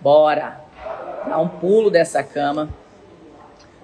Bora! 0.00 0.60
Dá 1.28 1.38
um 1.38 1.48
pulo 1.48 1.90
dessa 1.90 2.22
cama. 2.22 2.68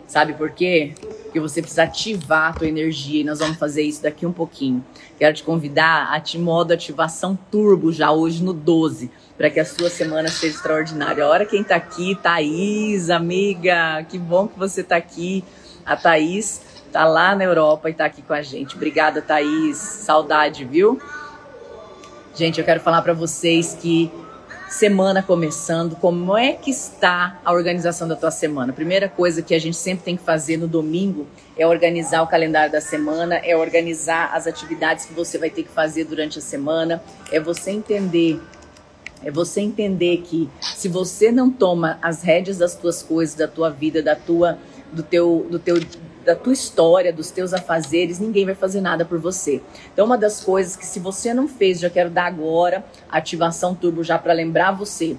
Sabe 0.06 0.35
por 0.35 0.50
quê? 0.50 0.94
Porque 1.24 1.40
você 1.40 1.60
precisa 1.60 1.82
ativar 1.82 2.50
a 2.50 2.52
tua 2.52 2.69
energia 2.69 3.20
e 3.20 3.24
nós 3.24 3.40
vamos 3.40 3.58
fazer 3.58 3.82
isso 3.82 4.03
daqui 4.03 4.24
um 4.24 4.32
pouquinho. 4.32 4.84
Quero 5.18 5.34
te 5.34 5.42
convidar 5.42 6.08
a 6.14 6.38
modo 6.38 6.72
ativação 6.72 7.37
turbo 7.50 7.92
já 7.92 8.12
hoje 8.12 8.42
no 8.42 8.52
12, 8.52 9.10
para 9.37 9.50
que 9.50 9.58
a 9.58 9.64
sua 9.64 9.90
semana 9.90 10.29
seja 10.29 10.54
extraordinária. 10.54 11.26
Olha 11.26 11.44
quem 11.44 11.62
tá 11.64 11.74
aqui, 11.74 12.14
Thaís, 12.23 13.11
amiga, 13.11 14.05
que 14.09 14.17
bom 14.17 14.46
que 14.46 14.59
você 14.59 14.83
tá 14.83 14.96
aqui. 14.96 15.45
A 15.85 15.96
Thaís 15.96 16.62
tá 16.93 17.05
lá 17.05 17.35
na 17.35 17.45
Europa 17.45 17.91
e 17.91 17.95
tá 17.95 18.05
aqui 18.05 18.23
com 18.23 18.33
a 18.33 18.43
gente. 18.43 18.77
Obrigada, 18.77 19.21
Thaís. 19.21 19.77
Saudade, 19.77 20.64
viu? 20.64 21.01
Gente, 22.35 22.61
eu 22.61 22.64
quero 22.64 22.80
falar 22.80 23.03
para 23.03 23.12
vocês 23.12 23.77
que 23.80 24.11
semana 24.69 25.23
começando, 25.23 25.96
como 25.96 26.37
é 26.37 26.53
que 26.53 26.71
está 26.71 27.41
a 27.45 27.53
organização 27.53 28.09
da 28.09 28.16
tua 28.16 28.30
semana? 28.30 28.73
Primeira 28.73 29.09
coisa 29.09 29.43
que 29.43 29.55
a 29.55 29.59
gente 29.59 29.77
sempre 29.77 30.05
tem 30.05 30.16
que 30.16 30.23
fazer 30.23 30.57
no 30.57 30.66
domingo 30.66 31.27
é 31.57 31.66
organizar 31.66 32.23
o 32.23 32.27
calendário 32.27 32.73
da 32.73 32.80
semana, 32.80 33.37
é 33.37 33.57
organizar 33.57 34.34
as 34.34 34.47
atividades 34.47 35.07
que 35.07 35.15
você 35.15 35.38
vai 35.38 35.51
ter 35.51 35.62
que 35.62 35.71
fazer 35.71 36.05
durante 36.05 36.38
a 36.38 36.43
semana, 36.43 37.02
é 37.30 37.41
você 37.41 37.71
entender 37.71 38.41
é 39.24 39.30
você 39.30 39.62
entender 39.62 40.19
que 40.19 40.48
se 40.60 40.88
você 40.88 41.33
não 41.33 41.51
toma 41.51 41.98
as 42.02 42.23
rédeas 42.23 42.59
das 42.59 42.74
tuas 42.74 43.02
coisas, 43.02 43.35
da 43.35 43.48
tua 43.48 43.71
vida, 43.71 44.02
da 44.02 44.15
tua 44.15 44.59
do 44.93 45.02
teu 45.02 45.46
do 45.51 45.59
teu 45.59 45.80
da 46.27 46.35
tua 46.35 46.53
história, 46.53 47.12
dos 47.12 47.30
teus 47.30 47.55
afazeres, 47.55 48.19
ninguém 48.19 48.45
vai 48.45 48.55
fazer 48.57 48.80
nada 48.80 49.05
por 49.05 49.19
você. 49.19 49.62
Então, 49.93 50.05
uma 50.05 50.19
das 50.19 50.43
coisas 50.43 50.75
que 50.75 50.85
se 50.85 50.99
você 50.99 51.33
não 51.33 51.47
fez, 51.47 51.79
já 51.79 51.89
quero 51.89 52.11
dar 52.11 52.27
agora, 52.27 52.85
ativação 53.09 53.77
turbo 53.77 54.02
já 54.02 54.19
para 54.19 54.33
lembrar 54.33 54.73
você. 54.73 55.16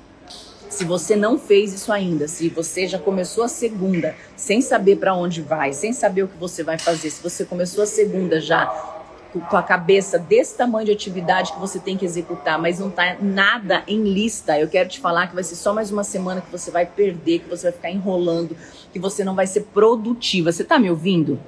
Se 0.70 0.84
você 0.84 1.16
não 1.16 1.40
fez 1.40 1.74
isso 1.74 1.94
ainda, 1.94 2.28
se 2.28 2.50
você 2.50 2.86
já 2.86 3.00
começou 3.00 3.46
a 3.46 3.48
segunda 3.48 4.14
sem 4.36 4.60
saber 4.60 4.98
para 4.98 5.16
onde 5.16 5.42
vai, 5.42 5.72
sem 5.72 5.94
saber 5.94 6.24
o 6.24 6.28
que 6.28 6.38
você 6.38 6.62
vai 6.62 6.78
fazer, 6.78 7.10
se 7.10 7.24
você 7.24 7.46
começou 7.46 7.86
a 7.86 7.88
segunda 7.88 8.42
já 8.42 8.97
com 9.40 9.58
a 9.58 9.64
cabeça 9.64 10.18
desse 10.18 10.56
tamanho 10.56 10.86
de 10.86 10.92
atividade 10.92 11.54
que 11.54 11.60
você 11.60 11.80
tem 11.80 11.98
que 11.98 12.06
executar, 12.06 12.60
mas 12.60 12.80
não 12.80 12.90
tá 12.90 13.18
nada 13.22 13.84
em 13.88 14.04
lista, 14.04 14.60
eu 14.60 14.68
quero 14.68 14.90
te 14.90 15.00
falar 15.00 15.28
que 15.28 15.36
vai 15.36 15.44
ser 15.44 15.56
só 15.56 15.74
mais 15.74 15.92
uma 15.92 16.04
semana 16.04 16.42
que 16.42 16.52
você 16.52 16.72
vai 16.72 16.86
perder, 16.86 17.40
que 17.40 17.50
você 17.50 17.64
vai 17.64 17.72
ficar 17.72 17.92
enrolando, 17.92 18.56
que 18.92 19.00
você 19.00 19.24
não 19.24 19.36
vai 19.36 19.48
ser 19.48 19.62
produtiva. 19.74 20.52
Você 20.52 20.64
tá 20.64 20.80
me 20.80 20.90
ouvindo? 20.90 21.40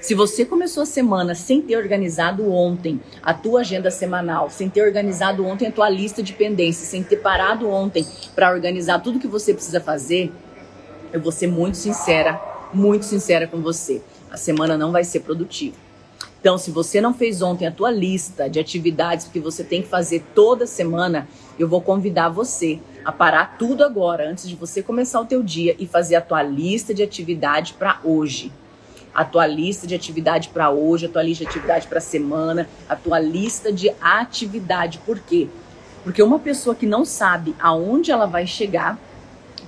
Se 0.00 0.14
você 0.14 0.44
começou 0.44 0.82
a 0.82 0.86
semana 0.86 1.34
sem 1.34 1.62
ter 1.62 1.76
organizado 1.76 2.50
ontem 2.52 3.00
a 3.22 3.32
tua 3.32 3.60
agenda 3.60 3.90
semanal, 3.90 4.50
sem 4.50 4.68
ter 4.68 4.82
organizado 4.82 5.44
ontem 5.44 5.68
a 5.68 5.72
tua 5.72 5.88
lista 5.88 6.22
de 6.22 6.32
pendências, 6.32 6.88
sem 6.88 7.02
ter 7.02 7.16
parado 7.16 7.68
ontem 7.68 8.06
para 8.34 8.50
organizar 8.50 8.98
tudo 9.00 9.18
que 9.18 9.28
você 9.28 9.54
precisa 9.54 9.80
fazer, 9.80 10.32
eu 11.12 11.20
vou 11.20 11.32
ser 11.32 11.46
muito 11.46 11.76
sincera, 11.76 12.40
muito 12.72 13.04
sincera 13.04 13.46
com 13.46 13.60
você. 13.60 14.02
A 14.30 14.36
semana 14.36 14.76
não 14.76 14.92
vai 14.92 15.04
ser 15.04 15.20
produtiva. 15.20 15.85
Então, 16.40 16.58
se 16.58 16.70
você 16.70 17.00
não 17.00 17.12
fez 17.12 17.42
ontem 17.42 17.66
a 17.66 17.72
tua 17.72 17.90
lista 17.90 18.48
de 18.48 18.60
atividades 18.60 19.26
que 19.26 19.40
você 19.40 19.64
tem 19.64 19.82
que 19.82 19.88
fazer 19.88 20.22
toda 20.34 20.66
semana, 20.66 21.26
eu 21.58 21.66
vou 21.66 21.80
convidar 21.80 22.28
você 22.28 22.78
a 23.04 23.10
parar 23.10 23.56
tudo 23.58 23.84
agora, 23.84 24.28
antes 24.28 24.48
de 24.48 24.54
você 24.54 24.82
começar 24.82 25.20
o 25.20 25.26
teu 25.26 25.42
dia 25.42 25.74
e 25.78 25.86
fazer 25.86 26.16
a 26.16 26.20
tua 26.20 26.42
lista 26.42 26.92
de 26.92 27.02
atividade 27.02 27.74
para 27.74 28.00
hoje. 28.04 28.52
A 29.14 29.24
tua 29.24 29.46
lista 29.46 29.86
de 29.86 29.94
atividade 29.94 30.50
para 30.50 30.70
hoje, 30.70 31.06
a 31.06 31.08
tua 31.08 31.22
lista 31.22 31.44
de 31.44 31.50
atividade 31.50 31.86
para 31.86 32.00
semana, 32.00 32.68
a 32.88 32.94
tua 32.94 33.18
lista 33.18 33.72
de 33.72 33.90
atividade. 34.00 34.98
Por 35.06 35.18
quê? 35.18 35.48
Porque 36.04 36.22
uma 36.22 36.38
pessoa 36.38 36.76
que 36.76 36.86
não 36.86 37.04
sabe 37.04 37.56
aonde 37.58 38.12
ela 38.12 38.26
vai 38.26 38.46
chegar, 38.46 38.98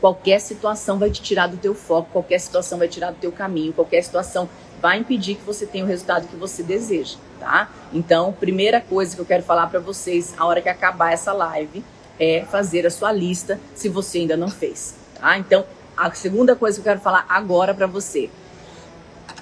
qualquer 0.01 0.39
situação 0.41 0.99
vai 0.99 1.11
te 1.11 1.23
tirar 1.23 1.47
do 1.49 1.57
teu 1.57 1.75
foco, 1.75 2.11
qualquer 2.13 2.39
situação 2.39 2.79
vai 2.79 2.89
tirar 2.89 3.11
do 3.11 3.17
teu 3.17 3.33
caminho, 3.33 3.73
qualquer 3.73 4.03
situação 4.03 4.49
vai 4.81 4.99
impedir 4.99 5.37
que 5.37 5.45
você 5.45 5.67
tenha 5.67 5.85
o 5.85 5.89
resultado 5.89 6.27
que 6.29 6.37
você 6.37 6.63
deseja, 6.63 7.17
tá? 7.39 7.71
Então, 7.93 8.33
primeira 8.33 8.81
coisa 8.81 9.15
que 9.15 9.21
eu 9.21 9.27
quero 9.27 9.43
falar 9.43 9.67
para 9.69 9.81
vocês, 9.81 10.35
a 10.39 10.45
hora 10.45 10.61
que 10.61 10.69
acabar 10.69 11.13
essa 11.13 11.33
live, 11.33 11.85
é 12.19 12.45
fazer 12.51 12.87
a 12.87 12.91
sua 12.91 13.13
lista, 13.13 13.61
se 13.75 13.89
você 13.89 14.19
ainda 14.19 14.37
não 14.37 14.49
fez, 14.49 14.95
tá? 15.21 15.39
Então, 15.39 15.65
a 15.97 16.11
segunda 16.13 16.55
coisa 16.55 16.77
que 16.77 16.81
eu 16.81 16.93
quero 16.93 17.01
falar 17.01 17.27
agora 17.29 17.75
para 17.75 17.87
você. 17.87 18.31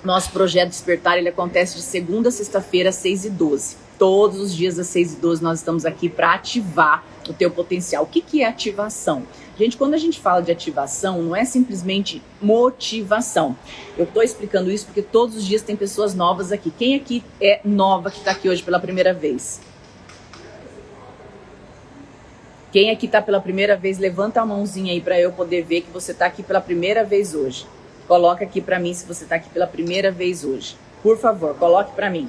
Nosso 0.03 0.31
projeto 0.31 0.71
Despertar, 0.71 1.19
ele 1.19 1.29
acontece 1.29 1.77
de 1.77 1.83
segunda 1.83 2.29
a 2.29 2.33
sexta-feira, 2.33 2.93
6 2.93 3.25
e 3.27 3.31
12. 3.31 3.77
Todos 3.99 4.41
os 4.41 4.55
dias 4.55 4.79
às 4.79 4.87
6 4.89 5.15
e 5.15 5.17
12 5.17 5.43
nós 5.43 5.59
estamos 5.59 5.85
aqui 5.85 6.09
para 6.09 6.35
ativar 6.35 7.03
o 7.31 7.35
teu 7.35 7.51
potencial. 7.51 8.05
O 8.05 8.07
que, 8.07 8.21
que 8.21 8.43
é 8.43 8.47
ativação? 8.47 9.25
Gente, 9.59 9.77
quando 9.77 9.95
a 9.95 9.99
gente 9.99 10.21
fala 10.21 10.43
de 10.43 10.53
ativação, 10.53 11.23
não 11.23 11.35
é 11.35 11.45
simplesmente 11.45 12.23
motivação. 12.41 13.57
Eu 13.97 14.05
estou 14.05 14.23
explicando 14.23 14.71
isso 14.71 14.87
porque 14.87 15.03
todos 15.03 15.37
os 15.37 15.45
dias 15.45 15.63
tem 15.63 15.75
pessoas 15.75 16.15
novas 16.15 16.53
aqui. 16.53 16.71
Quem 16.71 16.95
aqui 16.95 17.25
é 17.41 17.61
nova 17.65 18.11
que 18.11 18.19
está 18.19 18.33
aqui 18.33 18.49
hoje 18.49 18.63
pela 18.63 18.79
primeira 18.79 19.15
vez? 19.15 19.61
Quem 22.71 22.91
aqui 22.91 23.07
está 23.07 23.23
pela 23.23 23.41
primeira 23.41 23.75
vez, 23.77 23.99
levanta 23.99 24.43
a 24.43 24.45
mãozinha 24.45 24.93
aí 24.93 25.01
para 25.01 25.19
eu 25.19 25.33
poder 25.33 25.63
ver 25.63 25.81
que 25.81 25.91
você 25.91 26.13
está 26.13 26.27
aqui 26.27 26.43
pela 26.43 26.61
primeira 26.61 27.03
vez 27.03 27.35
hoje. 27.35 27.67
Coloca 28.07 28.45
aqui 28.45 28.61
para 28.61 28.79
mim 28.79 28.93
se 28.93 29.07
você 29.07 29.25
está 29.25 29.37
aqui 29.37 29.49
pela 29.49 29.67
primeira 29.67 30.11
vez 30.11 30.45
hoje. 30.45 30.77
Por 31.03 31.17
favor, 31.17 31.55
coloque 31.55 31.93
para 31.93 32.11
mim. 32.11 32.29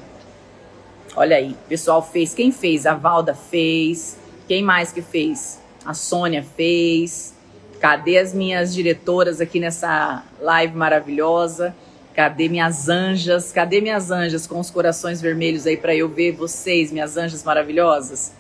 Olha 1.17 1.35
aí, 1.35 1.55
pessoal 1.67 2.01
fez. 2.01 2.33
Quem 2.33 2.51
fez? 2.51 2.85
A 2.85 2.93
Valda 2.93 3.33
fez. 3.33 4.17
Quem 4.47 4.63
mais 4.63 4.93
que 4.93 5.01
fez? 5.01 5.59
A 5.85 5.93
Sônia 5.93 6.41
fez. 6.41 7.35
Cadê 7.81 8.17
as 8.17 8.33
minhas 8.33 8.73
diretoras 8.73 9.41
aqui 9.41 9.59
nessa 9.59 10.23
live 10.39 10.75
maravilhosa? 10.75 11.75
Cadê 12.15 12.47
minhas 12.47 12.89
anjas? 12.89 13.51
Cadê 13.51 13.81
minhas 13.81 14.09
anjas 14.09 14.47
com 14.47 14.59
os 14.59 14.71
corações 14.71 15.21
vermelhos 15.21 15.67
aí 15.67 15.77
para 15.77 15.95
eu 15.95 16.09
ver 16.09 16.31
vocês, 16.31 16.91
minhas 16.91 17.17
anjas 17.17 17.43
maravilhosas? 17.43 18.33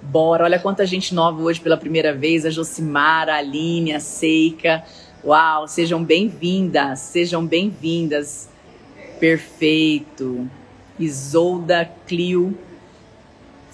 Bora, 0.00 0.44
olha 0.44 0.58
quanta 0.58 0.86
gente 0.86 1.14
nova 1.14 1.42
hoje 1.42 1.60
pela 1.60 1.76
primeira 1.76 2.14
vez, 2.14 2.46
a 2.46 2.50
Josimara, 2.50 3.34
a 3.34 3.38
Aline, 3.38 3.92
a 3.92 4.00
Seika. 4.00 4.82
Uau, 5.22 5.68
sejam 5.68 6.02
bem-vindas, 6.02 7.00
sejam 7.00 7.44
bem-vindas. 7.44 8.48
Perfeito. 9.18 10.48
Isolda, 10.98 11.90
Clio, 12.06 12.56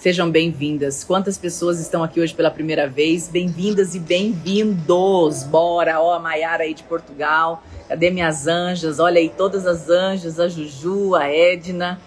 Sejam 0.07 0.31
bem-vindas. 0.31 1.03
Quantas 1.03 1.37
pessoas 1.37 1.81
estão 1.81 2.01
aqui 2.01 2.21
hoje 2.21 2.33
pela 2.33 2.49
primeira 2.49 2.87
vez? 2.87 3.27
Bem-vindas 3.27 3.93
e 3.93 3.99
bem-vindos. 3.99 5.43
Bora, 5.43 5.99
ó, 5.99 6.13
a 6.13 6.19
Maiara 6.21 6.63
aí 6.63 6.73
de 6.73 6.83
Portugal. 6.83 7.61
Cadê 7.89 8.09
minhas 8.09 8.47
anjas? 8.47 8.99
Olha 8.99 9.19
aí 9.19 9.27
todas 9.27 9.67
as 9.67 9.89
anjas, 9.89 10.39
a 10.39 10.47
Juju, 10.47 11.13
a 11.13 11.27
Edna. 11.27 11.99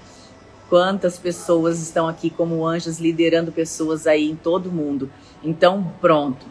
Quantas 0.71 1.19
pessoas 1.19 1.79
estão 1.79 2.09
aqui 2.09 2.31
como 2.31 2.67
anjas 2.67 2.99
liderando 2.99 3.53
pessoas 3.53 4.07
aí 4.07 4.31
em 4.31 4.35
todo 4.35 4.73
mundo. 4.73 5.13
Então, 5.45 5.93
pronto. 6.01 6.47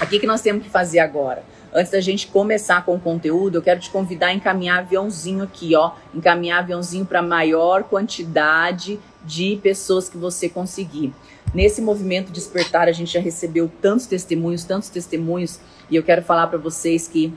O 0.00 0.06
que, 0.06 0.20
que 0.20 0.26
nós 0.26 0.40
temos 0.40 0.62
que 0.62 0.70
fazer 0.70 1.00
agora? 1.00 1.44
Antes 1.74 1.92
da 1.92 2.00
gente 2.00 2.28
começar 2.28 2.82
com 2.82 2.94
o 2.94 3.00
conteúdo, 3.00 3.58
eu 3.58 3.62
quero 3.62 3.78
te 3.78 3.90
convidar 3.90 4.28
a 4.28 4.32
encaminhar 4.32 4.78
aviãozinho 4.78 5.44
aqui, 5.44 5.76
ó. 5.76 5.92
Encaminhar 6.14 6.60
aviãozinho 6.60 7.04
para 7.04 7.20
maior 7.20 7.84
quantidade 7.84 8.98
de 9.24 9.58
pessoas 9.62 10.08
que 10.08 10.16
você 10.16 10.48
conseguir. 10.48 11.12
Nesse 11.54 11.80
movimento 11.80 12.32
despertar, 12.32 12.88
a 12.88 12.92
gente 12.92 13.12
já 13.12 13.20
recebeu 13.20 13.70
tantos 13.80 14.06
testemunhos, 14.06 14.64
tantos 14.64 14.88
testemunhos, 14.88 15.60
e 15.90 15.96
eu 15.96 16.02
quero 16.02 16.22
falar 16.22 16.46
para 16.46 16.58
vocês 16.58 17.06
que 17.06 17.32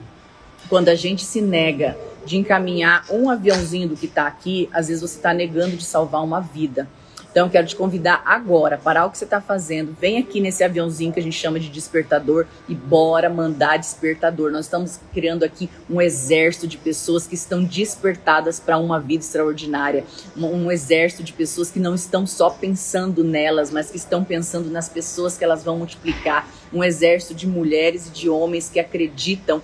quando 0.69 0.89
a 0.89 0.95
gente 0.95 1.23
se 1.23 1.41
nega 1.41 1.97
de 2.25 2.37
encaminhar 2.37 3.05
um 3.11 3.29
aviãozinho 3.29 3.89
do 3.89 3.95
que 3.95 4.07
está 4.07 4.25
aqui, 4.25 4.67
às 4.73 4.87
vezes 4.87 5.01
você 5.01 5.17
está 5.17 5.33
negando 5.33 5.75
de 5.75 5.83
salvar 5.83 6.23
uma 6.23 6.39
vida. 6.39 6.87
Então, 7.35 7.49
quero 7.49 7.67
te 7.67 7.75
convidar 7.75 8.21
agora, 8.25 8.77
parar 8.77 9.05
o 9.05 9.11
que 9.11 9.17
você 9.17 9.25
está 9.25 9.41
fazendo, 9.41 9.93
vem 9.99 10.17
aqui 10.17 10.39
nesse 10.39 10.63
aviãozinho 10.63 11.11
que 11.11 11.19
a 11.19 11.21
gente 11.21 11.35
chama 11.35 11.59
de 11.59 11.67
despertador 11.67 12.47
e 12.69 12.73
bora 12.73 13.29
mandar 13.29 13.75
despertador. 13.75 14.49
Nós 14.53 14.67
estamos 14.67 15.01
criando 15.13 15.43
aqui 15.43 15.69
um 15.89 15.99
exército 15.99 16.65
de 16.65 16.77
pessoas 16.77 17.27
que 17.27 17.35
estão 17.35 17.61
despertadas 17.61 18.57
para 18.57 18.77
uma 18.77 19.01
vida 19.01 19.21
extraordinária, 19.21 20.05
um, 20.37 20.45
um 20.45 20.71
exército 20.71 21.23
de 21.23 21.33
pessoas 21.33 21.69
que 21.69 21.77
não 21.77 21.93
estão 21.93 22.25
só 22.25 22.49
pensando 22.49 23.21
nelas, 23.21 23.69
mas 23.69 23.91
que 23.91 23.97
estão 23.97 24.23
pensando 24.23 24.69
nas 24.69 24.87
pessoas 24.87 25.37
que 25.37 25.43
elas 25.43 25.61
vão 25.61 25.77
multiplicar, 25.77 26.47
um 26.71 26.81
exército 26.81 27.35
de 27.35 27.45
mulheres 27.45 28.07
e 28.07 28.11
de 28.11 28.29
homens 28.29 28.69
que 28.69 28.79
acreditam 28.79 29.61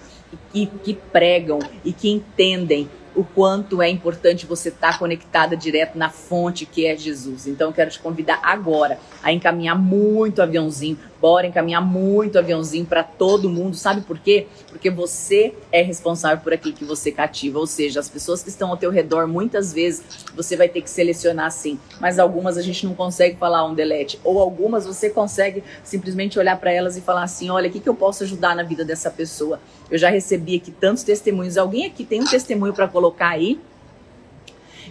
e 0.53 0.65
que 0.67 0.93
pregam 0.93 1.59
e 1.85 1.93
que 1.93 2.09
entendem 2.09 2.89
o 3.15 3.23
quanto 3.23 3.81
é 3.81 3.89
importante 3.89 4.45
você 4.45 4.69
estar 4.69 4.93
tá 4.93 4.97
conectada 4.97 5.55
direto 5.55 5.97
na 5.97 6.09
fonte 6.09 6.65
que 6.65 6.85
é 6.85 6.95
Jesus. 6.95 7.47
Então 7.47 7.69
eu 7.69 7.73
quero 7.73 7.89
te 7.89 7.99
convidar 7.99 8.39
agora 8.43 8.99
a 9.21 9.31
encaminhar 9.31 9.77
muito 9.77 10.41
aviãozinho. 10.41 10.97
Bora 11.21 11.45
encaminhar 11.45 11.85
muito 11.85 12.39
aviãozinho 12.39 12.83
para 12.83 13.03
todo 13.03 13.47
mundo. 13.47 13.75
Sabe 13.75 14.01
por 14.01 14.17
quê? 14.17 14.47
Porque 14.69 14.89
você 14.89 15.53
é 15.71 15.83
responsável 15.83 16.43
por 16.43 16.51
aquilo 16.51 16.73
que 16.73 16.83
você 16.83 17.11
cativa. 17.11 17.59
Ou 17.59 17.67
seja, 17.67 17.99
as 17.99 18.09
pessoas 18.09 18.41
que 18.41 18.49
estão 18.49 18.71
ao 18.71 18.77
teu 18.77 18.89
redor, 18.89 19.27
muitas 19.27 19.71
vezes 19.71 20.03
você 20.35 20.57
vai 20.57 20.67
ter 20.67 20.81
que 20.81 20.89
selecionar 20.89 21.51
sim. 21.51 21.79
Mas 21.99 22.17
algumas 22.17 22.57
a 22.57 22.61
gente 22.63 22.87
não 22.87 22.95
consegue 22.95 23.37
falar 23.37 23.63
um 23.65 23.75
delete. 23.75 24.19
Ou 24.23 24.39
algumas 24.39 24.87
você 24.87 25.11
consegue 25.11 25.63
simplesmente 25.83 26.39
olhar 26.39 26.59
para 26.59 26.71
elas 26.71 26.97
e 26.97 27.01
falar 27.01 27.21
assim: 27.21 27.51
olha, 27.51 27.69
o 27.69 27.71
que, 27.71 27.79
que 27.79 27.87
eu 27.89 27.95
posso 27.95 28.23
ajudar 28.23 28.55
na 28.55 28.63
vida 28.63 28.83
dessa 28.83 29.11
pessoa? 29.11 29.59
Eu 29.91 29.99
já 29.99 30.09
recebi 30.09 30.55
aqui 30.55 30.71
tantos 30.71 31.03
testemunhos. 31.03 31.55
Alguém 31.55 31.85
aqui 31.85 32.03
tem 32.03 32.19
um 32.19 32.25
testemunho 32.25 32.73
para 32.73 32.87
colocar 32.87 33.29
aí? 33.29 33.59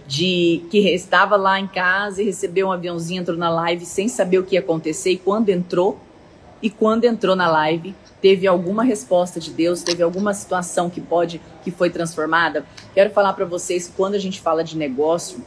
de 0.07 0.63
que 0.69 0.89
estava 0.89 1.37
lá 1.37 1.57
em 1.57 1.67
casa 1.67 2.21
e 2.21 2.25
recebeu 2.25 2.67
um 2.67 2.71
aviãozinho, 2.71 3.21
entrou 3.21 3.37
na 3.37 3.49
live 3.49 3.85
sem 3.85 4.09
saber 4.09 4.39
o 4.39 4.43
que 4.43 4.55
ia 4.55 4.59
acontecer 4.59 5.11
e 5.11 5.17
quando 5.17 5.47
entrou, 5.47 5.97
e 6.61 6.69
quando 6.69 7.05
entrou 7.05 7.35
na 7.35 7.49
live, 7.49 7.95
teve 8.21 8.47
alguma 8.47 8.83
resposta 8.83 9.39
de 9.39 9.51
Deus, 9.51 9.81
teve 9.81 10.03
alguma 10.03 10.33
situação 10.33 10.89
que 10.89 11.01
pode 11.01 11.41
que 11.63 11.71
foi 11.71 11.89
transformada. 11.89 12.65
Quero 12.93 13.09
falar 13.09 13.33
para 13.33 13.45
vocês 13.45 13.87
que 13.87 13.93
quando 13.93 14.15
a 14.15 14.19
gente 14.19 14.39
fala 14.39 14.63
de 14.63 14.77
negócio, 14.77 15.43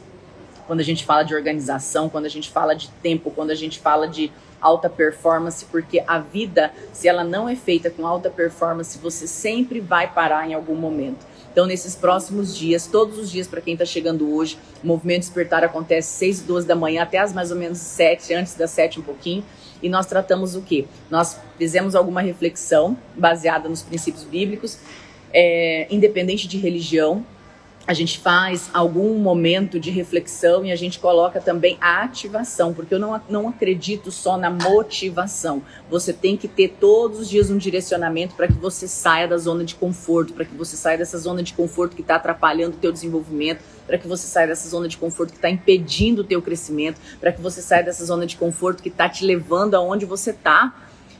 quando 0.67 0.79
a 0.79 0.83
gente 0.83 1.05
fala 1.05 1.23
de 1.23 1.33
organização, 1.33 2.09
quando 2.09 2.25
a 2.25 2.29
gente 2.29 2.49
fala 2.49 2.73
de 2.73 2.89
tempo, 3.01 3.31
quando 3.31 3.51
a 3.51 3.55
gente 3.55 3.79
fala 3.79 4.07
de 4.07 4.31
alta 4.59 4.89
performance, 4.89 5.65
porque 5.65 6.03
a 6.07 6.19
vida, 6.19 6.71
se 6.91 7.07
ela 7.07 7.23
não 7.23 7.47
é 7.47 7.55
feita 7.55 7.89
com 7.89 8.05
alta 8.05 8.29
performance, 8.29 8.97
você 8.97 9.27
sempre 9.27 9.79
vai 9.79 10.11
parar 10.11 10.49
em 10.49 10.53
algum 10.53 10.75
momento. 10.75 11.25
Então, 11.51 11.65
nesses 11.65 11.95
próximos 11.95 12.53
dias, 12.57 12.85
todos 12.87 13.17
os 13.17 13.31
dias 13.31 13.47
para 13.47 13.61
quem 13.61 13.73
está 13.73 13.85
chegando 13.85 14.35
hoje, 14.35 14.57
o 14.83 14.87
movimento 14.87 15.21
despertar 15.21 15.63
acontece 15.63 16.17
6 16.17 16.41
e 16.41 16.43
12 16.43 16.67
da 16.67 16.75
manhã 16.75 17.03
até 17.03 17.17
as 17.17 17.31
mais 17.31 17.49
ou 17.51 17.57
menos 17.57 17.77
7, 17.77 18.33
antes 18.33 18.55
das 18.55 18.71
7 18.71 18.99
um 18.99 19.03
pouquinho. 19.03 19.41
E 19.81 19.89
nós 19.89 20.05
tratamos 20.05 20.55
o 20.55 20.61
quê? 20.61 20.85
Nós 21.09 21.39
fizemos 21.57 21.95
alguma 21.95 22.21
reflexão 22.21 22.97
baseada 23.15 23.69
nos 23.69 23.81
princípios 23.81 24.23
bíblicos, 24.23 24.79
é, 25.33 25.87
independente 25.89 26.47
de 26.47 26.57
religião, 26.57 27.25
a 27.87 27.93
gente 27.93 28.19
faz 28.19 28.69
algum 28.73 29.17
momento 29.19 29.79
de 29.79 29.91
reflexão 29.91 30.65
e 30.65 30.71
a 30.71 30.75
gente 30.75 30.99
coloca 30.99 31.39
também 31.39 31.77
a 31.79 32.03
ativação, 32.03 32.73
porque 32.73 32.93
eu 32.93 32.99
não, 32.99 33.21
não 33.29 33.47
acredito 33.47 34.11
só 34.11 34.37
na 34.37 34.49
motivação. 34.49 35.61
Você 35.89 36.11
tem 36.11 36.35
que 36.35 36.47
ter 36.47 36.75
todos 36.79 37.19
os 37.19 37.29
dias 37.29 37.51
um 37.51 37.57
direcionamento 37.57 38.33
para 38.35 38.47
que 38.47 38.53
você 38.53 38.87
saia 38.87 39.27
da 39.27 39.37
zona 39.37 39.63
de 39.63 39.75
conforto, 39.75 40.33
para 40.33 40.45
que 40.45 40.55
você 40.55 40.75
saia 40.75 40.97
dessa 40.97 41.17
zona 41.17 41.43
de 41.43 41.53
conforto 41.53 41.95
que 41.95 42.01
está 42.01 42.15
atrapalhando 42.15 42.75
o 42.75 42.79
teu 42.79 42.91
desenvolvimento, 42.91 43.63
para 43.85 43.99
que 43.99 44.07
você 44.07 44.25
saia 44.25 44.47
dessa 44.47 44.67
zona 44.67 44.87
de 44.87 44.97
conforto 44.97 45.29
que 45.31 45.37
está 45.37 45.49
impedindo 45.49 46.23
o 46.23 46.25
teu 46.25 46.41
crescimento, 46.41 46.99
para 47.19 47.31
que 47.31 47.39
você 47.39 47.61
saia 47.61 47.83
dessa 47.83 48.03
zona 48.03 48.25
de 48.25 48.35
conforto 48.35 48.81
que 48.81 48.89
está 48.89 49.07
te 49.07 49.23
levando 49.23 49.75
aonde 49.75 50.05
você 50.05 50.31
está 50.31 50.73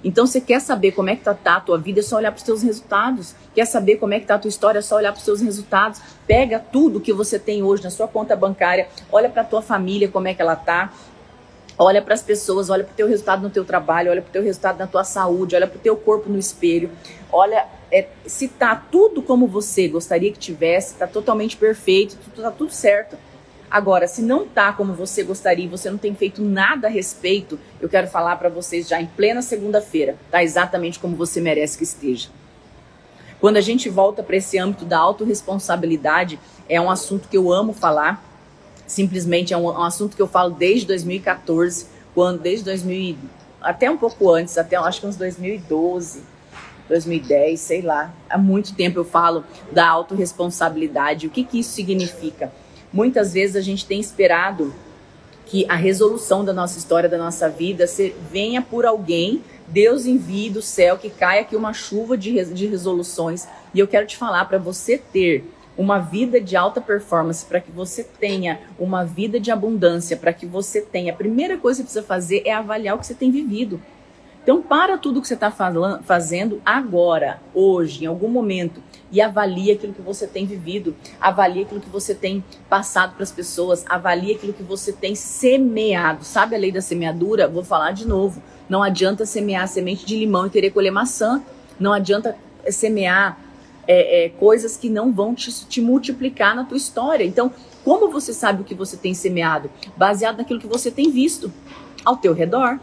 então, 0.08 0.28
você 0.28 0.40
quer 0.40 0.62
saber 0.62 0.92
como 0.92 1.10
é 1.10 1.16
que 1.16 1.24
tá, 1.24 1.34
tá 1.34 1.56
a 1.56 1.60
tua 1.60 1.80
vida, 1.80 2.00
é 2.00 2.04
só 2.04 2.18
olhar 2.18 2.32
para 2.32 2.38
os 2.38 2.44
teus 2.44 2.62
resultados. 2.62 3.34
Quer 3.56 3.66
saber 3.66 3.96
como 3.96 4.14
é 4.14 4.20
que 4.20 4.28
tá 4.28 4.36
a 4.36 4.40
tua 4.40 4.50
história, 4.50 4.78
é 4.78 4.82
só 4.84 4.98
olhar 4.98 5.12
para 5.12 5.18
os 5.18 5.26
teus 5.26 5.42
resultados. 5.42 6.00
Pega 6.28 6.60
tudo 6.60 7.02
que 7.02 7.12
você 7.12 7.40
tem 7.40 7.64
hoje 7.64 7.84
na 7.84 7.90
sua 7.90 8.08
conta 8.08 8.36
bancária, 8.36 8.88
olha 9.12 9.28
para 9.28 9.44
tua 9.44 9.64
família, 9.64 10.08
como 10.08 10.28
é 10.28 10.36
que 10.36 10.42
ela 10.44 10.56
tá. 10.56 10.94
Olha 11.76 12.04
para 12.04 12.14
as 12.14 12.22
pessoas, 12.22 12.70
olha 12.70 12.84
para 12.84 12.94
o 12.94 12.96
teu 12.96 13.08
resultado 13.08 13.42
no 13.42 13.50
teu 13.50 13.66
trabalho, 13.66 14.12
olha 14.12 14.22
para 14.22 14.30
o 14.30 14.32
teu 14.32 14.44
resultado 14.44 14.78
na 14.78 14.86
tua 14.86 15.04
saúde, 15.04 15.56
olha 15.56 15.66
para 15.66 15.78
o 15.78 15.82
teu 15.82 15.98
corpo 15.98 16.30
no 16.30 16.38
espelho. 16.38 16.92
Olha 17.32 17.66
é, 17.92 18.08
se 18.28 18.48
tá 18.48 18.76
tudo 18.76 19.24
como 19.24 19.48
você 19.48 19.88
gostaria 19.88 20.32
que 20.32 20.38
tivesse, 20.38 20.96
tá 20.96 21.08
totalmente 21.08 21.58
perfeito, 21.58 22.16
tá 22.36 22.52
tudo 22.52 22.72
certo. 22.72 23.18
Agora, 23.70 24.08
se 24.08 24.22
não 24.22 24.48
tá 24.48 24.72
como 24.72 24.94
você 24.94 25.24
gostaria, 25.24 25.68
você 25.68 25.90
não 25.90 25.98
tem 25.98 26.16
feito 26.16 26.42
nada 26.42 26.88
a 26.88 26.90
respeito, 26.90 27.60
eu 27.82 27.90
quero 27.90 28.08
falar 28.08 28.36
para 28.38 28.50
vocês 28.50 28.88
já 28.88 29.02
em 29.02 29.06
plena 29.06 29.42
segunda-feira, 29.42 30.16
tá 30.32 30.44
exatamente 30.44 31.00
como 31.00 31.16
você 31.16 31.42
merece 31.42 31.78
que 31.78 31.84
esteja. 31.84 32.30
Quando 33.40 33.58
a 33.58 33.62
gente 33.62 33.90
volta 33.90 34.24
para 34.24 34.38
esse 34.38 34.58
âmbito 34.58 34.86
da 34.86 34.98
autorresponsabilidade, 35.00 36.40
é 36.70 36.80
um 36.80 36.90
assunto 36.90 37.28
que 37.28 37.38
eu 37.38 37.52
amo 37.52 37.74
falar. 37.74 38.24
Simplesmente 38.88 39.54
é 39.54 39.58
um, 39.58 39.66
um 39.66 39.84
assunto 39.84 40.16
que 40.16 40.22
eu 40.22 40.28
falo 40.28 40.52
desde 40.52 40.88
2014, 40.88 41.88
quando 42.14 42.42
desde 42.42 42.66
2000 42.66 43.18
até 43.62 43.90
um 43.90 43.98
pouco 43.98 44.32
antes, 44.32 44.58
até 44.60 44.76
acho 44.78 45.02
que 45.02 45.08
uns 45.08 45.16
2012, 45.16 46.22
2010, 46.88 47.60
sei 47.60 47.82
lá. 47.82 48.14
Há 48.30 48.38
muito 48.38 48.76
tempo 48.76 49.00
eu 49.00 49.06
falo 49.06 49.44
da 49.72 49.90
autorresponsabilidade. 49.90 51.26
O 51.26 51.32
que 51.32 51.44
que 51.44 51.60
isso 51.60 51.72
significa? 51.72 52.52
Muitas 52.96 53.34
vezes 53.34 53.58
a 53.58 53.62
gente 53.62 53.86
tem 53.86 54.00
esperado 54.00 54.74
que 55.46 55.66
a 55.68 55.76
resolução 55.76 56.46
da 56.46 56.54
nossa 56.54 56.80
história, 56.80 57.10
da 57.10 57.18
nossa 57.18 57.50
vida, 57.50 57.86
se, 57.88 58.16
venha 58.32 58.62
por 58.62 58.86
alguém, 58.86 59.44
Deus 59.68 60.06
envie 60.06 60.50
do 60.50 60.62
céu 60.62 60.98
que 60.98 61.10
caia 61.10 61.42
aqui 61.42 61.58
uma 61.58 61.74
chuva 61.74 62.18
de, 62.18 62.42
de 62.46 62.68
resoluções. 62.68 63.50
E 63.74 63.80
eu 63.80 63.86
quero 63.86 64.08
te 64.08 64.16
falar 64.16 64.46
para 64.46 64.58
você 64.58 64.98
ter 64.98 65.44
uma 65.78 66.00
vida 66.00 66.40
de 66.40 66.56
alta 66.56 66.80
performance, 66.80 67.46
para 67.46 67.60
que 67.60 67.70
você 67.70 68.02
tenha 68.02 68.62
uma 68.80 69.04
vida 69.04 69.42
de 69.42 69.52
abundância, 69.52 70.16
para 70.16 70.32
que 70.32 70.46
você 70.46 70.80
tenha, 70.80 71.12
a 71.12 71.16
primeira 71.18 71.58
coisa 71.58 71.84
que 71.84 71.92
você 71.92 72.00
precisa 72.00 72.08
fazer 72.08 72.44
é 72.46 72.54
avaliar 72.54 72.96
o 72.96 73.00
que 73.00 73.08
você 73.08 73.14
tem 73.14 73.30
vivido. 73.30 73.82
Então, 74.42 74.62
para 74.62 74.98
tudo 74.98 75.22
que 75.22 75.28
você 75.28 75.34
está 75.34 75.52
fazendo 75.52 76.62
agora, 76.66 77.42
hoje, 77.54 78.06
em 78.06 78.08
algum 78.08 78.30
momento, 78.30 78.82
e 79.16 79.22
avalie 79.22 79.72
aquilo 79.72 79.94
que 79.94 80.02
você 80.02 80.28
tem 80.28 80.46
vivido, 80.46 80.94
avalie 81.22 81.64
aquilo 81.64 81.80
que 81.80 81.90
você 81.90 82.14
tem 82.14 82.44
passado 82.70 83.14
para 83.14 83.24
as 83.24 83.32
pessoas, 83.32 83.86
avalie 83.88 84.36
aquilo 84.36 84.52
que 84.52 84.62
você 84.62 84.92
tem 84.92 85.16
semeado. 85.16 86.26
Sabe 86.26 86.54
a 86.54 86.60
lei 86.60 86.70
da 86.70 86.82
semeadura? 86.82 87.48
Vou 87.48 87.64
falar 87.64 87.92
de 87.92 88.06
novo. 88.06 88.44
Não 88.68 88.84
adianta 88.84 89.26
semear 89.26 89.70
semente 89.70 90.06
de 90.06 90.18
limão 90.18 90.48
e 90.48 90.50
querer 90.50 90.72
colher 90.72 90.92
maçã. 90.92 91.42
Não 91.80 91.94
adianta 91.94 92.38
semear 92.70 93.40
é, 93.88 94.26
é, 94.26 94.30
coisas 94.30 94.76
que 94.76 94.90
não 94.90 95.14
vão 95.14 95.34
te, 95.34 95.50
te 95.66 95.80
multiplicar 95.80 96.54
na 96.54 96.66
tua 96.66 96.76
história. 96.76 97.24
Então, 97.24 97.54
como 97.86 98.12
você 98.12 98.34
sabe 98.34 98.64
o 98.64 98.66
que 98.66 98.76
você 98.76 98.98
tem 98.98 99.14
semeado? 99.14 99.72
Baseado 99.96 100.40
naquilo 100.40 100.60
que 100.60 100.68
você 100.68 100.92
tem 100.92 101.10
visto 101.10 101.54
ao 102.04 102.18
teu 102.18 102.34
redor. 102.34 102.78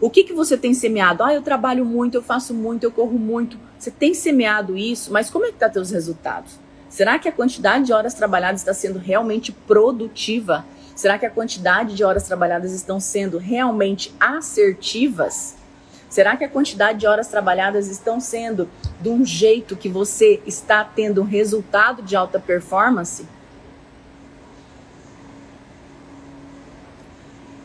O 0.00 0.08
que, 0.08 0.22
que 0.22 0.32
você 0.32 0.56
tem 0.56 0.72
semeado? 0.72 1.24
Ah, 1.24 1.34
eu 1.34 1.42
trabalho 1.42 1.84
muito, 1.84 2.14
eu 2.14 2.22
faço 2.22 2.54
muito, 2.54 2.84
eu 2.84 2.92
corro 2.92 3.18
muito. 3.18 3.58
Você 3.78 3.90
tem 3.90 4.14
semeado 4.14 4.76
isso, 4.76 5.12
mas 5.12 5.30
como 5.30 5.44
é 5.44 5.48
que 5.48 5.58
tá 5.58 5.68
teus 5.68 5.90
resultados? 5.90 6.58
Será 6.88 7.18
que 7.18 7.28
a 7.28 7.32
quantidade 7.32 7.86
de 7.86 7.92
horas 7.92 8.14
trabalhadas 8.14 8.60
está 8.60 8.72
sendo 8.72 8.98
realmente 8.98 9.52
produtiva? 9.52 10.64
Será 10.94 11.18
que 11.18 11.26
a 11.26 11.30
quantidade 11.30 11.94
de 11.94 12.02
horas 12.02 12.22
trabalhadas 12.22 12.72
estão 12.72 12.98
sendo 12.98 13.36
realmente 13.36 14.14
assertivas? 14.18 15.56
Será 16.08 16.36
que 16.36 16.44
a 16.44 16.48
quantidade 16.48 17.00
de 17.00 17.06
horas 17.06 17.28
trabalhadas 17.28 17.88
estão 17.88 18.18
sendo 18.18 18.68
de 19.00 19.08
um 19.08 19.24
jeito 19.24 19.76
que 19.76 19.88
você 19.88 20.40
está 20.46 20.82
tendo 20.84 21.20
um 21.20 21.24
resultado 21.24 22.00
de 22.00 22.16
alta 22.16 22.40
performance? 22.40 23.26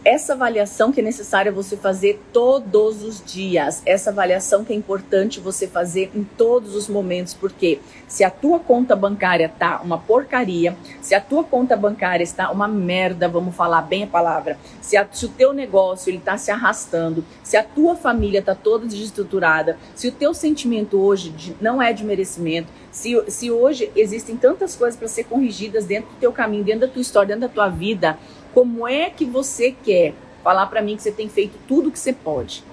Essa 0.03 0.33
avaliação 0.33 0.91
que 0.91 0.99
é 0.99 1.03
necessária 1.03 1.51
você 1.51 1.77
fazer 1.77 2.19
todos 2.33 3.03
os 3.03 3.23
dias, 3.23 3.83
essa 3.85 4.09
avaliação 4.09 4.65
que 4.65 4.73
é 4.73 4.75
importante 4.75 5.39
você 5.39 5.67
fazer 5.67 6.11
em 6.15 6.23
todos 6.23 6.75
os 6.75 6.87
momentos, 6.87 7.33
porque 7.33 7.79
se 8.07 8.23
a 8.23 8.29
tua 8.29 8.59
conta 8.59 8.95
bancária 8.95 9.47
tá 9.47 9.79
uma 9.83 9.99
porcaria, 9.99 10.75
se 11.01 11.13
a 11.13 11.21
tua 11.21 11.43
conta 11.43 11.77
bancária 11.77 12.23
está 12.23 12.49
uma 12.49 12.67
merda, 12.67 13.27
vamos 13.27 13.55
falar 13.55 13.83
bem 13.83 14.03
a 14.03 14.07
palavra, 14.07 14.57
se, 14.81 14.97
a, 14.97 15.07
se 15.11 15.25
o 15.25 15.29
teu 15.29 15.53
negócio 15.53 16.09
ele 16.09 16.19
tá 16.19 16.35
se 16.35 16.49
arrastando, 16.49 17.23
se 17.43 17.55
a 17.55 17.63
tua 17.63 17.95
família 17.95 18.41
tá 18.41 18.55
toda 18.55 18.87
desestruturada, 18.87 19.77
se 19.95 20.07
o 20.07 20.11
teu 20.11 20.33
sentimento 20.33 20.99
hoje 20.99 21.29
de, 21.29 21.55
não 21.61 21.81
é 21.81 21.93
de 21.93 22.03
merecimento, 22.03 22.69
se, 22.91 23.21
se 23.29 23.49
hoje 23.51 23.91
existem 23.95 24.35
tantas 24.35 24.75
coisas 24.75 24.97
para 24.97 25.07
ser 25.07 25.23
corrigidas 25.25 25.85
dentro 25.85 26.09
do 26.09 26.17
teu 26.17 26.33
caminho, 26.33 26.63
dentro 26.63 26.81
da 26.81 26.87
tua 26.87 27.01
história, 27.01 27.27
dentro 27.27 27.47
da 27.47 27.53
tua 27.53 27.69
vida, 27.69 28.17
como 28.53 28.87
é 28.87 29.09
que 29.09 29.25
você 29.25 29.71
quer 29.71 30.13
falar 30.43 30.65
para 30.67 30.81
mim 30.81 30.95
que 30.95 31.03
você 31.03 31.11
tem 31.11 31.29
feito 31.29 31.57
tudo 31.67 31.89
o 31.89 31.91
que 31.91 31.99
você 31.99 32.13
pode? 32.13 32.63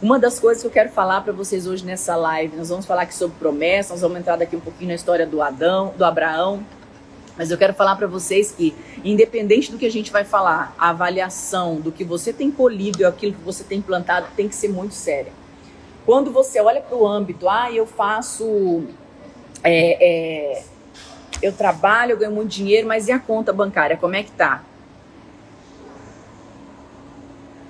Uma 0.00 0.18
das 0.18 0.38
coisas 0.38 0.62
que 0.62 0.66
eu 0.66 0.72
quero 0.72 0.90
falar 0.90 1.22
para 1.22 1.32
vocês 1.32 1.66
hoje 1.66 1.84
nessa 1.84 2.14
live, 2.14 2.56
nós 2.56 2.68
vamos 2.68 2.86
falar 2.86 3.02
aqui 3.02 3.14
sobre 3.14 3.36
promessas, 3.36 3.90
nós 3.90 4.00
vamos 4.00 4.18
entrar 4.18 4.36
daqui 4.36 4.54
um 4.54 4.60
pouquinho 4.60 4.88
na 4.88 4.94
história 4.94 5.26
do 5.26 5.42
Adão, 5.42 5.92
do 5.96 6.04
Abraão, 6.04 6.64
mas 7.36 7.50
eu 7.50 7.58
quero 7.58 7.74
falar 7.74 7.96
para 7.96 8.06
vocês 8.06 8.52
que, 8.52 8.74
independente 9.04 9.72
do 9.72 9.78
que 9.78 9.86
a 9.86 9.90
gente 9.90 10.12
vai 10.12 10.24
falar, 10.24 10.74
a 10.78 10.90
avaliação 10.90 11.76
do 11.76 11.90
que 11.90 12.04
você 12.04 12.32
tem 12.32 12.50
colhido 12.50 13.00
e 13.00 13.04
aquilo 13.04 13.32
que 13.32 13.42
você 13.42 13.64
tem 13.64 13.80
plantado 13.80 14.28
tem 14.36 14.48
que 14.48 14.54
ser 14.54 14.68
muito 14.68 14.94
séria. 14.94 15.32
Quando 16.06 16.30
você 16.32 16.60
olha 16.60 16.80
para 16.80 16.96
o 16.96 17.06
âmbito, 17.06 17.48
ah, 17.48 17.70
eu 17.70 17.86
faço 17.86 18.84
é, 19.62 20.54
é, 20.58 20.62
eu 21.42 21.52
trabalho, 21.52 22.12
eu 22.12 22.18
ganho 22.18 22.32
muito 22.32 22.50
dinheiro, 22.50 22.86
mas 22.86 23.08
e 23.08 23.12
a 23.12 23.18
conta 23.18 23.52
bancária, 23.52 23.96
como 23.96 24.14
é 24.14 24.22
que 24.22 24.30
tá? 24.32 24.62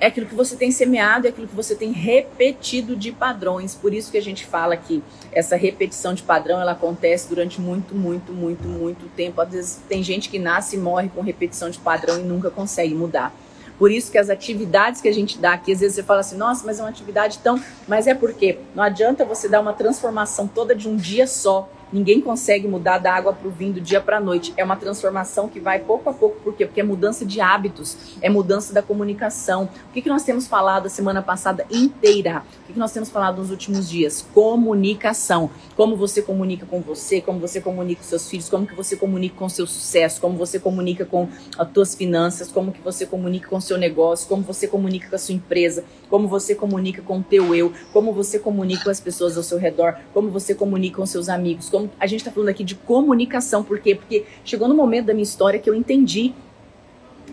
é 0.00 0.06
aquilo 0.06 0.26
que 0.26 0.34
você 0.34 0.56
tem 0.56 0.70
semeado, 0.70 1.26
é 1.26 1.30
aquilo 1.30 1.48
que 1.48 1.54
você 1.54 1.74
tem 1.74 1.90
repetido 1.90 2.94
de 2.94 3.10
padrões. 3.10 3.74
Por 3.74 3.92
isso 3.92 4.10
que 4.10 4.18
a 4.18 4.22
gente 4.22 4.46
fala 4.46 4.76
que 4.76 5.02
essa 5.32 5.56
repetição 5.56 6.14
de 6.14 6.22
padrão 6.22 6.60
ela 6.60 6.72
acontece 6.72 7.28
durante 7.28 7.60
muito, 7.60 7.94
muito, 7.94 8.32
muito, 8.32 8.66
muito 8.68 9.08
tempo. 9.16 9.40
Às 9.40 9.50
vezes 9.50 9.80
tem 9.88 10.02
gente 10.02 10.28
que 10.28 10.38
nasce 10.38 10.76
e 10.76 10.78
morre 10.78 11.08
com 11.08 11.20
repetição 11.20 11.68
de 11.68 11.78
padrão 11.78 12.18
e 12.20 12.22
nunca 12.22 12.50
consegue 12.50 12.94
mudar. 12.94 13.34
Por 13.76 13.90
isso 13.90 14.10
que 14.10 14.18
as 14.18 14.28
atividades 14.28 15.00
que 15.00 15.08
a 15.08 15.14
gente 15.14 15.38
dá 15.38 15.52
aqui, 15.52 15.72
às 15.72 15.80
vezes 15.80 15.96
você 15.96 16.02
fala 16.02 16.20
assim, 16.20 16.36
nossa, 16.36 16.66
mas 16.66 16.78
é 16.78 16.82
uma 16.82 16.88
atividade 16.88 17.38
tão. 17.38 17.60
Mas 17.86 18.06
é 18.06 18.14
porque 18.14 18.58
não 18.74 18.82
adianta 18.82 19.24
você 19.24 19.48
dar 19.48 19.60
uma 19.60 19.72
transformação 19.72 20.48
toda 20.48 20.74
de 20.74 20.88
um 20.88 20.96
dia 20.96 21.26
só 21.26 21.68
Ninguém 21.92 22.20
consegue 22.20 22.68
mudar 22.68 22.98
da 22.98 23.14
água 23.14 23.32
para 23.32 23.48
o 23.48 23.50
vinho 23.50 23.74
do 23.74 23.80
dia 23.80 24.00
para 24.00 24.18
a 24.18 24.20
noite. 24.20 24.52
É 24.56 24.64
uma 24.64 24.76
transformação 24.76 25.48
que 25.48 25.58
vai 25.58 25.78
pouco 25.78 26.10
a 26.10 26.12
pouco. 26.12 26.40
Por 26.40 26.54
quê? 26.54 26.66
Porque 26.66 26.80
é 26.80 26.84
mudança 26.84 27.24
de 27.24 27.40
hábitos, 27.40 27.96
é 28.20 28.28
mudança 28.28 28.72
da 28.72 28.82
comunicação. 28.82 29.68
O 29.88 29.92
que, 29.92 30.02
que 30.02 30.08
nós 30.08 30.22
temos 30.22 30.46
falado 30.46 30.86
a 30.86 30.90
semana 30.90 31.22
passada 31.22 31.66
inteira? 31.70 32.42
O 32.62 32.66
que, 32.66 32.72
que 32.74 32.78
nós 32.78 32.92
temos 32.92 33.08
falado 33.08 33.38
nos 33.38 33.50
últimos 33.50 33.88
dias? 33.88 34.26
Comunicação. 34.34 35.50
Como 35.76 35.96
você 35.96 36.20
comunica 36.20 36.66
com 36.66 36.80
você, 36.80 37.20
como 37.20 37.38
você 37.38 37.60
comunica 37.60 38.02
com 38.02 38.08
seus 38.08 38.28
filhos, 38.28 38.48
como 38.48 38.66
que 38.66 38.74
você 38.74 38.96
comunica 38.96 39.36
com 39.36 39.48
seu 39.48 39.66
sucesso, 39.66 40.20
como 40.20 40.36
você 40.36 40.58
comunica 40.58 41.04
com 41.04 41.28
as 41.56 41.72
suas 41.72 41.94
finanças, 41.94 42.52
como 42.52 42.72
que 42.72 42.80
você 42.80 43.06
comunica 43.06 43.48
com 43.48 43.60
seu 43.60 43.78
negócio, 43.78 44.28
como 44.28 44.42
você 44.42 44.66
comunica 44.66 45.08
com 45.08 45.16
a 45.16 45.18
sua 45.18 45.34
empresa, 45.34 45.84
como 46.10 46.28
você 46.28 46.54
comunica 46.54 47.02
com 47.02 47.18
o 47.18 47.22
teu 47.22 47.54
eu, 47.54 47.72
como 47.92 48.12
você 48.12 48.38
comunica 48.38 48.84
com 48.84 48.90
as 48.90 49.00
pessoas 49.00 49.36
ao 49.36 49.42
seu 49.42 49.58
redor, 49.58 49.96
como 50.12 50.30
você 50.30 50.54
comunica 50.54 50.96
com 50.96 51.06
seus 51.06 51.28
amigos, 51.28 51.68
como 51.78 51.90
a 52.00 52.06
gente 52.06 52.20
está 52.20 52.32
falando 52.32 52.48
aqui 52.48 52.64
de 52.64 52.74
comunicação. 52.74 53.62
Por 53.62 53.78
quê? 53.78 53.94
Porque 53.94 54.24
chegou 54.44 54.66
no 54.66 54.74
momento 54.74 55.06
da 55.06 55.12
minha 55.12 55.22
história 55.22 55.60
que 55.60 55.70
eu 55.70 55.74
entendi 55.74 56.34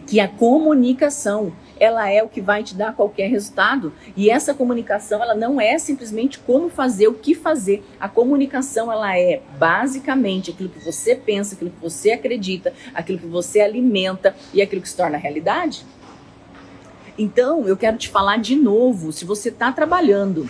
que 0.06 0.20
a 0.20 0.28
comunicação 0.28 1.52
ela 1.80 2.10
é 2.10 2.24
o 2.24 2.30
que 2.30 2.40
vai 2.40 2.64
te 2.64 2.76
dar 2.76 2.96
qualquer 2.96 3.28
resultado. 3.28 3.92
E 4.16 4.30
essa 4.30 4.54
comunicação, 4.54 5.22
ela 5.22 5.34
não 5.34 5.60
é 5.60 5.78
simplesmente 5.80 6.38
como 6.40 6.70
fazer, 6.70 7.08
o 7.08 7.14
que 7.16 7.34
fazer. 7.34 7.84
A 8.00 8.08
comunicação, 8.08 8.92
ela 8.92 9.18
é 9.18 9.42
basicamente 9.58 10.52
aquilo 10.52 10.70
que 10.70 10.80
você 10.86 11.16
pensa, 11.16 11.56
aquilo 11.56 11.72
que 11.72 11.82
você 11.82 12.12
acredita, 12.12 12.72
aquilo 12.94 13.18
que 13.18 13.26
você 13.26 13.62
alimenta 13.62 14.36
e 14.54 14.62
aquilo 14.62 14.82
que 14.82 14.88
se 14.88 14.96
torna 14.96 15.18
realidade. 15.18 15.84
Então, 17.18 17.68
eu 17.68 17.76
quero 17.76 17.98
te 17.98 18.10
falar 18.10 18.38
de 18.38 18.56
novo, 18.56 19.12
se 19.12 19.26
você 19.26 19.50
está 19.50 19.72
trabalhando 19.72 20.48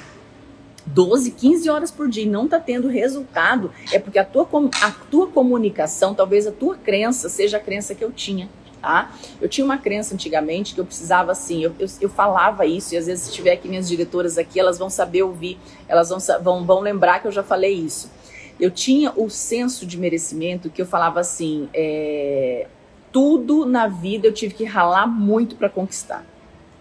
12, 0.86 1.32
15 1.32 1.70
horas 1.70 1.92
por 1.92 2.08
dia 2.08 2.24
e 2.24 2.30
não 2.30 2.46
está 2.46 2.60
tendo 2.60 2.88
resultado, 2.88 3.72
é 3.92 4.00
porque 4.00 4.20
a 4.20 4.26
tua, 4.26 4.48
a 4.82 4.92
tua 4.92 5.28
comunicação, 5.28 6.14
talvez 6.14 6.46
a 6.46 6.52
tua 6.52 6.76
crença 6.76 7.28
seja 7.28 7.58
a 7.58 7.60
crença 7.60 7.96
que 7.96 8.04
eu 8.04 8.12
tinha. 8.12 8.50
Tá? 8.82 9.12
Eu 9.42 9.50
tinha 9.50 9.66
uma 9.66 9.80
crença 9.80 10.14
antigamente 10.14 10.76
que 10.76 10.80
eu 10.80 10.86
precisava 10.86 11.32
assim, 11.32 11.64
eu, 11.64 11.74
eu, 11.80 11.88
eu, 12.02 12.10
falava 12.10 12.68
isso, 12.68 12.94
e 12.94 12.98
às 12.98 13.08
vezes 13.08 13.24
se 13.24 13.32
tiver 13.32 13.54
aqui 13.54 13.68
minhas 13.68 13.88
diretoras 13.88 14.38
aqui, 14.38 14.60
elas 14.60 14.78
vão 14.78 14.92
saber 14.92 15.24
ouvir, 15.24 15.58
elas 15.88 16.10
vão, 16.10 16.20
vão, 16.44 16.64
vão 16.64 16.80
lembrar 16.82 17.20
que 17.20 17.28
eu 17.28 17.32
já 17.32 17.42
falei 17.42 17.74
isso. 17.74 18.12
Eu 18.60 18.70
tinha 18.70 19.12
o 19.16 19.28
senso 19.28 19.88
de 19.88 19.98
merecimento 19.98 20.70
que 20.70 20.82
eu 20.82 20.86
falava 20.86 21.20
assim, 21.20 21.68
é, 21.74 22.68
tudo 23.12 23.66
na 23.66 23.88
vida 23.88 24.28
eu 24.28 24.34
tive 24.34 24.54
que 24.54 24.64
ralar 24.64 25.08
muito 25.08 25.56
para 25.56 25.68
conquistar. 25.68 26.24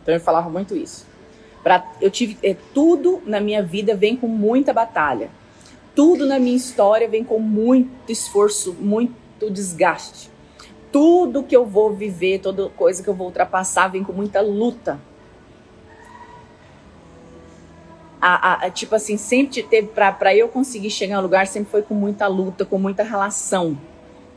Então 0.02 0.12
eu 0.12 0.20
falava 0.20 0.50
muito 0.50 0.76
isso. 0.76 1.06
Pra, 1.64 1.82
eu 1.98 2.10
tive 2.10 2.36
é, 2.42 2.54
tudo 2.74 3.22
na 3.24 3.40
minha 3.40 3.62
vida 3.62 3.96
vem 3.96 4.14
com 4.14 4.28
muita 4.28 4.70
batalha. 4.70 5.30
Tudo 5.94 6.26
na 6.26 6.38
minha 6.38 6.56
história 6.56 7.08
vem 7.08 7.24
com 7.24 7.38
muito 7.38 8.12
esforço, 8.12 8.74
muito 8.78 9.50
desgaste. 9.50 10.30
Tudo 10.92 11.42
que 11.42 11.56
eu 11.56 11.64
vou 11.64 11.94
viver, 11.94 12.40
toda 12.40 12.68
coisa 12.68 13.02
que 13.02 13.08
eu 13.08 13.14
vou 13.14 13.28
ultrapassar 13.28 13.88
vem 13.88 14.04
com 14.04 14.12
muita 14.12 14.42
luta. 14.42 15.00
A, 18.20 18.52
a, 18.52 18.66
a, 18.66 18.70
tipo 18.70 18.94
assim, 18.94 19.16
sempre 19.16 19.62
teve 19.62 19.88
para 19.88 20.36
eu 20.36 20.48
conseguir 20.48 20.90
chegar 20.90 21.16
no 21.16 21.22
lugar, 21.22 21.46
sempre 21.46 21.70
foi 21.70 21.82
com 21.82 21.94
muita 21.94 22.26
luta, 22.26 22.66
com 22.66 22.78
muita 22.78 23.02
relação. 23.02 23.78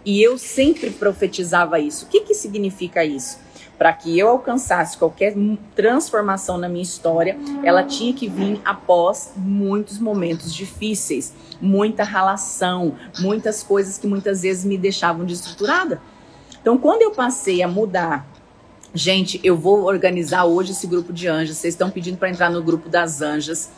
E 0.05 0.23
eu 0.23 0.37
sempre 0.37 0.91
profetizava 0.91 1.77
isso. 1.77 2.05
O 2.05 2.07
que, 2.07 2.21
que 2.21 2.33
significa 2.33 3.03
isso? 3.03 3.39
Para 3.77 3.93
que 3.93 4.17
eu 4.17 4.29
alcançasse 4.29 4.97
qualquer 4.97 5.35
transformação 5.75 6.57
na 6.57 6.67
minha 6.67 6.83
história, 6.83 7.37
ela 7.63 7.83
tinha 7.83 8.13
que 8.13 8.27
vir 8.27 8.59
após 8.65 9.33
muitos 9.35 9.99
momentos 9.99 10.53
difíceis, 10.53 11.33
muita 11.61 12.03
relação, 12.03 12.95
muitas 13.19 13.61
coisas 13.61 13.97
que 13.97 14.07
muitas 14.07 14.41
vezes 14.41 14.65
me 14.65 14.77
deixavam 14.77 15.25
desestruturada. 15.25 16.01
Então, 16.59 16.77
quando 16.77 17.01
eu 17.01 17.11
passei 17.11 17.61
a 17.61 17.67
mudar 17.67 18.25
Gente, 18.93 19.39
eu 19.43 19.55
vou 19.55 19.83
organizar 19.83 20.45
hoje 20.45 20.71
esse 20.71 20.87
grupo 20.87 21.13
de 21.13 21.27
anjas. 21.27 21.57
Vocês 21.57 21.73
estão 21.73 21.89
pedindo 21.89 22.17
para 22.17 22.29
entrar 22.29 22.49
no 22.49 22.63
grupo 22.63 22.89
das 22.89 23.21
anjas. 23.21 23.69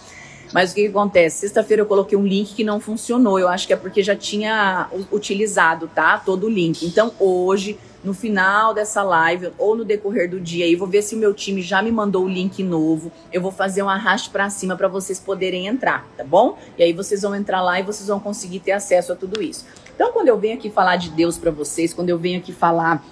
Mas 0.54 0.72
o 0.72 0.76
que, 0.76 0.82
que 0.84 0.88
acontece? 0.88 1.40
Sexta-feira 1.40 1.82
eu 1.82 1.86
coloquei 1.86 2.18
um 2.18 2.26
link 2.26 2.54
que 2.56 2.64
não 2.64 2.80
funcionou. 2.80 3.40
Eu 3.40 3.48
acho 3.48 3.68
que 3.68 3.74
é 3.74 3.76
porque 3.76 4.02
já 4.02 4.16
tinha 4.16 4.90
utilizado, 5.12 5.90
tá? 5.94 6.18
Todo 6.18 6.46
o 6.46 6.50
link. 6.50 6.86
Então 6.86 7.14
hoje 7.20 7.78
no 8.04 8.14
final 8.14 8.74
dessa 8.74 9.04
live 9.04 9.52
ou 9.58 9.76
no 9.76 9.84
decorrer 9.84 10.30
do 10.30 10.40
dia 10.40 10.66
aí, 10.66 10.76
vou 10.76 10.88
ver 10.88 11.02
se 11.02 11.16
o 11.16 11.18
meu 11.18 11.34
time 11.34 11.62
já 11.62 11.82
me 11.82 11.92
mandou 11.92 12.24
o 12.24 12.30
link 12.30 12.64
novo. 12.64 13.12
Eu 13.32 13.42
vou 13.42 13.52
fazer 13.52 13.84
um 13.84 13.90
arraste 13.90 14.30
para 14.30 14.50
cima 14.50 14.76
para 14.76 14.88
vocês 14.88 15.20
poderem 15.20 15.68
entrar, 15.68 16.08
tá 16.16 16.24
bom? 16.24 16.58
E 16.78 16.84
aí 16.84 16.94
vocês 16.94 17.22
vão 17.22 17.36
entrar 17.36 17.62
lá 17.62 17.80
e 17.80 17.84
vocês 17.84 18.08
vão 18.08 18.20
conseguir 18.20 18.60
ter 18.60 18.72
acesso 18.72 19.12
a 19.12 19.16
tudo 19.16 19.42
isso. 19.42 19.66
Então, 19.94 20.14
quando 20.14 20.30
eu 20.30 20.38
venho 20.38 20.56
aqui 20.56 20.70
falar 20.70 20.96
de 20.96 21.10
Deus 21.10 21.38
para 21.38 21.52
vocês, 21.52 21.94
quando 21.94 22.10
eu 22.10 22.18
venho 22.18 22.40
aqui 22.40 22.54
falar 22.54 23.04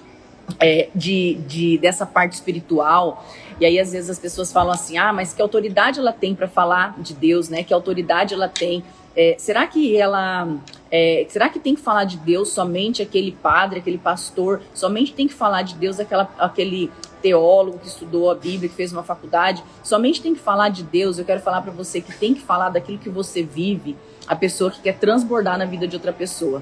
é, 0.60 0.90
de, 0.96 1.36
de, 1.48 1.78
dessa 1.78 2.06
parte 2.06 2.34
espiritual. 2.34 3.26
E 3.60 3.66
aí 3.66 3.80
às 3.80 3.92
vezes 3.92 4.10
as 4.10 4.20
pessoas 4.20 4.52
falam 4.52 4.74
assim: 4.74 4.98
"Ah, 4.98 5.12
mas 5.12 5.34
que 5.34 5.42
autoridade 5.42 6.00
ela 6.00 6.14
tem 6.14 6.36
para 6.36 6.48
falar 6.48 6.96
de 7.00 7.14
Deus, 7.14 7.50
né? 7.50 7.64
Que 7.64 7.74
autoridade 7.74 8.34
ela 8.34 8.48
tem 8.48 8.84
é, 9.18 9.36
será 9.40 9.66
que 9.66 9.98
ela. 9.98 10.48
É, 10.92 11.26
será 11.28 11.50
que 11.50 11.60
tem 11.60 11.74
que 11.74 11.82
falar 11.82 12.04
de 12.04 12.18
Deus 12.18 12.50
somente 12.50 13.02
aquele 13.02 13.32
padre, 13.32 13.80
aquele 13.80 13.98
pastor? 13.98 14.62
Somente 14.76 15.12
tem 15.12 15.28
que 15.28 15.34
falar 15.34 15.64
de 15.64 15.74
Deus 15.74 16.00
aquela, 16.00 16.30
aquele 16.38 16.92
teólogo 17.20 17.80
que 17.80 17.88
estudou 17.88 18.30
a 18.30 18.36
Bíblia, 18.36 18.70
que 18.70 18.76
fez 18.76 18.94
uma 18.94 19.02
faculdade? 19.02 19.64
Somente 19.84 20.22
tem 20.22 20.36
que 20.36 20.40
falar 20.40 20.70
de 20.70 20.84
Deus? 20.84 21.18
Eu 21.18 21.26
quero 21.26 21.42
falar 21.42 21.64
para 21.64 21.72
você 21.72 22.00
que 22.00 22.16
tem 22.16 22.36
que 22.36 22.42
falar 22.42 22.70
daquilo 22.70 23.00
que 23.00 23.10
você 23.10 23.42
vive, 23.42 23.98
a 24.28 24.36
pessoa 24.36 24.70
que 24.70 24.82
quer 24.82 25.00
transbordar 25.00 25.58
na 25.58 25.66
vida 25.66 25.88
de 25.88 25.96
outra 25.96 26.14
pessoa. 26.14 26.62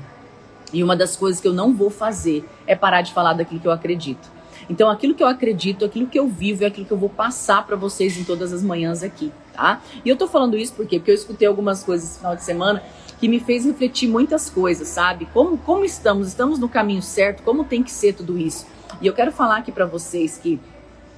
E 0.72 0.82
uma 0.82 0.96
das 0.96 1.18
coisas 1.18 1.42
que 1.42 1.48
eu 1.50 1.54
não 1.54 1.75
vou 1.75 1.90
fazer 1.90 2.46
é 2.66 2.74
parar 2.74 3.02
de 3.02 3.12
falar 3.12 3.34
daquilo 3.34 3.60
que 3.60 3.68
eu 3.68 3.72
acredito. 3.72 4.35
Então, 4.69 4.89
aquilo 4.89 5.13
que 5.13 5.22
eu 5.22 5.27
acredito, 5.27 5.86
aquilo 5.86 6.07
que 6.07 6.17
eu 6.17 6.27
vivo 6.27 6.63
é 6.63 6.67
aquilo 6.67 6.86
que 6.86 6.91
eu 6.91 6.98
vou 6.98 7.10
passar 7.10 7.65
para 7.65 7.75
vocês 7.75 8.17
em 8.17 8.24
todas 8.24 8.51
as 8.51 8.63
manhãs 8.63 9.03
aqui, 9.03 9.31
tá? 9.53 9.81
E 10.03 10.10
eu 10.10 10.15
tô 10.15 10.27
falando 10.27 10.57
isso 10.57 10.74
porque 10.74 10.95
porque 11.00 11.12
eu 11.12 11.15
escutei 11.15 11.48
algumas 11.48 11.84
coisas 11.84 12.10
esse 12.10 12.17
final 12.17 12.36
de 12.36 12.43
semana 12.43 12.81
que 13.19 13.27
me 13.27 13.39
fez 13.39 13.63
refletir 13.63 14.10
muitas 14.10 14.50
coisas, 14.50 14.88
sabe? 14.88 15.27
Como 15.34 15.57
como 15.60 15.86
estamos? 15.86 16.27
Estamos 16.27 16.57
no 16.57 16.67
caminho 16.67 17.01
certo? 17.01 17.43
Como 17.43 17.63
tem 17.63 17.84
que 17.84 17.91
ser 17.91 18.13
tudo 18.13 18.38
isso? 18.38 18.65
E 19.01 19.07
eu 19.07 19.13
quero 19.13 19.31
falar 19.31 19.57
aqui 19.57 19.72
para 19.72 19.86
vocês 19.86 20.38
que 20.38 20.60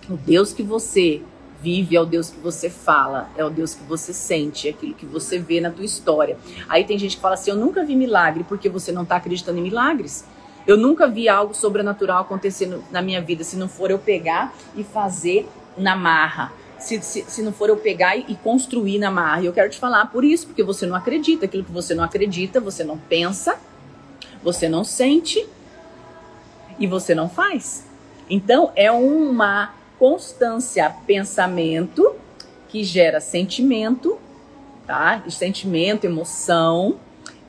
o 0.09 0.17
Deus 0.17 0.51
que 0.51 0.61
você 0.61 1.21
vive 1.61 1.95
é 1.95 2.01
o 2.01 2.05
Deus 2.05 2.29
que 2.29 2.39
você 2.39 2.69
fala, 2.69 3.29
é 3.35 3.43
o 3.43 3.49
Deus 3.49 3.73
que 3.73 3.83
você 3.83 4.13
sente, 4.13 4.67
é 4.67 4.71
aquilo 4.71 4.93
que 4.93 5.05
você 5.05 5.39
vê 5.39 5.59
na 5.59 5.71
tua 5.71 5.85
história. 5.85 6.37
Aí 6.67 6.83
tem 6.83 6.99
gente 6.99 7.15
que 7.15 7.21
fala 7.21 7.35
assim: 7.35 7.51
"Eu 7.51 7.57
nunca 7.57 7.83
vi 7.85 7.95
milagre 7.95 8.43
porque 8.43 8.67
você 8.69 8.91
não 8.91 9.03
está 9.03 9.15
acreditando 9.15 9.57
em 9.59 9.63
milagres". 9.63 10.25
Eu 10.67 10.75
nunca 10.75 11.07
vi 11.07 11.29
algo 11.29 11.53
sobrenatural 11.53 12.21
acontecendo 12.21 12.83
na 12.91 13.01
minha 13.01 13.21
vida 13.21 13.41
se 13.41 13.55
não 13.55 13.69
for 13.69 13.89
eu 13.89 13.97
pegar 13.97 14.53
e 14.75 14.83
fazer 14.83 15.47
na 15.77 15.95
marra. 15.95 16.51
Se, 16.77 17.01
se, 17.01 17.23
se 17.25 17.41
não 17.41 17.53
for 17.53 17.69
eu 17.69 17.77
pegar 17.77 18.17
e, 18.17 18.35
construir 18.35 18.99
na 18.99 19.09
marra. 19.09 19.43
Eu 19.43 19.53
quero 19.53 19.69
te 19.69 19.79
falar 19.79 20.07
por 20.07 20.25
isso, 20.25 20.45
porque 20.45 20.61
você 20.61 20.85
não 20.85 20.95
acredita. 20.95 21.45
Aquilo 21.45 21.63
que 21.63 21.71
você 21.71 21.95
não 21.95 22.03
acredita, 22.03 22.59
você 22.59 22.83
não 22.83 22.97
pensa, 22.97 23.57
você 24.43 24.67
não 24.67 24.83
sente 24.83 25.47
e 26.77 26.85
você 26.85 27.15
não 27.15 27.29
faz. 27.29 27.87
Então 28.29 28.71
é 28.75 28.91
uma 28.91 29.73
constância 29.97 30.93
pensamento 31.07 32.13
que 32.67 32.83
gera 32.83 33.21
sentimento, 33.21 34.19
tá? 34.85 35.23
Sentimento, 35.29 36.03
emoção, 36.03 36.99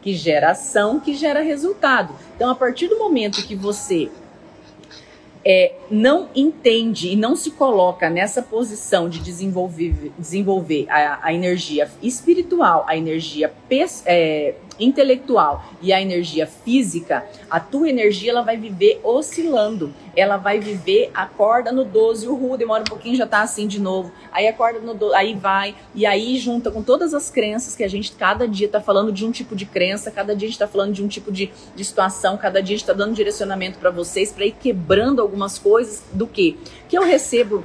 que 0.02 0.14
gera 0.14 0.50
ação, 0.50 1.00
que 1.00 1.14
gera 1.14 1.40
resultado. 1.40 2.14
Então, 2.36 2.50
a 2.50 2.54
partir 2.54 2.88
do 2.88 2.98
momento 2.98 3.46
que 3.46 3.54
você 3.54 4.10
é, 5.44 5.72
não 5.90 6.28
entende 6.34 7.08
e 7.08 7.16
não 7.16 7.34
se 7.34 7.52
coloca 7.52 8.10
nessa 8.10 8.42
posição 8.42 9.08
de 9.08 9.18
desenvolver, 9.18 10.12
desenvolver 10.18 10.86
a, 10.90 11.20
a 11.22 11.32
energia 11.32 11.90
espiritual, 12.02 12.84
a 12.86 12.96
energia 12.96 13.52
é, 14.04 14.54
intelectual 14.78 15.64
e 15.80 15.92
a 15.92 16.00
energia 16.00 16.46
física, 16.46 17.26
a 17.50 17.60
tua 17.60 17.88
energia 17.88 18.30
ela 18.30 18.42
vai 18.42 18.56
viver 18.56 19.00
oscilando. 19.02 19.92
Ela 20.16 20.36
vai 20.36 20.58
viver, 20.58 21.10
acorda 21.14 21.70
no 21.70 21.84
12, 21.84 22.26
o 22.26 22.34
ru 22.34 22.56
demora 22.56 22.82
um 22.82 22.86
pouquinho, 22.86 23.16
já 23.16 23.26
tá 23.26 23.42
assim 23.42 23.66
de 23.66 23.80
novo. 23.80 24.12
Aí 24.32 24.48
acorda 24.48 24.80
no 24.80 24.94
12, 24.94 25.14
aí 25.14 25.34
vai, 25.34 25.74
e 25.94 26.04
aí 26.04 26.38
junta 26.38 26.70
com 26.70 26.82
todas 26.82 27.14
as 27.14 27.30
crenças 27.30 27.76
que 27.76 27.84
a 27.84 27.88
gente 27.88 28.12
cada 28.12 28.48
dia 28.48 28.68
tá 28.68 28.80
falando 28.80 29.12
de 29.12 29.24
um 29.24 29.30
tipo 29.30 29.54
de 29.54 29.64
crença, 29.64 30.10
cada 30.10 30.34
dia 30.34 30.48
a 30.48 30.50
gente 30.50 30.58
tá 30.58 30.66
falando 30.66 30.92
de 30.92 31.04
um 31.04 31.08
tipo 31.08 31.30
de, 31.30 31.50
de 31.74 31.84
situação, 31.84 32.36
cada 32.36 32.60
dia 32.62 32.74
a 32.74 32.78
gente 32.78 32.86
tá 32.86 32.92
dando 32.92 33.14
direcionamento 33.14 33.78
para 33.78 33.90
vocês 33.90 34.32
para 34.32 34.44
ir 34.44 34.52
quebrando 34.52 35.22
algumas 35.22 35.58
coisas 35.58 36.02
do 36.12 36.26
que 36.26 36.58
que 36.88 36.96
eu 36.96 37.02
recebo 37.02 37.64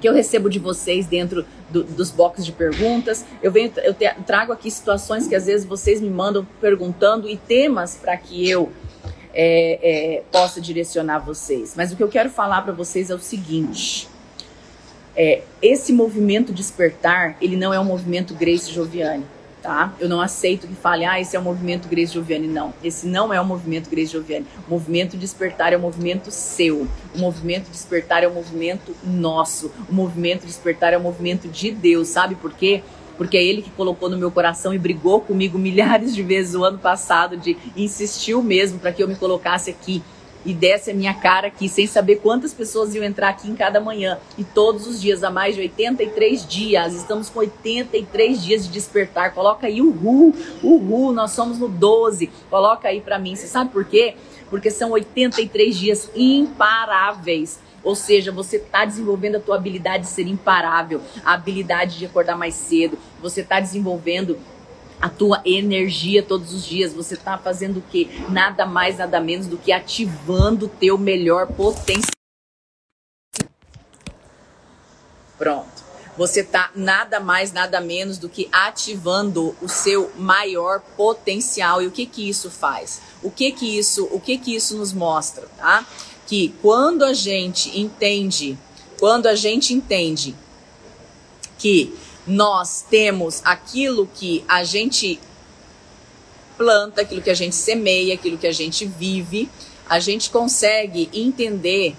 que 0.00 0.08
eu 0.08 0.12
recebo 0.12 0.50
de 0.50 0.58
vocês 0.58 1.06
dentro 1.06 1.46
do, 1.72 1.82
dos 1.82 2.10
boxes 2.10 2.44
de 2.44 2.52
perguntas. 2.52 3.24
Eu 3.42 3.50
venho, 3.50 3.72
eu 3.78 3.94
te, 3.94 4.08
trago 4.26 4.52
aqui 4.52 4.70
situações 4.70 5.26
que 5.26 5.34
às 5.34 5.46
vezes 5.46 5.66
vocês 5.66 6.00
me 6.00 6.10
mandam 6.10 6.46
perguntando 6.60 7.28
e 7.28 7.36
temas 7.36 7.96
para 7.96 8.16
que 8.16 8.48
eu 8.48 8.70
é, 9.34 9.78
é, 9.82 10.22
possa 10.30 10.60
direcionar 10.60 11.18
vocês. 11.20 11.74
Mas 11.76 11.92
o 11.92 11.96
que 11.96 12.02
eu 12.02 12.08
quero 12.08 12.30
falar 12.30 12.62
para 12.62 12.72
vocês 12.72 13.10
é 13.10 13.14
o 13.14 13.18
seguinte: 13.18 14.08
é, 15.16 15.42
esse 15.60 15.92
movimento 15.92 16.52
despertar, 16.52 17.36
ele 17.40 17.56
não 17.56 17.72
é 17.72 17.80
um 17.80 17.84
movimento 17.84 18.34
Grace 18.34 18.70
Joviane 18.70 19.24
tá? 19.62 19.94
Eu 20.00 20.08
não 20.08 20.20
aceito 20.20 20.66
que 20.66 20.74
fale, 20.74 21.04
ah, 21.04 21.20
esse 21.20 21.36
é 21.36 21.38
o 21.38 21.42
movimento 21.42 21.88
Grace 21.88 22.12
Joviane. 22.12 22.48
Não, 22.48 22.74
esse 22.82 23.06
não 23.06 23.32
é 23.32 23.40
o 23.40 23.44
movimento 23.44 23.88
Grace 23.88 24.12
Joviane. 24.12 24.44
O 24.66 24.70
movimento 24.70 25.16
despertar 25.16 25.72
é 25.72 25.76
o 25.76 25.80
movimento 25.80 26.30
seu. 26.30 26.88
O 27.14 27.18
movimento 27.18 27.70
despertar 27.70 28.24
é 28.24 28.28
o 28.28 28.34
movimento 28.34 28.94
nosso. 29.04 29.70
O 29.88 29.94
movimento 29.94 30.44
despertar 30.44 30.92
é 30.92 30.98
o 30.98 31.00
movimento 31.00 31.48
de 31.48 31.70
Deus, 31.70 32.08
sabe 32.08 32.34
por 32.34 32.52
quê? 32.52 32.82
Porque 33.16 33.36
é 33.36 33.44
ele 33.44 33.62
que 33.62 33.70
colocou 33.70 34.10
no 34.10 34.16
meu 34.16 34.30
coração 34.30 34.74
e 34.74 34.78
brigou 34.78 35.20
comigo 35.20 35.58
milhares 35.58 36.14
de 36.14 36.22
vezes 36.22 36.54
o 36.54 36.64
ano 36.64 36.78
passado, 36.78 37.36
de 37.36 37.56
insistiu 37.76 38.42
mesmo 38.42 38.80
para 38.80 38.92
que 38.92 39.02
eu 39.02 39.06
me 39.06 39.14
colocasse 39.14 39.70
aqui 39.70 40.02
e 40.44 40.52
desse 40.52 40.90
a 40.90 40.94
minha 40.94 41.14
cara 41.14 41.48
aqui, 41.48 41.68
sem 41.68 41.86
saber 41.86 42.16
quantas 42.16 42.52
pessoas 42.52 42.94
iam 42.94 43.04
entrar 43.04 43.28
aqui 43.28 43.48
em 43.48 43.54
cada 43.54 43.80
manhã. 43.80 44.18
E 44.36 44.44
todos 44.44 44.86
os 44.86 45.00
dias, 45.00 45.22
há 45.22 45.30
mais 45.30 45.54
de 45.54 45.62
83 45.62 46.46
dias, 46.46 46.94
estamos 46.94 47.28
com 47.28 47.40
83 47.40 48.42
dias 48.42 48.66
de 48.66 48.72
despertar. 48.72 49.34
Coloca 49.34 49.66
aí, 49.66 49.80
uhul, 49.80 50.34
uhul, 50.62 51.12
nós 51.12 51.32
somos 51.32 51.58
no 51.58 51.68
12. 51.68 52.30
Coloca 52.50 52.88
aí 52.88 53.00
para 53.00 53.18
mim. 53.18 53.36
Você 53.36 53.46
sabe 53.46 53.70
por 53.70 53.84
quê? 53.84 54.14
Porque 54.50 54.70
são 54.70 54.90
83 54.90 55.76
dias 55.76 56.10
imparáveis. 56.14 57.60
Ou 57.84 57.96
seja, 57.96 58.30
você 58.30 58.56
está 58.56 58.84
desenvolvendo 58.84 59.36
a 59.36 59.40
tua 59.40 59.56
habilidade 59.56 60.04
de 60.04 60.10
ser 60.10 60.26
imparável, 60.26 61.00
a 61.24 61.34
habilidade 61.34 61.98
de 61.98 62.06
acordar 62.06 62.36
mais 62.36 62.54
cedo, 62.54 62.96
você 63.20 63.40
está 63.40 63.58
desenvolvendo 63.58 64.38
a 65.02 65.08
tua 65.08 65.42
energia 65.44 66.22
todos 66.22 66.54
os 66.54 66.64
dias. 66.64 66.94
Você 66.94 67.14
está 67.14 67.36
fazendo 67.36 67.78
o 67.78 67.82
quê? 67.82 68.08
Nada 68.28 68.64
mais, 68.64 68.98
nada 68.98 69.20
menos 69.20 69.48
do 69.48 69.58
que 69.58 69.72
ativando 69.72 70.66
o 70.66 70.68
teu 70.68 70.96
melhor 70.96 71.48
potencial. 71.48 72.12
Pronto. 75.36 75.82
Você 76.16 76.40
está 76.40 76.70
nada 76.76 77.18
mais, 77.18 77.52
nada 77.52 77.80
menos 77.80 78.16
do 78.16 78.28
que 78.28 78.48
ativando 78.52 79.56
o 79.60 79.68
seu 79.68 80.12
maior 80.16 80.80
potencial. 80.96 81.82
E 81.82 81.86
o 81.88 81.90
que 81.90 82.06
que 82.06 82.28
isso 82.28 82.48
faz? 82.48 83.00
O 83.22 83.30
que 83.30 83.50
que 83.50 83.76
isso, 83.76 84.06
o 84.12 84.20
que 84.20 84.38
que 84.38 84.54
isso 84.54 84.76
nos 84.76 84.92
mostra, 84.92 85.48
tá? 85.56 85.84
Que 86.26 86.54
quando 86.62 87.02
a 87.02 87.12
gente 87.12 87.76
entende, 87.76 88.56
quando 89.00 89.26
a 89.26 89.34
gente 89.34 89.74
entende 89.74 90.36
que 91.58 91.92
nós 92.26 92.84
temos 92.88 93.40
aquilo 93.44 94.08
que 94.14 94.44
a 94.48 94.64
gente 94.64 95.18
planta, 96.56 97.02
aquilo 97.02 97.22
que 97.22 97.30
a 97.30 97.34
gente 97.34 97.56
semeia, 97.56 98.14
aquilo 98.14 98.38
que 98.38 98.46
a 98.46 98.52
gente 98.52 98.86
vive, 98.86 99.50
a 99.88 99.98
gente 99.98 100.30
consegue 100.30 101.10
entender 101.12 101.96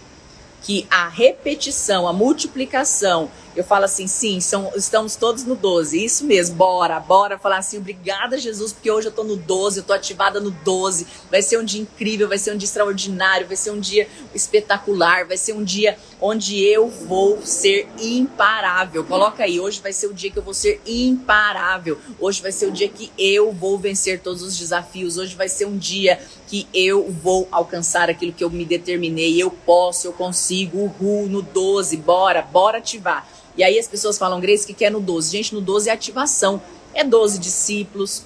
que 0.62 0.88
a 0.90 1.10
repetição, 1.10 2.08
a 2.08 2.14
multiplicação 2.14 3.30
eu 3.56 3.64
falo 3.64 3.86
assim, 3.86 4.08
sim, 4.08 4.40
são, 4.40 4.72
estamos 4.76 5.16
todos 5.16 5.44
no 5.44 5.56
12. 5.56 6.04
Isso 6.04 6.26
mesmo, 6.26 6.56
bora, 6.56 7.00
bora 7.00 7.38
falar 7.38 7.58
assim, 7.58 7.78
obrigada, 7.78 8.38
Jesus, 8.38 8.74
porque 8.74 8.90
hoje 8.90 9.08
eu 9.08 9.12
tô 9.12 9.24
no 9.24 9.36
12, 9.36 9.80
eu 9.80 9.84
tô 9.84 9.94
ativada 9.94 10.40
no 10.40 10.52
12. 10.52 11.06
Vai 11.30 11.42
ser 11.42 11.60
um 11.60 11.64
dia 11.64 11.82
incrível, 11.82 12.28
vai 12.28 12.38
ser 12.38 12.54
um 12.54 12.58
dia 12.58 12.66
extraordinário, 12.66 13.48
vai 13.48 13.56
ser 13.56 13.72
um 13.72 13.80
dia 13.80 14.08
espetacular, 14.34 15.28
vai 15.28 15.38
ser 15.38 15.54
um 15.54 15.64
dia 15.64 15.98
onde 16.20 16.64
eu 16.64 16.88
vou 16.88 17.46
ser 17.46 17.88
imparável. 18.00 19.04
Coloca 19.04 19.44
aí, 19.44 19.60
hoje 19.60 19.82
vai 19.82 19.94
ser 19.94 20.08
o 20.08 20.14
dia 20.14 20.32
que 20.32 20.40
eu 20.40 20.44
vou 20.44 20.54
ser 20.54 20.82
imparável. 20.86 21.98
Hoje 22.20 22.42
vai 22.42 22.52
ser 22.52 22.68
o 22.68 22.72
dia 22.72 22.90
que 22.90 23.12
eu 23.18 23.52
vou 23.52 23.78
vencer 23.78 24.20
todos 24.20 24.42
os 24.42 24.58
desafios. 24.58 25.18
Hoje 25.18 25.36
vai 25.36 25.50
ser 25.50 25.66
um 25.66 25.78
dia 25.78 26.20
que 26.48 26.68
eu 26.74 27.12
vou 27.12 27.48
alcançar 27.52 28.10
aquilo 28.10 28.32
que 28.32 28.44
eu 28.44 28.50
me 28.50 28.66
determinei. 28.66 29.42
Eu 29.42 29.52
posso, 29.52 30.08
eu 30.08 30.14
consigo. 30.14 30.84
Uhul, 30.84 31.28
no 31.28 31.42
12, 31.42 31.98
bora, 31.98 32.42
bora 32.42 32.78
ativar. 32.78 33.28
E 33.58 33.64
aí 33.64 33.78
as 33.78 33.88
pessoas 33.88 34.18
falam, 34.18 34.40
Grace, 34.40 34.72
o 34.72 34.76
que 34.76 34.84
é 34.84 34.90
no 34.90 35.00
12? 35.00 35.32
Gente, 35.32 35.54
no 35.54 35.62
12 35.62 35.90
é 35.90 35.94
ativação. 35.94 36.62
É 36.94 37.04
12 37.04 37.40
discípulos, 37.40 38.24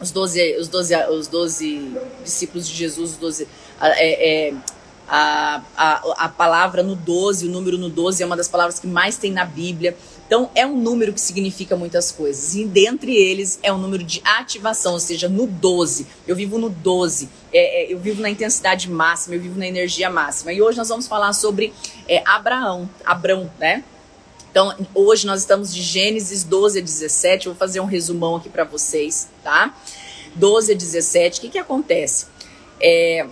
os 0.00 0.10
12, 0.10 0.56
os 0.58 0.68
12, 0.68 0.94
os 1.10 1.26
12 1.26 1.92
discípulos 2.22 2.68
de 2.68 2.74
Jesus, 2.74 3.12
os 3.12 3.16
12. 3.16 3.48
É, 3.80 4.48
é, 4.48 4.54
a, 5.08 5.62
a, 5.76 6.24
a 6.24 6.28
palavra 6.28 6.82
no 6.82 6.96
12, 6.96 7.46
o 7.46 7.50
número 7.50 7.78
no 7.78 7.88
12 7.88 8.22
é 8.22 8.26
uma 8.26 8.36
das 8.36 8.48
palavras 8.48 8.78
que 8.78 8.86
mais 8.86 9.16
tem 9.16 9.32
na 9.32 9.44
Bíblia. 9.44 9.96
Então, 10.26 10.50
é 10.56 10.66
um 10.66 10.76
número 10.76 11.12
que 11.12 11.20
significa 11.20 11.76
muitas 11.76 12.10
coisas. 12.10 12.56
E 12.56 12.64
dentre 12.64 13.14
eles 13.14 13.60
é 13.62 13.72
um 13.72 13.78
número 13.78 14.02
de 14.02 14.20
ativação, 14.24 14.94
ou 14.94 15.00
seja, 15.00 15.28
no 15.28 15.46
12. 15.46 16.06
Eu 16.26 16.34
vivo 16.34 16.58
no 16.58 16.68
12. 16.68 17.28
É, 17.52 17.84
é, 17.84 17.92
eu 17.92 17.98
vivo 17.98 18.20
na 18.20 18.28
intensidade 18.28 18.90
máxima, 18.90 19.36
eu 19.36 19.40
vivo 19.40 19.58
na 19.58 19.66
energia 19.66 20.10
máxima. 20.10 20.52
E 20.52 20.60
hoje 20.60 20.76
nós 20.76 20.88
vamos 20.88 21.06
falar 21.06 21.32
sobre 21.32 21.72
é, 22.08 22.22
Abraão, 22.26 22.90
Abrão, 23.04 23.50
né? 23.58 23.84
Então, 24.56 24.74
hoje 24.94 25.26
nós 25.26 25.40
estamos 25.40 25.74
de 25.74 25.82
Gênesis 25.82 26.42
12 26.42 26.78
a 26.78 26.82
17. 26.82 27.44
Eu 27.44 27.52
vou 27.52 27.58
fazer 27.58 27.78
um 27.78 27.84
resumão 27.84 28.36
aqui 28.36 28.48
para 28.48 28.64
vocês, 28.64 29.28
tá? 29.44 29.76
12 30.34 30.72
a 30.72 30.74
17. 30.74 31.38
O 31.38 31.42
que, 31.42 31.48
que 31.50 31.58
acontece? 31.58 32.24
É, 32.80 33.26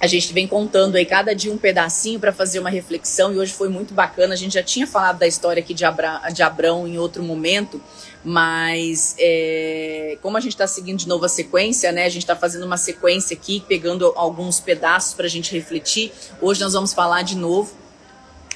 a 0.00 0.08
gente 0.08 0.32
vem 0.32 0.48
contando 0.48 0.96
aí 0.96 1.06
cada 1.06 1.36
dia 1.36 1.52
um 1.52 1.56
pedacinho 1.56 2.18
para 2.18 2.32
fazer 2.32 2.58
uma 2.58 2.68
reflexão 2.68 3.32
e 3.32 3.38
hoje 3.38 3.52
foi 3.52 3.68
muito 3.68 3.94
bacana. 3.94 4.34
A 4.34 4.36
gente 4.36 4.54
já 4.54 4.62
tinha 4.64 4.88
falado 4.88 5.20
da 5.20 5.26
história 5.28 5.62
aqui 5.62 5.72
de, 5.72 5.84
Abra, 5.84 6.20
de 6.32 6.42
Abrão 6.42 6.84
em 6.84 6.98
outro 6.98 7.22
momento, 7.22 7.80
mas 8.24 9.14
é, 9.20 10.18
como 10.20 10.36
a 10.36 10.40
gente 10.40 10.54
está 10.54 10.66
seguindo 10.66 10.98
de 10.98 11.06
novo 11.06 11.24
a 11.24 11.28
sequência, 11.28 11.92
né? 11.92 12.06
A 12.06 12.10
gente 12.10 12.24
está 12.24 12.34
fazendo 12.34 12.66
uma 12.66 12.76
sequência 12.76 13.36
aqui, 13.36 13.62
pegando 13.68 14.12
alguns 14.16 14.58
pedaços 14.58 15.14
para 15.14 15.26
a 15.26 15.30
gente 15.30 15.54
refletir. 15.54 16.10
Hoje 16.40 16.60
nós 16.60 16.72
vamos 16.72 16.92
falar 16.92 17.22
de 17.22 17.36
novo 17.36 17.78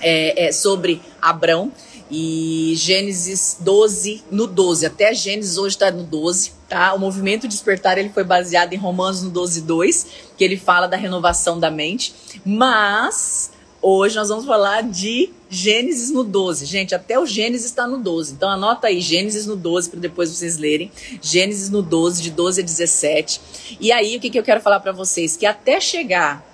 é, 0.01 0.47
é, 0.47 0.53
sobre 0.53 1.01
Abrão 1.21 1.73
e 2.11 2.75
Gênesis 2.77 3.57
12 3.61 4.25
no 4.31 4.47
12. 4.47 4.87
Até 4.87 5.15
Gênesis 5.15 5.57
hoje 5.57 5.77
está 5.77 5.91
no 5.91 6.03
12, 6.03 6.53
tá? 6.69 6.95
O 6.95 6.99
movimento 6.99 7.49
despertar 7.49 7.99
ele 7.99 8.11
foi 8.11 8.25
baseado 8.25 8.73
em 8.73 8.77
Romanos 8.77 9.23
no 9.23 9.31
12 9.31 9.63
2, 9.63 10.07
que 10.37 10.45
ele 10.45 10.57
fala 10.57 10.87
da 10.87 10.97
renovação 10.97 11.59
da 11.59 11.71
mente, 11.71 12.15
mas 12.45 13.51
hoje 13.81 14.17
nós 14.17 14.29
vamos 14.29 14.45
falar 14.45 14.83
de 14.83 15.31
Gênesis 15.49 16.11
no 16.11 16.25
12. 16.25 16.67
Gente, 16.67 16.95
até 16.95 17.19
o 17.19 17.27
Gênesis 17.27 17.67
está 17.67 17.87
no 17.87 17.99
12. 17.99 18.33
Então 18.33 18.51
anota 18.51 18.89
aí 18.89 19.01
Gênesis 19.01 19.47
no 19.47 19.57
12 19.57 19.91
para 19.91 20.01
depois 20.01 20.31
vocês 20.31 20.57
lerem. 20.57 20.91
Gênesis 21.23 21.71
no 21.71 21.83
12, 21.83 22.23
de 22.23 22.31
12 22.31 22.61
a 22.61 22.65
17. 22.65 23.41
E 23.81 23.93
aí 23.93 24.17
o 24.17 24.21
que, 24.21 24.31
que 24.31 24.39
eu 24.39 24.43
quero 24.43 24.61
falar 24.61 24.81
para 24.81 24.93
vocês? 24.93 25.37
Que 25.37 25.47
até 25.47 25.81
chegar 25.81 26.54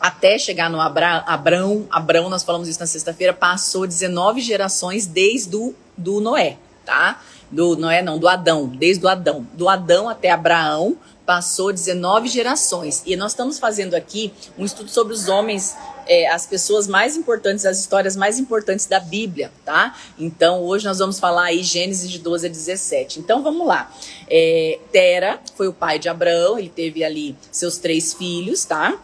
até 0.00 0.38
chegar 0.38 0.70
no 0.70 0.80
Abra, 0.80 1.22
Abrão, 1.26 1.86
Abrão, 1.90 2.30
nós 2.30 2.42
falamos 2.42 2.68
isso 2.68 2.80
na 2.80 2.86
sexta-feira, 2.86 3.34
passou 3.34 3.86
19 3.86 4.40
gerações 4.40 5.06
desde 5.06 5.50
do, 5.50 5.74
do 5.96 6.20
Noé, 6.20 6.56
tá? 6.86 7.20
Do 7.50 7.76
Noé 7.76 8.00
não, 8.00 8.18
do 8.18 8.26
Adão, 8.26 8.68
desde 8.68 9.04
o 9.04 9.08
Adão. 9.08 9.46
Do 9.52 9.68
Adão 9.68 10.08
até 10.08 10.30
Abraão 10.30 10.96
passou 11.26 11.72
19 11.72 12.28
gerações. 12.28 13.02
E 13.04 13.14
nós 13.14 13.32
estamos 13.32 13.58
fazendo 13.58 13.94
aqui 13.94 14.32
um 14.56 14.64
estudo 14.64 14.88
sobre 14.90 15.12
os 15.12 15.28
homens, 15.28 15.76
é, 16.06 16.28
as 16.28 16.46
pessoas 16.46 16.88
mais 16.88 17.16
importantes, 17.16 17.66
as 17.66 17.78
histórias 17.78 18.16
mais 18.16 18.38
importantes 18.38 18.86
da 18.86 18.98
Bíblia, 18.98 19.52
tá? 19.64 19.96
Então 20.18 20.62
hoje 20.62 20.86
nós 20.86 20.98
vamos 20.98 21.20
falar 21.20 21.44
aí 21.44 21.62
Gênesis 21.62 22.10
de 22.10 22.18
12 22.18 22.46
a 22.46 22.50
17. 22.50 23.20
Então 23.20 23.42
vamos 23.42 23.66
lá. 23.66 23.92
É, 24.28 24.78
Tera 24.90 25.40
foi 25.56 25.68
o 25.68 25.72
pai 25.72 25.98
de 25.98 26.08
Abraão, 26.08 26.58
ele 26.58 26.68
teve 26.68 27.04
ali 27.04 27.36
seus 27.52 27.78
três 27.78 28.14
filhos, 28.14 28.64
tá? 28.64 28.98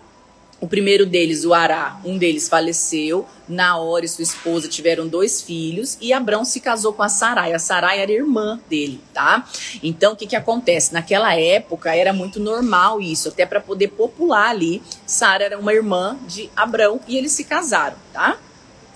O 0.58 0.66
primeiro 0.66 1.04
deles, 1.04 1.44
o 1.44 1.52
Ará, 1.52 2.00
um 2.02 2.16
deles 2.16 2.48
faleceu. 2.48 3.26
Naor 3.46 4.02
e 4.02 4.08
sua 4.08 4.22
esposa 4.22 4.68
tiveram 4.68 5.06
dois 5.06 5.40
filhos 5.42 5.96
e 6.00 6.12
Abrão 6.12 6.44
se 6.44 6.60
casou 6.60 6.92
com 6.92 7.02
a 7.02 7.08
Sarai. 7.08 7.52
A 7.52 7.58
Sarai 7.58 8.00
era 8.00 8.10
irmã 8.10 8.58
dele, 8.68 9.00
tá? 9.12 9.46
Então, 9.82 10.14
o 10.14 10.16
que 10.16 10.26
que 10.26 10.34
acontece? 10.34 10.94
Naquela 10.94 11.38
época 11.38 11.94
era 11.94 12.12
muito 12.12 12.40
normal 12.40 13.00
isso, 13.00 13.28
até 13.28 13.44
para 13.44 13.60
poder 13.60 13.88
popular 13.88 14.50
ali. 14.50 14.82
Sara 15.06 15.44
era 15.44 15.58
uma 15.58 15.72
irmã 15.72 16.16
de 16.26 16.50
Abrão 16.56 17.00
e 17.06 17.16
eles 17.16 17.32
se 17.32 17.44
casaram, 17.44 17.96
tá? 18.12 18.38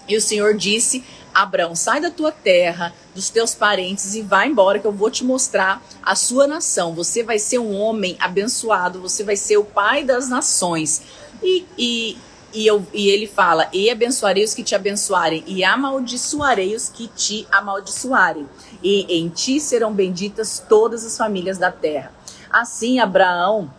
E 0.09 0.17
o 0.17 0.21
Senhor 0.21 0.57
disse: 0.57 1.05
Abrão, 1.33 1.77
sai 1.77 2.01
da 2.01 2.11
tua 2.11 2.33
terra, 2.33 2.93
dos 3.15 3.31
teus 3.31 3.55
parentes 3.55 4.15
e 4.15 4.23
vai 4.23 4.49
embora 4.49 4.79
que 4.79 4.87
eu 4.87 4.93
vou 4.93 5.11
te 5.11 5.25
mostrar 5.25 5.81
a 6.03 6.17
sua 6.17 6.47
nação. 6.47 6.95
Você 6.95 7.23
vai 7.23 7.39
ser 7.39 7.59
um 7.59 7.79
homem 7.79 8.17
abençoado, 8.19 9.01
você 9.01 9.23
vai 9.23 9.37
ser 9.37 9.57
o 9.57 9.65
pai 9.65 10.03
das 10.03 10.29
nações. 10.29 11.03
E, 11.43 11.67
e, 11.79 12.19
e, 12.53 12.67
eu, 12.67 12.85
e 12.93 13.09
ele 13.09 13.27
fala: 13.27 13.69
E 13.73 13.91
abençoarei 13.91 14.45
os 14.45 14.55
que 14.55 14.63
te 14.63 14.75
abençoarem, 14.75 15.45
e 15.47 15.65
amaldiçoarei 15.65 16.75
os 16.75 16.89
que 16.89 17.09
te 17.09 17.47
amaldiçoarem. 17.51 18.49
E 18.83 19.19
em 19.19 19.29
ti 19.29 19.61
serão 19.61 19.93
benditas 19.93 20.63
todas 20.69 21.05
as 21.05 21.17
famílias 21.17 21.59
da 21.59 21.71
terra. 21.71 22.13
Assim, 22.51 22.99
Abraão, 22.99 23.73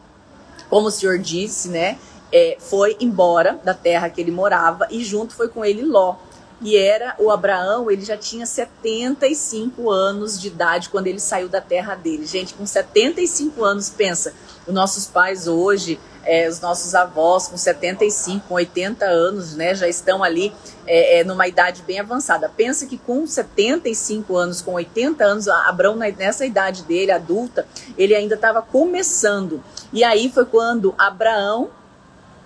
como 0.69 0.88
o 0.88 0.91
Senhor 0.91 1.19
disse, 1.19 1.67
né? 1.67 1.97
É, 2.34 2.56
foi 2.60 2.95
embora 3.02 3.60
da 3.62 3.74
terra 3.74 4.10
que 4.10 4.21
ele 4.21 4.32
morava 4.32 4.88
e 4.89 5.04
junto 5.04 5.36
foi 5.36 5.50
com 5.50 5.65
ele 5.65 5.82
Ló. 5.82 6.15
E 6.62 6.78
era 6.78 7.15
o 7.17 7.32
Abraão, 7.32 7.89
ele 7.89 8.06
já 8.06 8.15
tinha 8.15 8.45
75 8.45 9.89
anos 9.89 10.39
de 10.39 10.47
idade 10.47 10.89
quando 10.89 11.08
ele 11.08 11.19
saiu 11.19 11.50
da 11.50 11.60
terra 11.60 11.95
dele. 11.95 12.26
Gente, 12.26 12.54
com 12.54 12.65
75 12.65 13.63
anos, 13.63 13.89
pensa, 13.89 14.34
os 14.67 14.74
nossos 14.74 15.08
pais 15.08 15.47
hoje, 15.47 16.00
é, 16.23 16.47
os 16.47 16.60
nossos 16.60 16.93
avós 16.93 17.47
com 17.47 17.57
75, 17.57 18.47
com 18.47 18.55
80 18.55 19.05
anos, 19.05 19.55
né, 19.55 19.73
já 19.73 19.88
estão 19.88 20.23
ali 20.23 20.53
é, 20.86 21.19
é, 21.19 21.23
numa 21.23 21.47
idade 21.47 21.84
bem 21.84 21.99
avançada. 21.99 22.49
Pensa 22.49 22.86
que 22.86 22.97
com 22.97 23.25
75 23.25 24.36
anos, 24.36 24.62
com 24.62 24.73
80 24.73 25.23
anos, 25.23 25.47
Abraão, 25.47 25.95
nessa 25.95 26.45
idade 26.45 26.84
dele, 26.84 27.12
adulta, 27.12 27.65
ele 27.97 28.15
ainda 28.15 28.36
estava 28.36 28.62
começando. 28.62 29.63
E 29.91 30.03
aí 30.03 30.31
foi 30.31 30.45
quando 30.45 30.93
Abraão 30.97 31.69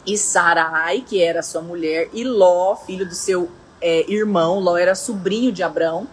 e 0.05 0.17
Sarai, 0.17 1.01
que 1.01 1.21
era 1.21 1.41
sua 1.41 1.61
mulher, 1.61 2.09
e 2.13 2.23
Ló, 2.23 2.75
filho 2.75 3.07
do 3.07 3.15
seu 3.15 3.49
é, 3.81 4.09
irmão, 4.11 4.59
Ló 4.59 4.77
era 4.77 4.95
sobrinho 4.95 5.51
de 5.51 5.63
Abraão, 5.63 6.07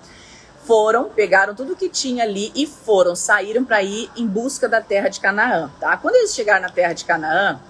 foram, 0.64 1.08
pegaram 1.08 1.54
tudo 1.54 1.76
que 1.76 1.88
tinha 1.88 2.24
ali 2.24 2.52
e 2.54 2.66
foram, 2.66 3.16
saíram 3.16 3.64
para 3.64 3.82
ir 3.82 4.10
em 4.16 4.26
busca 4.26 4.68
da 4.68 4.80
terra 4.80 5.08
de 5.08 5.20
Canaã, 5.20 5.70
tá? 5.80 5.96
Quando 5.96 6.14
eles 6.16 6.34
chegaram 6.34 6.62
na 6.62 6.68
terra 6.68 6.92
de 6.92 7.04
Canaã, 7.04 7.60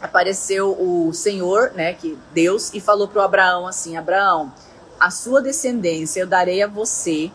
apareceu 0.00 0.72
o 0.72 1.12
Senhor, 1.12 1.72
né, 1.74 1.94
que 1.94 2.18
Deus, 2.32 2.72
e 2.74 2.80
falou 2.80 3.08
para 3.08 3.24
Abraão 3.24 3.66
assim: 3.66 3.96
Abraão, 3.96 4.52
a 5.00 5.10
sua 5.10 5.40
descendência 5.40 6.20
eu 6.20 6.26
darei 6.26 6.62
a 6.62 6.66
você, 6.66 7.30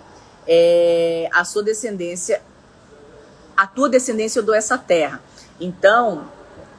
é, 0.47 1.29
a 1.33 1.43
sua 1.43 1.63
descendência, 1.63 2.41
a 3.55 3.65
tua 3.65 3.89
descendência 3.89 4.39
eu 4.39 4.43
dou 4.43 4.55
essa 4.55 4.77
terra. 4.77 5.21
Então, 5.59 6.25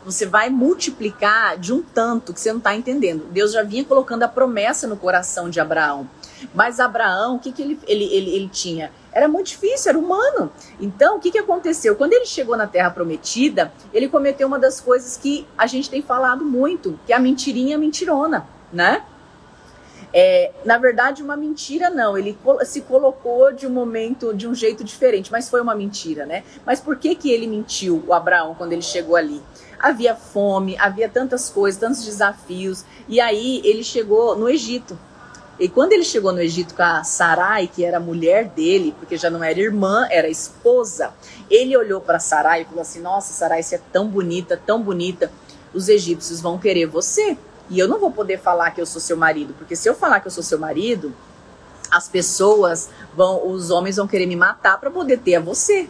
você 0.04 0.26
vai 0.26 0.50
multiplicar 0.50 1.56
de 1.56 1.72
um 1.72 1.82
tanto 1.82 2.32
que 2.32 2.40
você 2.40 2.50
não 2.50 2.58
está 2.58 2.74
entendendo. 2.74 3.26
Deus 3.30 3.52
já 3.52 3.62
vinha 3.62 3.84
colocando 3.84 4.24
a 4.24 4.28
promessa 4.28 4.86
no 4.86 4.96
coração 4.96 5.48
de 5.48 5.60
Abraão. 5.60 6.08
Mas 6.54 6.80
Abraão, 6.80 7.36
o 7.36 7.38
que, 7.38 7.52
que 7.52 7.62
ele, 7.62 7.78
ele, 7.86 8.04
ele, 8.04 8.30
ele 8.36 8.48
tinha? 8.48 8.90
Era 9.12 9.28
muito 9.28 9.48
difícil, 9.48 9.90
era 9.90 9.98
humano. 9.98 10.50
Então, 10.80 11.16
o 11.16 11.20
que, 11.20 11.30
que 11.30 11.38
aconteceu? 11.38 11.94
Quando 11.96 12.14
ele 12.14 12.24
chegou 12.24 12.56
na 12.56 12.66
Terra 12.66 12.90
Prometida, 12.90 13.72
ele 13.92 14.08
cometeu 14.08 14.48
uma 14.48 14.58
das 14.58 14.80
coisas 14.80 15.16
que 15.16 15.46
a 15.56 15.66
gente 15.66 15.90
tem 15.90 16.00
falado 16.00 16.44
muito, 16.44 16.98
que 17.06 17.12
é 17.12 17.16
a 17.16 17.20
mentirinha 17.20 17.76
mentirona, 17.76 18.46
né? 18.72 19.04
É, 20.14 20.52
na 20.64 20.76
verdade, 20.76 21.22
uma 21.22 21.36
mentira 21.36 21.88
não. 21.88 22.16
Ele 22.18 22.38
se 22.64 22.82
colocou 22.82 23.52
de 23.52 23.66
um 23.66 23.70
momento, 23.70 24.34
de 24.34 24.46
um 24.46 24.54
jeito 24.54 24.84
diferente, 24.84 25.32
mas 25.32 25.48
foi 25.48 25.60
uma 25.60 25.74
mentira, 25.74 26.26
né? 26.26 26.44
Mas 26.66 26.80
por 26.80 26.96
que 26.96 27.14
que 27.14 27.30
ele 27.30 27.46
mentiu, 27.46 28.02
o 28.06 28.12
Abraão, 28.12 28.54
quando 28.54 28.72
ele 28.72 28.82
chegou 28.82 29.16
ali? 29.16 29.42
Havia 29.78 30.14
fome, 30.14 30.76
havia 30.78 31.08
tantas 31.08 31.48
coisas, 31.48 31.80
tantos 31.80 32.04
desafios. 32.04 32.84
E 33.08 33.20
aí 33.20 33.62
ele 33.64 33.82
chegou 33.82 34.36
no 34.36 34.48
Egito. 34.48 34.98
E 35.62 35.68
quando 35.68 35.92
ele 35.92 36.02
chegou 36.02 36.32
no 36.32 36.40
Egito 36.40 36.74
com 36.74 36.82
a 36.82 37.04
Sarai, 37.04 37.70
que 37.72 37.84
era 37.84 37.98
a 37.98 38.00
mulher 38.00 38.48
dele, 38.48 38.92
porque 38.98 39.16
já 39.16 39.30
não 39.30 39.44
era 39.44 39.60
irmã, 39.60 40.08
era 40.10 40.28
esposa, 40.28 41.14
ele 41.48 41.76
olhou 41.76 42.00
para 42.00 42.18
Sarai 42.18 42.62
e 42.62 42.64
falou 42.64 42.80
assim: 42.80 43.00
Nossa, 43.00 43.32
Sarai, 43.32 43.62
você 43.62 43.76
é 43.76 43.80
tão 43.92 44.08
bonita, 44.08 44.56
tão 44.56 44.82
bonita. 44.82 45.30
Os 45.72 45.88
egípcios 45.88 46.40
vão 46.40 46.58
querer 46.58 46.86
você. 46.86 47.38
E 47.70 47.78
eu 47.78 47.86
não 47.86 48.00
vou 48.00 48.10
poder 48.10 48.40
falar 48.40 48.72
que 48.72 48.80
eu 48.80 48.86
sou 48.86 49.00
seu 49.00 49.16
marido, 49.16 49.54
porque 49.56 49.76
se 49.76 49.88
eu 49.88 49.94
falar 49.94 50.18
que 50.18 50.26
eu 50.26 50.32
sou 50.32 50.42
seu 50.42 50.58
marido, 50.58 51.14
as 51.92 52.08
pessoas 52.08 52.90
vão, 53.14 53.48
os 53.48 53.70
homens 53.70 53.98
vão 53.98 54.08
querer 54.08 54.26
me 54.26 54.34
matar 54.34 54.80
para 54.80 54.90
poder 54.90 55.20
ter 55.20 55.36
a 55.36 55.40
você. 55.40 55.88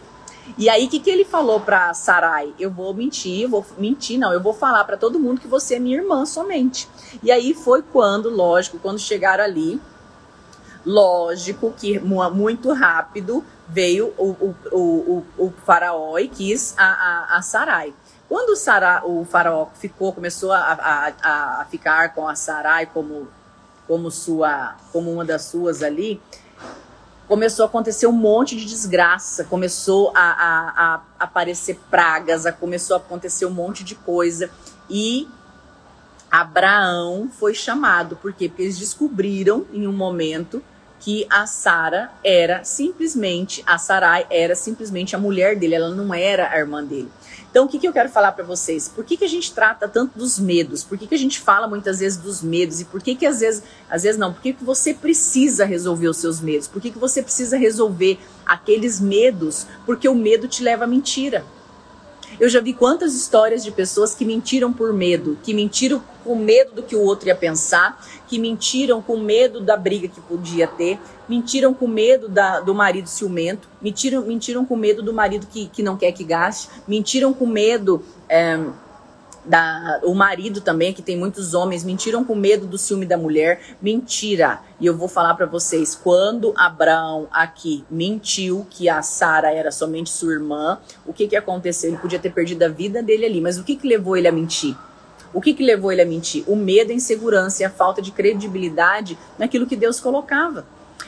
E 0.57 0.69
aí, 0.69 0.85
o 0.85 0.89
que, 0.89 0.99
que 0.99 1.09
ele 1.09 1.25
falou 1.25 1.59
para 1.59 1.93
Sarai? 1.93 2.53
Eu 2.59 2.69
vou 2.69 2.93
mentir, 2.93 3.47
vou 3.47 3.65
mentir, 3.77 4.19
não, 4.19 4.33
eu 4.33 4.41
vou 4.41 4.53
falar 4.53 4.83
para 4.83 4.97
todo 4.97 5.19
mundo 5.19 5.39
que 5.41 5.47
você 5.47 5.75
é 5.75 5.79
minha 5.79 5.97
irmã 5.97 6.25
somente. 6.25 6.87
E 7.21 7.31
aí 7.31 7.53
foi 7.53 7.81
quando, 7.81 8.29
lógico, 8.29 8.77
quando 8.79 8.99
chegaram 8.99 9.43
ali, 9.43 9.79
lógico 10.85 11.73
que 11.75 11.99
muito 11.99 12.73
rápido 12.73 13.43
veio 13.67 14.13
o, 14.17 14.29
o, 14.31 14.55
o, 14.71 15.25
o, 15.37 15.53
faraó 15.65 16.17
e 16.19 16.27
quis 16.27 16.75
a, 16.77 16.85
a, 16.85 17.37
a 17.37 17.41
Sarai. 17.41 17.93
Quando 18.27 18.53
o 19.05 19.25
faraó 19.25 19.67
ficou, 19.75 20.11
começou 20.11 20.51
a, 20.51 20.59
a, 20.59 21.61
a 21.61 21.65
ficar 21.65 22.13
com 22.13 22.27
a 22.27 22.35
Sarai 22.35 22.85
como, 22.85 23.27
como, 23.87 24.11
sua, 24.11 24.75
como 24.91 25.11
uma 25.11 25.23
das 25.23 25.43
suas 25.43 25.81
ali, 25.81 26.21
começou 27.27 27.63
a 27.63 27.67
acontecer 27.67 28.07
um 28.07 28.11
monte 28.11 28.55
de 28.55 28.65
desgraça, 28.65 29.43
começou 29.43 30.11
a, 30.15 30.21
a, 30.21 30.93
a 30.95 31.01
aparecer 31.19 31.79
pragas, 31.89 32.45
a, 32.45 32.51
começou 32.51 32.95
a 32.95 32.99
acontecer 32.99 33.45
um 33.45 33.51
monte 33.51 33.83
de 33.83 33.95
coisa. 33.95 34.49
E 34.89 35.27
Abraão 36.29 37.29
foi 37.31 37.53
chamado, 37.53 38.15
por 38.15 38.33
quê? 38.33 38.49
Porque 38.49 38.63
eles 38.63 38.77
descobriram 38.77 39.65
em 39.71 39.87
um 39.87 39.93
momento 39.93 40.63
que 40.99 41.27
a 41.29 41.45
Sara 41.45 42.11
era 42.23 42.63
simplesmente, 42.63 43.61
a 43.67 43.77
Sarai 43.77 44.25
era 44.29 44.55
simplesmente 44.55 45.15
a 45.15 45.19
mulher 45.19 45.57
dele, 45.57 45.75
ela 45.75 45.89
não 45.89 46.13
era 46.13 46.49
a 46.49 46.57
irmã 46.57 46.83
dele. 46.83 47.11
Então, 47.53 47.65
o 47.65 47.67
que, 47.67 47.77
que 47.77 47.87
eu 47.87 47.93
quero 47.93 48.09
falar 48.09 48.31
para 48.31 48.43
vocês? 48.43 48.89
Por 48.89 49.05
que, 49.05 49.15
que 49.15 49.23
a 49.23 49.29
gente 49.29 49.53
trata 49.53 49.87
tanto 49.87 50.17
dos 50.17 50.39
medos? 50.39 50.83
Por 50.83 50.97
que, 50.97 51.05
que 51.05 51.13
a 51.13 51.19
gente 51.19 51.39
fala 51.39 51.67
muitas 51.67 51.99
vezes 51.99 52.17
dos 52.17 52.41
medos? 52.41 52.81
E 52.81 52.85
por 52.85 52.99
que, 52.99 53.13
que 53.13 53.27
às 53.27 53.41
vezes, 53.41 53.61
às 53.87 54.01
vezes 54.01 54.17
não, 54.17 54.33
por 54.33 54.41
que, 54.41 54.53
que 54.53 54.63
você 54.63 54.91
precisa 54.91 55.63
resolver 55.63 56.07
os 56.07 56.17
seus 56.17 56.41
medos? 56.41 56.67
Por 56.67 56.81
que, 56.81 56.89
que 56.89 56.97
você 56.97 57.21
precisa 57.21 57.55
resolver 57.55 58.17
aqueles 58.43 58.99
medos? 58.99 59.67
Porque 59.85 60.09
o 60.09 60.15
medo 60.15 60.47
te 60.47 60.63
leva 60.63 60.85
à 60.85 60.87
mentira. 60.87 61.45
Eu 62.39 62.49
já 62.49 62.59
vi 62.59 62.73
quantas 62.73 63.15
histórias 63.15 63.63
de 63.63 63.71
pessoas 63.71 64.13
que 64.15 64.25
mentiram 64.25 64.71
por 64.73 64.93
medo, 64.93 65.37
que 65.43 65.53
mentiram 65.53 66.03
com 66.23 66.35
medo 66.35 66.73
do 66.75 66.83
que 66.83 66.95
o 66.95 67.01
outro 67.01 67.27
ia 67.27 67.35
pensar, 67.35 68.01
que 68.27 68.39
mentiram 68.39 69.01
com 69.01 69.17
medo 69.17 69.59
da 69.59 69.75
briga 69.75 70.07
que 70.07 70.21
podia 70.21 70.67
ter, 70.67 70.99
mentiram 71.27 71.73
com 71.73 71.87
medo 71.87 72.27
da, 72.27 72.59
do 72.59 72.73
marido 72.73 73.07
ciumento, 73.07 73.67
mentiram, 73.81 74.21
mentiram 74.21 74.65
com 74.65 74.75
medo 74.75 75.01
do 75.01 75.13
marido 75.13 75.47
que, 75.47 75.67
que 75.67 75.83
não 75.83 75.97
quer 75.97 76.11
que 76.11 76.23
gaste, 76.23 76.69
mentiram 76.87 77.33
com 77.33 77.45
medo. 77.45 78.03
É, 78.29 78.59
da, 79.45 79.99
o 80.03 80.13
marido 80.13 80.61
também, 80.61 80.93
que 80.93 81.01
tem 81.01 81.17
muitos 81.17 81.53
homens, 81.53 81.83
mentiram 81.83 82.23
com 82.23 82.35
medo 82.35 82.65
do 82.65 82.77
ciúme 82.77 83.05
da 83.05 83.17
mulher. 83.17 83.61
Mentira. 83.81 84.61
E 84.79 84.85
eu 84.85 84.95
vou 84.95 85.07
falar 85.07 85.33
para 85.35 85.45
vocês, 85.45 85.95
quando 85.95 86.53
Abraão 86.55 87.27
aqui 87.31 87.83
mentiu 87.89 88.65
que 88.69 88.89
a 88.89 89.01
Sara 89.01 89.51
era 89.51 89.71
somente 89.71 90.09
sua 90.09 90.33
irmã, 90.33 90.77
o 91.05 91.13
que 91.13 91.27
que 91.27 91.35
aconteceu? 91.35 91.89
Ele 91.89 91.97
podia 91.97 92.19
ter 92.19 92.31
perdido 92.31 92.63
a 92.63 92.67
vida 92.67 93.01
dele 93.01 93.25
ali, 93.25 93.41
mas 93.41 93.57
o 93.57 93.63
que 93.63 93.75
que 93.75 93.87
levou 93.87 94.15
ele 94.17 94.27
a 94.27 94.31
mentir? 94.31 94.75
O 95.33 95.41
que 95.41 95.53
que 95.53 95.63
levou 95.63 95.91
ele 95.91 96.01
a 96.01 96.05
mentir? 96.05 96.43
O 96.47 96.55
medo, 96.55 96.91
a 96.91 96.95
insegurança 96.95 97.63
e 97.63 97.65
a 97.65 97.69
falta 97.69 98.01
de 98.01 98.11
credibilidade 98.11 99.17
naquilo 99.37 99.65
que 99.65 99.75
Deus 99.75 99.99
colocava. 99.99 100.65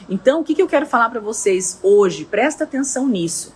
Então, 0.08 0.40
o 0.40 0.44
que 0.44 0.54
que 0.54 0.60
eu 0.60 0.66
quero 0.66 0.84
falar 0.84 1.08
para 1.08 1.20
vocês 1.20 1.78
hoje? 1.82 2.24
Presta 2.24 2.64
atenção 2.64 3.08
nisso. 3.08 3.54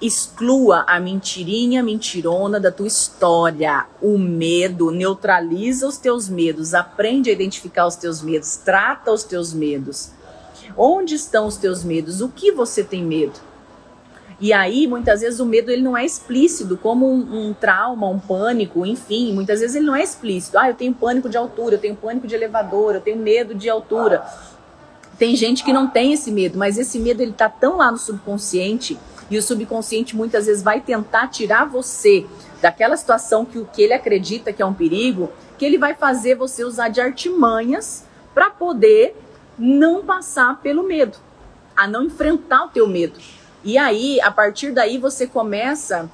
Exclua 0.00 0.84
a 0.86 1.00
mentirinha 1.00 1.82
mentirona 1.82 2.60
da 2.60 2.70
tua 2.70 2.86
história. 2.86 3.86
O 4.02 4.18
medo 4.18 4.90
neutraliza 4.90 5.88
os 5.88 5.96
teus 5.96 6.28
medos, 6.28 6.74
aprende 6.74 7.30
a 7.30 7.32
identificar 7.32 7.86
os 7.86 7.96
teus 7.96 8.20
medos, 8.20 8.56
trata 8.56 9.10
os 9.10 9.24
teus 9.24 9.54
medos. 9.54 10.10
Onde 10.76 11.14
estão 11.14 11.46
os 11.46 11.56
teus 11.56 11.82
medos? 11.82 12.20
O 12.20 12.28
que 12.28 12.52
você 12.52 12.84
tem 12.84 13.02
medo? 13.02 13.40
E 14.38 14.52
aí, 14.52 14.86
muitas 14.86 15.22
vezes, 15.22 15.40
o 15.40 15.46
medo 15.46 15.70
ele 15.70 15.80
não 15.80 15.96
é 15.96 16.04
explícito, 16.04 16.76
como 16.76 17.10
um, 17.10 17.48
um, 17.48 17.54
trauma, 17.54 18.06
um 18.06 18.18
pânico, 18.18 18.84
enfim. 18.84 19.32
Muitas 19.32 19.60
vezes 19.60 19.76
ele 19.76 19.86
não 19.86 19.96
é 19.96 20.02
explícito. 20.02 20.58
Ah, 20.58 20.68
eu 20.68 20.74
tenho 20.74 20.92
pânico 20.92 21.28
de 21.28 21.38
altura, 21.38 21.76
eu 21.76 21.78
tenho 21.78 21.96
pânico 21.96 22.26
de 22.26 22.34
elevador, 22.34 22.96
eu 22.96 23.00
tenho 23.00 23.16
medo 23.16 23.54
de 23.54 23.70
altura. 23.70 24.22
Tem 25.18 25.34
gente 25.34 25.64
que 25.64 25.72
não 25.72 25.88
tem 25.88 26.12
esse 26.12 26.30
medo, 26.30 26.58
mas 26.58 26.76
esse 26.76 26.98
medo 26.98 27.22
ele 27.22 27.32
tá 27.32 27.48
tão 27.48 27.78
lá 27.78 27.90
no 27.90 27.96
subconsciente 27.96 28.98
e 29.30 29.36
o 29.36 29.42
subconsciente 29.42 30.16
muitas 30.16 30.46
vezes 30.46 30.62
vai 30.62 30.80
tentar 30.80 31.28
tirar 31.28 31.64
você 31.64 32.26
daquela 32.60 32.96
situação 32.96 33.44
que 33.44 33.58
o 33.58 33.66
que 33.66 33.82
ele 33.82 33.92
acredita 33.92 34.52
que 34.52 34.62
é 34.62 34.66
um 34.66 34.74
perigo, 34.74 35.30
que 35.58 35.64
ele 35.64 35.78
vai 35.78 35.94
fazer 35.94 36.34
você 36.34 36.64
usar 36.64 36.88
de 36.88 37.00
artimanhas 37.00 38.04
para 38.34 38.50
poder 38.50 39.16
não 39.58 40.04
passar 40.04 40.60
pelo 40.60 40.82
medo, 40.82 41.18
a 41.76 41.86
não 41.86 42.04
enfrentar 42.04 42.64
o 42.64 42.68
teu 42.68 42.86
medo. 42.86 43.18
E 43.64 43.76
aí, 43.76 44.20
a 44.20 44.30
partir 44.30 44.72
daí, 44.72 44.98
você 44.98 45.26
começa 45.26 46.10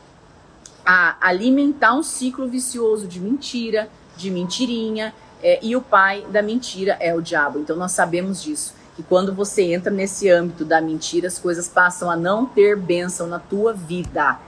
a 0.85 1.16
alimentar 1.20 1.94
um 1.94 2.03
ciclo 2.03 2.48
vicioso 2.48 3.07
de 3.07 3.20
mentira, 3.20 3.88
de 4.16 4.31
mentirinha, 4.31 5.14
é, 5.42 5.59
e 5.62 5.77
o 5.77 5.83
pai 5.83 6.25
da 6.31 6.40
mentira 6.40 6.96
é 7.01 7.14
o 7.14 7.20
diabo. 7.20 7.59
Então, 7.59 7.77
nós 7.77 7.92
sabemos 7.92 8.42
disso 8.42 8.75
que 8.94 9.02
quando 9.02 9.35
você 9.35 9.62
entra 9.62 9.90
nesse 9.90 10.28
âmbito 10.28 10.64
da 10.64 10.81
mentira, 10.81 11.28
as 11.28 11.38
coisas 11.38 11.68
passam 11.68 12.11
a 12.11 12.16
não 12.16 12.46
ter 12.46 12.76
bênção 12.76 13.26
na 13.26 13.38
tua 13.38 13.72
vida. 13.72 14.38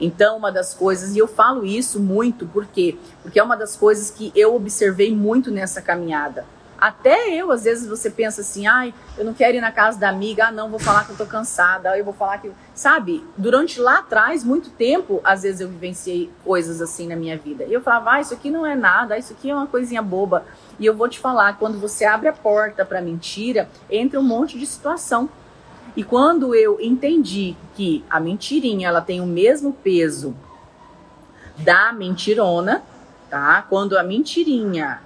Então, 0.00 0.38
uma 0.38 0.50
das 0.50 0.72
coisas, 0.72 1.14
e 1.14 1.18
eu 1.18 1.28
falo 1.28 1.64
isso 1.64 2.00
muito, 2.00 2.46
por 2.46 2.66
quê? 2.66 2.96
Porque 3.22 3.38
é 3.38 3.42
uma 3.42 3.56
das 3.56 3.76
coisas 3.76 4.10
que 4.10 4.32
eu 4.34 4.54
observei 4.54 5.14
muito 5.14 5.50
nessa 5.50 5.82
caminhada. 5.82 6.46
Até 6.80 7.34
eu, 7.34 7.52
às 7.52 7.64
vezes 7.64 7.86
você 7.86 8.08
pensa 8.08 8.40
assim, 8.40 8.66
ai, 8.66 8.94
eu 9.18 9.24
não 9.24 9.34
quero 9.34 9.56
ir 9.56 9.60
na 9.60 9.70
casa 9.70 9.98
da 9.98 10.08
amiga, 10.08 10.46
ah, 10.46 10.52
não, 10.52 10.70
vou 10.70 10.78
falar 10.78 11.04
que 11.04 11.10
eu 11.10 11.16
tô 11.16 11.26
cansada, 11.26 11.98
eu 11.98 12.04
vou 12.04 12.14
falar 12.14 12.38
que. 12.38 12.50
Sabe, 12.74 13.22
durante 13.36 13.78
lá 13.78 13.98
atrás, 13.98 14.42
muito 14.42 14.70
tempo, 14.70 15.20
às 15.22 15.42
vezes 15.42 15.60
eu 15.60 15.68
vivenciei 15.68 16.30
coisas 16.42 16.80
assim 16.80 17.06
na 17.06 17.16
minha 17.16 17.36
vida. 17.36 17.64
E 17.64 17.72
eu 17.72 17.82
falava, 17.82 18.12
ah, 18.12 18.20
isso 18.22 18.32
aqui 18.32 18.50
não 18.50 18.64
é 18.64 18.74
nada, 18.74 19.18
isso 19.18 19.34
aqui 19.34 19.50
é 19.50 19.54
uma 19.54 19.66
coisinha 19.66 20.00
boba. 20.00 20.46
E 20.78 20.86
eu 20.86 20.96
vou 20.96 21.06
te 21.06 21.18
falar, 21.18 21.58
quando 21.58 21.78
você 21.78 22.06
abre 22.06 22.28
a 22.28 22.32
porta 22.32 22.82
para 22.82 23.02
mentira, 23.02 23.68
entra 23.90 24.18
um 24.18 24.22
monte 24.22 24.58
de 24.58 24.64
situação. 24.64 25.28
E 25.94 26.02
quando 26.02 26.54
eu 26.54 26.80
entendi 26.80 27.54
que 27.74 28.02
a 28.08 28.18
mentirinha 28.18 28.88
ela 28.88 29.02
tem 29.02 29.20
o 29.20 29.26
mesmo 29.26 29.72
peso 29.72 30.34
da 31.58 31.92
mentirona, 31.92 32.82
tá? 33.28 33.66
Quando 33.68 33.98
a 33.98 34.02
mentirinha 34.02 35.02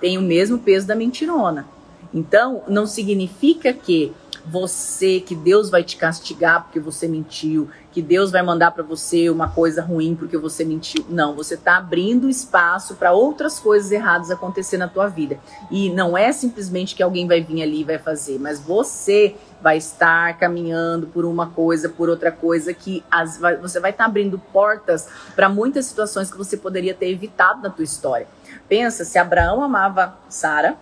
tem 0.00 0.18
o 0.18 0.22
mesmo 0.22 0.58
peso 0.58 0.86
da 0.86 0.94
mentirona. 0.94 1.66
Então, 2.12 2.62
não 2.66 2.86
significa 2.86 3.72
que 3.72 4.12
você, 4.44 5.20
que 5.20 5.34
Deus 5.34 5.70
vai 5.70 5.82
te 5.82 5.96
castigar 5.96 6.64
porque 6.64 6.80
você 6.80 7.06
mentiu, 7.06 7.68
que 7.92 8.00
Deus 8.00 8.30
vai 8.30 8.42
mandar 8.42 8.70
para 8.70 8.82
você 8.82 9.28
uma 9.28 9.48
coisa 9.48 9.82
ruim 9.82 10.14
porque 10.14 10.36
você 10.36 10.64
mentiu. 10.64 11.04
Não, 11.08 11.34
você 11.34 11.54
está 11.54 11.76
abrindo 11.76 12.28
espaço 12.28 12.94
para 12.94 13.12
outras 13.12 13.58
coisas 13.58 13.90
erradas 13.90 14.30
acontecer 14.30 14.76
na 14.76 14.88
tua 14.88 15.08
vida. 15.08 15.38
E 15.70 15.90
não 15.90 16.16
é 16.16 16.32
simplesmente 16.32 16.94
que 16.94 17.02
alguém 17.02 17.26
vai 17.26 17.42
vir 17.42 17.62
ali 17.62 17.80
e 17.80 17.84
vai 17.84 17.98
fazer, 17.98 18.38
mas 18.38 18.58
você 18.58 19.34
vai 19.62 19.76
estar 19.76 20.38
caminhando 20.38 21.06
por 21.08 21.24
uma 21.24 21.48
coisa, 21.48 21.88
por 21.88 22.08
outra 22.08 22.32
coisa 22.32 22.72
que 22.72 23.04
as, 23.10 23.36
vai, 23.36 23.56
você 23.56 23.78
vai 23.78 23.90
estar 23.90 24.04
tá 24.04 24.08
abrindo 24.08 24.38
portas 24.52 25.06
para 25.36 25.48
muitas 25.48 25.84
situações 25.86 26.30
que 26.30 26.38
você 26.38 26.56
poderia 26.56 26.94
ter 26.94 27.10
evitado 27.10 27.62
na 27.62 27.68
tua 27.68 27.84
história. 27.84 28.26
Pensa, 28.70 29.04
se 29.04 29.18
Abraão 29.18 29.64
amava 29.64 30.16
Sara, 30.28 30.76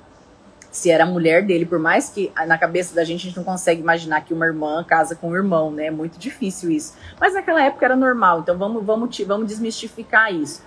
se 0.70 0.90
era 0.90 1.04
a 1.04 1.06
mulher 1.06 1.42
dele, 1.46 1.64
por 1.64 1.78
mais 1.78 2.10
que 2.10 2.30
na 2.46 2.58
cabeça 2.58 2.94
da 2.94 3.02
gente 3.02 3.22
a 3.22 3.24
gente 3.30 3.36
não 3.38 3.44
consegue 3.44 3.80
imaginar 3.80 4.20
que 4.20 4.34
uma 4.34 4.44
irmã 4.44 4.84
casa 4.84 5.16
com 5.16 5.30
um 5.30 5.34
irmão, 5.34 5.70
né? 5.70 5.86
É 5.86 5.90
muito 5.90 6.18
difícil 6.18 6.70
isso. 6.70 6.94
Mas 7.18 7.32
naquela 7.32 7.62
época 7.62 7.86
era 7.86 7.96
normal, 7.96 8.40
então 8.40 8.58
vamos, 8.58 8.84
vamos, 8.84 9.18
vamos 9.20 9.48
desmistificar 9.48 10.30
isso. 10.34 10.62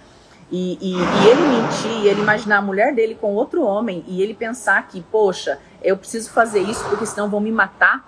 E, 0.51 0.79
e, 0.81 0.93
e 0.95 1.27
ele 1.29 1.41
mentir, 1.41 2.07
ele 2.07 2.21
imaginar 2.21 2.57
a 2.57 2.61
mulher 2.63 2.91
dele 2.95 3.13
com 3.13 3.35
outro 3.35 3.63
homem 3.63 4.03
e 4.07 4.23
ele 4.23 4.33
pensar 4.33 4.87
que, 4.87 4.99
poxa, 4.99 5.59
eu 5.83 5.95
preciso 5.95 6.31
fazer 6.31 6.61
isso 6.61 6.83
porque 6.89 7.05
senão 7.05 7.29
vão 7.29 7.39
me 7.39 7.51
matar. 7.51 8.03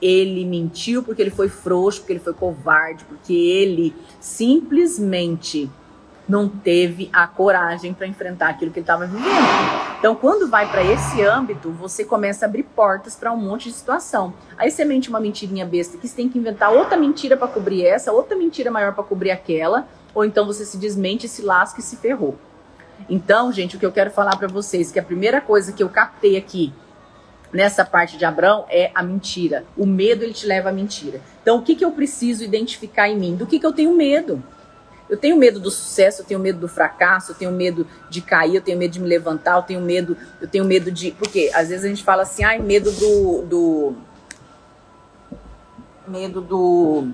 Ele 0.00 0.44
mentiu 0.44 1.02
porque 1.02 1.20
ele 1.20 1.32
foi 1.32 1.48
frouxo, 1.48 1.98
porque 1.98 2.12
ele 2.12 2.20
foi 2.20 2.32
covarde, 2.32 3.04
porque 3.06 3.34
ele 3.34 3.92
simplesmente 4.20 5.68
não 6.28 6.48
teve 6.48 7.10
a 7.12 7.26
coragem 7.26 7.92
para 7.92 8.06
enfrentar 8.06 8.48
aquilo 8.48 8.70
que 8.70 8.78
ele 8.78 8.84
estava 8.84 9.06
vivendo. 9.06 9.92
Então, 9.98 10.14
quando 10.14 10.48
vai 10.48 10.70
para 10.70 10.82
esse 10.82 11.22
âmbito, 11.22 11.70
você 11.70 12.04
começa 12.04 12.44
a 12.44 12.48
abrir 12.48 12.62
portas 12.62 13.14
para 13.14 13.32
um 13.32 13.36
monte 13.36 13.68
de 13.68 13.74
situação. 13.74 14.32
Aí 14.56 14.70
você 14.70 14.84
mente 14.84 15.08
uma 15.08 15.20
mentirinha 15.20 15.66
besta 15.66 15.98
que 15.98 16.08
você 16.08 16.16
tem 16.16 16.28
que 16.28 16.38
inventar 16.38 16.72
outra 16.72 16.96
mentira 16.96 17.36
para 17.36 17.48
cobrir 17.48 17.84
essa, 17.84 18.12
outra 18.12 18.36
mentira 18.36 18.70
maior 18.70 18.94
para 18.94 19.04
cobrir 19.04 19.30
aquela, 19.30 19.86
ou 20.14 20.24
então 20.24 20.46
você 20.46 20.64
se 20.64 20.76
desmente, 20.76 21.28
se 21.28 21.42
lasca 21.42 21.80
e 21.80 21.82
se 21.82 21.96
ferrou. 21.96 22.36
Então, 23.08 23.52
gente, 23.52 23.76
o 23.76 23.78
que 23.78 23.86
eu 23.86 23.92
quero 23.92 24.10
falar 24.10 24.36
para 24.36 24.48
vocês 24.48 24.90
que 24.90 24.98
a 24.98 25.02
primeira 25.02 25.40
coisa 25.40 25.72
que 25.72 25.82
eu 25.82 25.88
captei 25.88 26.36
aqui 26.36 26.72
nessa 27.52 27.84
parte 27.84 28.16
de 28.16 28.24
Abraão 28.24 28.64
é 28.68 28.90
a 28.94 29.02
mentira. 29.02 29.64
O 29.76 29.84
medo 29.84 30.24
ele 30.24 30.32
te 30.32 30.46
leva 30.46 30.70
à 30.70 30.72
mentira. 30.72 31.20
Então, 31.42 31.58
o 31.58 31.62
que, 31.62 31.74
que 31.74 31.84
eu 31.84 31.92
preciso 31.92 32.42
identificar 32.42 33.08
em 33.08 33.18
mim? 33.18 33.36
Do 33.36 33.46
que, 33.46 33.58
que 33.58 33.66
eu 33.66 33.72
tenho 33.72 33.94
medo? 33.94 34.42
Eu 35.12 35.18
tenho 35.18 35.36
medo 35.36 35.60
do 35.60 35.70
sucesso, 35.70 36.22
eu 36.22 36.24
tenho 36.24 36.40
medo 36.40 36.58
do 36.58 36.66
fracasso, 36.66 37.32
eu 37.32 37.34
tenho 37.34 37.52
medo 37.52 37.86
de 38.08 38.22
cair, 38.22 38.54
eu 38.54 38.62
tenho 38.62 38.78
medo 38.78 38.92
de 38.92 38.98
me 38.98 39.06
levantar, 39.06 39.56
eu 39.56 39.62
tenho 39.62 39.78
medo, 39.82 40.16
eu 40.40 40.48
tenho 40.48 40.64
medo 40.64 40.90
de. 40.90 41.10
Porque 41.10 41.50
às 41.52 41.68
vezes 41.68 41.84
a 41.84 41.88
gente 41.88 42.02
fala 42.02 42.22
assim, 42.22 42.42
ai, 42.42 42.58
medo 42.58 42.90
do. 42.90 43.42
do 43.42 43.96
medo 46.08 46.40
do. 46.40 47.08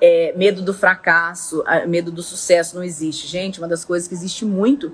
É, 0.00 0.32
medo 0.36 0.62
do 0.62 0.72
fracasso, 0.72 1.64
medo 1.88 2.12
do 2.12 2.22
sucesso 2.22 2.76
não 2.76 2.84
existe. 2.84 3.26
Gente, 3.26 3.58
uma 3.58 3.66
das 3.66 3.84
coisas 3.84 4.06
que 4.06 4.14
existe 4.14 4.44
muito 4.44 4.92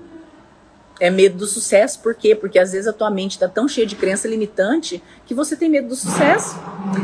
é 0.99 1.09
medo 1.09 1.37
do 1.37 1.47
sucesso, 1.47 1.99
por 1.99 2.13
quê? 2.13 2.35
Porque 2.35 2.59
às 2.59 2.71
vezes 2.71 2.87
a 2.87 2.93
tua 2.93 3.09
mente 3.09 3.31
está 3.31 3.47
tão 3.47 3.67
cheia 3.67 3.87
de 3.87 3.95
crença 3.95 4.27
limitante 4.27 5.01
que 5.25 5.33
você 5.33 5.55
tem 5.55 5.69
medo 5.69 5.87
do 5.87 5.95
sucesso. 5.95 6.59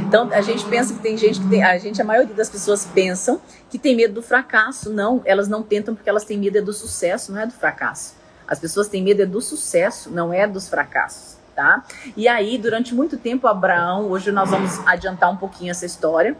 Então 0.08 0.30
a 0.32 0.42
gente 0.42 0.66
pensa 0.66 0.94
que 0.94 1.00
tem 1.00 1.18
gente 1.18 1.40
que 1.40 1.48
tem, 1.48 1.64
a 1.64 1.78
gente, 1.78 2.02
a 2.02 2.06
maioria 2.06 2.34
das 2.34 2.50
pessoas 2.50 2.86
pensam 2.86 3.40
que 3.70 3.80
tem 3.80 3.96
medo 3.96 4.16
do 4.16 4.22
fracasso. 4.22 4.92
Não, 4.92 5.22
elas 5.26 5.48
não 5.48 5.64
tentam 5.64 5.96
porque 5.96 6.10
elas 6.10 6.26
têm 6.26 6.38
medo 6.38 6.58
é 6.58 6.62
do 6.62 6.74
sucesso, 6.74 7.32
não 7.32 7.40
é 7.40 7.46
do 7.46 7.54
fracasso. 7.54 8.16
As 8.48 8.60
pessoas 8.60 8.88
têm 8.88 9.02
medo 9.02 9.22
é 9.22 9.26
do 9.26 9.42
sucesso, 9.42 10.10
não 10.12 10.32
é 10.32 10.46
dos 10.46 10.68
fracassos, 10.68 11.38
tá? 11.56 11.84
E 12.16 12.28
aí, 12.28 12.58
durante 12.58 12.94
muito 12.94 13.18
tempo, 13.18 13.48
Abraão, 13.48 14.12
hoje 14.12 14.32
nós 14.32 14.50
vamos 14.50 14.80
adiantar 14.86 15.32
um 15.32 15.38
pouquinho 15.38 15.72
essa 15.72 15.86
história. 15.86 16.38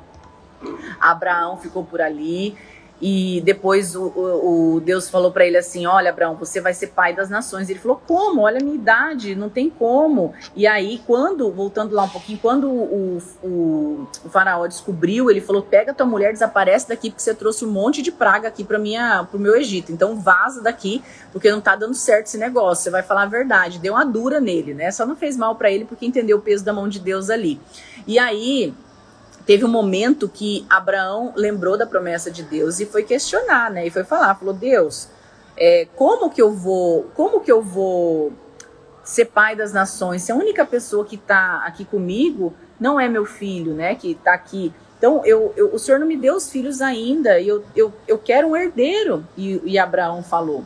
Abraão 1.00 1.58
ficou 1.58 1.84
por 1.84 2.02
ali, 2.02 2.56
e 3.02 3.42
depois 3.44 3.96
o, 3.96 4.04
o, 4.08 4.76
o 4.76 4.80
Deus 4.80 5.10
falou 5.10 5.32
para 5.32 5.46
ele 5.46 5.58
assim: 5.58 5.86
Olha, 5.86 6.10
Abraão, 6.10 6.36
você 6.36 6.62
vai 6.62 6.74
ser 6.74 6.88
pai 6.88 7.14
das 7.14 7.30
nações. 7.30 7.70
Ele 7.70 7.80
falou: 7.80 8.02
Como? 8.08 8.42
Olha 8.42 8.60
a 8.60 8.64
minha 8.64 8.76
idade, 8.76 9.36
não 9.36 9.50
tem 9.50 9.70
como. 9.70 10.34
E 10.56 10.66
aí, 10.66 11.02
quando, 11.06 11.52
voltando 11.52 11.94
lá 11.94 12.04
um 12.04 12.10
pouquinho, 12.10 12.40
quando 12.42 12.70
o, 12.70 13.22
o, 13.44 14.08
o 14.24 14.30
Faraó 14.30 14.66
descobriu, 14.66 15.30
ele 15.30 15.42
falou: 15.42 15.62
Pega 15.62 15.94
tua 15.94 16.06
mulher, 16.06 16.32
desaparece 16.32 16.88
daqui, 16.88 17.10
porque 17.10 17.22
você 17.22 17.34
trouxe 17.34 17.66
um 17.66 17.72
monte 17.72 18.02
de 18.02 18.12
praga 18.12 18.48
aqui 18.48 18.64
para 18.64 18.80
o 18.80 19.40
meu 19.40 19.56
Egito. 19.56 19.92
Então 19.92 20.16
vaza 20.16 20.62
daqui, 20.62 21.04
porque 21.32 21.52
não 21.52 21.60
tá 21.60 21.76
dando 21.76 21.94
certo 21.94 22.28
esse 22.28 22.38
negócio. 22.38 22.84
Você 22.84 22.90
vai 22.90 23.04
falar 23.04 23.24
a 23.24 23.28
verdade. 23.28 23.80
Deu 23.80 23.94
uma 23.94 24.06
dura 24.06 24.40
nele, 24.40 24.74
né? 24.74 24.90
Só 24.92 25.06
não 25.06 25.16
fez 25.16 25.36
mal 25.36 25.56
para 25.56 25.70
ele 25.70 25.84
porque 25.86 26.06
entendeu 26.06 26.38
o 26.38 26.42
peso 26.42 26.64
da 26.64 26.72
mão 26.72 26.88
de 26.88 27.00
Deus 27.00 27.30
ali. 27.30 27.60
E 28.08 28.18
aí 28.18 28.74
teve 29.46 29.64
um 29.64 29.70
momento 29.70 30.28
que 30.28 30.66
Abraão 30.70 31.34
lembrou 31.36 31.78
da 31.78 31.86
promessa 31.86 32.32
de 32.32 32.44
Deus 32.44 32.80
e 32.80 32.86
foi 32.86 33.04
questionar, 33.04 33.70
né? 33.72 33.86
E 33.88 33.90
foi 33.90 34.04
falar, 34.04 34.36
falou: 34.36 34.54
Deus, 34.54 35.10
é, 35.58 35.88
como 35.96 36.30
que 36.30 36.42
eu 36.42 36.52
vou, 36.52 37.10
como 37.14 37.40
que 37.40 37.52
eu 37.52 37.62
vou 37.62 38.34
ser 39.04 39.26
pai 39.26 39.56
das 39.56 39.72
nações? 39.72 40.24
Se 40.24 40.32
a 40.32 40.36
única 40.36 40.66
pessoa 40.66 41.06
que 41.06 41.16
está 41.16 41.64
aqui 41.66 41.86
comigo 41.86 42.54
não 42.80 43.00
é 43.00 43.08
meu 43.08 43.26
filho, 43.26 43.74
né? 43.74 43.96
Que 43.96 44.12
está 44.12 44.34
aqui. 44.34 44.74
Então, 44.98 45.22
eu, 45.26 45.54
eu, 45.56 45.74
o 45.74 45.80
Senhor 45.80 46.00
não 46.00 46.08
me 46.08 46.18
deu 46.18 46.36
os 46.36 46.50
filhos 46.50 46.82
ainda, 46.82 47.40
e 47.40 47.48
eu, 47.48 47.64
eu, 47.76 47.94
eu 48.08 48.18
quero 48.18 48.48
um 48.48 48.56
herdeiro. 48.56 49.26
E, 49.38 49.62
e 49.64 49.78
Abraão 49.78 50.24
falou: 50.24 50.66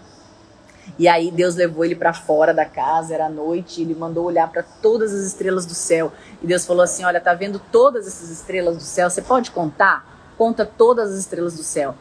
e 1.00 1.08
aí 1.08 1.32
Deus 1.32 1.56
levou 1.56 1.86
ele 1.86 1.96
para 1.96 2.14
fora 2.14 2.54
da 2.54 2.66
casa, 2.66 3.14
era 3.14 3.30
noite, 3.30 3.82
ele 3.82 3.96
mandou 3.96 4.26
olhar 4.26 4.52
para 4.52 4.62
todas 4.62 5.14
as 5.14 5.26
estrelas 5.26 5.66
do 5.66 5.74
céu. 5.74 6.12
E 6.42 6.46
Deus 6.46 6.66
falou 6.66 6.84
assim: 6.84 7.06
"Olha, 7.06 7.22
tá 7.22 7.34
vendo 7.34 7.58
todas 7.72 8.06
essas 8.06 8.30
estrelas 8.30 8.76
do 8.76 8.84
céu? 8.84 9.10
Você 9.10 9.22
pode 9.22 9.50
contar? 9.50 10.06
Conta 10.38 10.66
todas 10.66 11.14
as 11.14 11.20
estrelas 11.20 11.56
do 11.56 11.64
céu. 11.64 11.96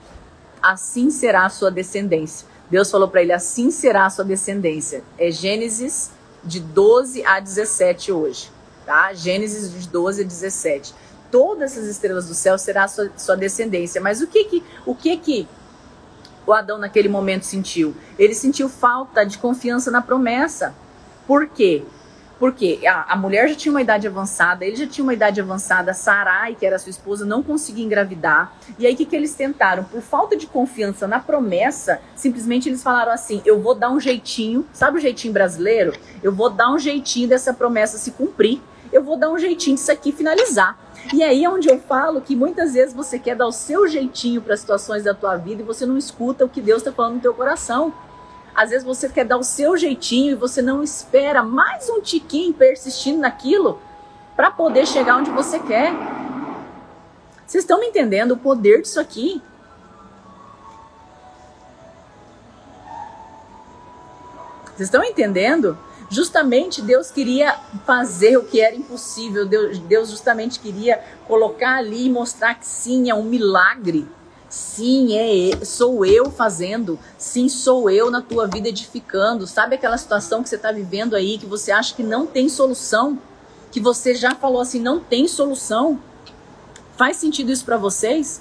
Assim 0.60 1.10
será 1.10 1.46
a 1.46 1.48
sua 1.48 1.70
descendência." 1.70 2.44
Deus 2.68 2.90
falou 2.90 3.06
para 3.06 3.22
ele: 3.22 3.32
"Assim 3.32 3.70
será 3.70 4.04
a 4.04 4.10
sua 4.10 4.24
descendência." 4.24 5.04
É 5.16 5.30
Gênesis 5.30 6.10
de 6.42 6.58
12 6.58 7.24
a 7.24 7.38
17 7.38 8.10
hoje, 8.10 8.50
tá? 8.84 9.14
Gênesis 9.14 9.72
de 9.72 9.88
12 9.88 10.22
a 10.22 10.26
17. 10.26 10.92
Todas 11.30 11.72
essas 11.72 11.86
estrelas 11.86 12.26
do 12.26 12.34
céu 12.34 12.58
será 12.58 12.84
a 12.84 12.88
sua, 12.88 13.12
sua 13.16 13.36
descendência. 13.36 14.00
Mas 14.00 14.20
o 14.20 14.26
que 14.26 14.42
que 14.44 14.64
o 14.84 14.92
que 14.92 15.16
que 15.18 15.48
o 16.48 16.52
Adão 16.54 16.78
naquele 16.78 17.08
momento 17.08 17.44
sentiu? 17.44 17.94
Ele 18.18 18.34
sentiu 18.34 18.70
falta 18.70 19.24
de 19.24 19.36
confiança 19.36 19.90
na 19.90 20.00
promessa. 20.00 20.74
Por 21.26 21.46
quê? 21.46 21.84
Porque 22.38 22.80
a, 22.86 23.12
a, 23.12 23.16
mulher 23.16 23.48
já 23.48 23.54
tinha 23.54 23.72
uma 23.72 23.82
idade 23.82 24.06
avançada, 24.06 24.64
ele 24.64 24.76
já 24.76 24.86
tinha 24.86 25.02
uma 25.02 25.12
idade 25.12 25.40
avançada, 25.40 25.92
Sarai, 25.92 26.54
que 26.54 26.64
era 26.64 26.78
sua 26.78 26.88
esposa, 26.88 27.26
não 27.26 27.42
conseguia 27.42 27.84
engravidar. 27.84 28.54
E 28.78 28.86
aí 28.86 28.94
o 28.94 28.96
que, 28.96 29.04
que 29.04 29.16
eles 29.16 29.34
tentaram? 29.34 29.84
Por 29.84 30.00
falta 30.00 30.36
de 30.36 30.46
confiança 30.46 31.06
na 31.06 31.18
promessa, 31.18 32.00
simplesmente 32.14 32.68
eles 32.68 32.82
falaram 32.82 33.12
assim: 33.12 33.42
eu 33.44 33.60
vou 33.60 33.74
dar 33.74 33.90
um 33.90 34.00
jeitinho, 34.00 34.64
sabe 34.72 34.98
o 34.98 35.00
jeitinho 35.00 35.34
brasileiro? 35.34 35.92
Eu 36.22 36.32
vou 36.32 36.48
dar 36.48 36.72
um 36.72 36.78
jeitinho 36.78 37.28
dessa 37.28 37.52
promessa 37.52 37.98
se 37.98 38.12
cumprir. 38.12 38.60
Eu 38.92 39.02
vou 39.02 39.16
dar 39.16 39.30
um 39.30 39.38
jeitinho 39.38 39.76
disso 39.76 39.92
aqui 39.92 40.12
finalizar. 40.12 40.78
E 41.12 41.22
aí 41.22 41.44
é 41.44 41.50
onde 41.50 41.68
eu 41.68 41.78
falo 41.78 42.20
que 42.20 42.36
muitas 42.36 42.74
vezes 42.74 42.94
você 42.94 43.18
quer 43.18 43.36
dar 43.36 43.46
o 43.46 43.52
seu 43.52 43.86
jeitinho 43.86 44.42
para 44.42 44.54
as 44.54 44.60
situações 44.60 45.04
da 45.04 45.14
tua 45.14 45.36
vida 45.36 45.62
e 45.62 45.64
você 45.64 45.86
não 45.86 45.96
escuta 45.96 46.44
o 46.44 46.48
que 46.48 46.60
Deus 46.60 46.78
está 46.78 46.92
falando 46.92 47.14
no 47.14 47.20
teu 47.20 47.34
coração. 47.34 47.92
Às 48.54 48.70
vezes 48.70 48.84
você 48.84 49.08
quer 49.08 49.24
dar 49.24 49.38
o 49.38 49.44
seu 49.44 49.76
jeitinho 49.76 50.32
e 50.32 50.34
você 50.34 50.60
não 50.60 50.82
espera 50.82 51.42
mais 51.42 51.88
um 51.88 52.00
tiquinho 52.00 52.52
persistindo 52.52 53.20
naquilo 53.20 53.80
para 54.34 54.50
poder 54.50 54.86
chegar 54.86 55.16
onde 55.16 55.30
você 55.30 55.58
quer. 55.58 55.92
Vocês 57.46 57.64
estão 57.64 57.80
me 57.80 57.86
entendendo 57.86 58.32
o 58.32 58.36
poder 58.36 58.82
disso 58.82 59.00
aqui? 59.00 59.42
Vocês 64.66 64.88
estão 64.88 65.02
entendendo? 65.02 65.78
Justamente 66.10 66.80
Deus 66.80 67.10
queria 67.10 67.58
fazer 67.86 68.38
o 68.38 68.44
que 68.44 68.60
era 68.60 68.74
impossível, 68.74 69.46
Deus, 69.46 69.78
Deus 69.80 70.10
justamente 70.10 70.58
queria 70.58 71.02
colocar 71.26 71.76
ali 71.76 72.06
e 72.06 72.10
mostrar 72.10 72.54
que 72.54 72.66
sim, 72.66 73.10
é 73.10 73.14
um 73.14 73.24
milagre. 73.24 74.08
Sim, 74.48 75.14
é, 75.14 75.62
sou 75.62 76.06
eu 76.06 76.30
fazendo. 76.30 76.98
Sim, 77.18 77.50
sou 77.50 77.90
eu 77.90 78.10
na 78.10 78.22
tua 78.22 78.46
vida 78.46 78.68
edificando. 78.68 79.46
Sabe 79.46 79.74
aquela 79.74 79.98
situação 79.98 80.42
que 80.42 80.48
você 80.48 80.56
está 80.56 80.72
vivendo 80.72 81.14
aí, 81.14 81.36
que 81.36 81.44
você 81.44 81.70
acha 81.70 81.94
que 81.94 82.02
não 82.02 82.26
tem 82.26 82.48
solução? 82.48 83.18
Que 83.70 83.78
você 83.78 84.14
já 84.14 84.34
falou 84.34 84.62
assim, 84.62 84.80
não 84.80 84.98
tem 85.00 85.28
solução? 85.28 86.00
Faz 86.96 87.18
sentido 87.18 87.52
isso 87.52 87.64
para 87.66 87.76
vocês? 87.76 88.40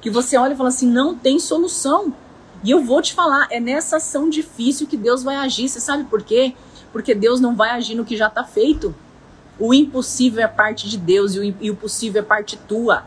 Que 0.00 0.08
você 0.08 0.36
olha 0.36 0.54
e 0.54 0.56
fala 0.56 0.68
assim, 0.68 0.88
não 0.88 1.16
tem 1.16 1.40
solução. 1.40 2.14
E 2.62 2.70
eu 2.70 2.84
vou 2.84 3.02
te 3.02 3.12
falar, 3.12 3.48
é 3.50 3.58
nessa 3.58 3.96
ação 3.96 4.30
difícil 4.30 4.86
que 4.86 4.96
Deus 4.96 5.24
vai 5.24 5.34
agir. 5.34 5.68
Você 5.68 5.80
sabe 5.80 6.04
por 6.04 6.22
quê? 6.22 6.54
Porque 6.92 7.14
Deus 7.14 7.40
não 7.40 7.54
vai 7.54 7.70
agir 7.70 7.94
no 7.94 8.04
que 8.04 8.16
já 8.16 8.26
está 8.26 8.44
feito. 8.44 8.94
O 9.58 9.74
impossível 9.74 10.42
é 10.42 10.48
parte 10.48 10.88
de 10.88 10.96
Deus 10.96 11.34
e 11.34 11.38
o, 11.38 11.56
e 11.60 11.70
o 11.70 11.76
possível 11.76 12.22
é 12.22 12.24
parte 12.24 12.56
tua. 12.56 13.04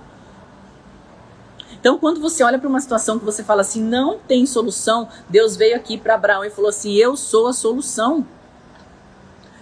Então, 1.84 1.98
quando 1.98 2.22
você 2.22 2.44
olha 2.44 2.58
para 2.58 2.70
uma 2.70 2.80
situação 2.80 3.20
que 3.20 3.26
você 3.26 3.44
fala 3.44 3.60
assim, 3.60 3.84
não 3.84 4.18
tem 4.18 4.46
solução, 4.46 5.10
Deus 5.28 5.58
veio 5.58 5.76
aqui 5.76 5.98
para 5.98 6.16
Abraão 6.16 6.46
e 6.46 6.50
falou 6.50 6.70
assim: 6.70 6.94
Eu 6.94 7.18
sou 7.18 7.48
a 7.48 7.52
solução. 7.52 8.26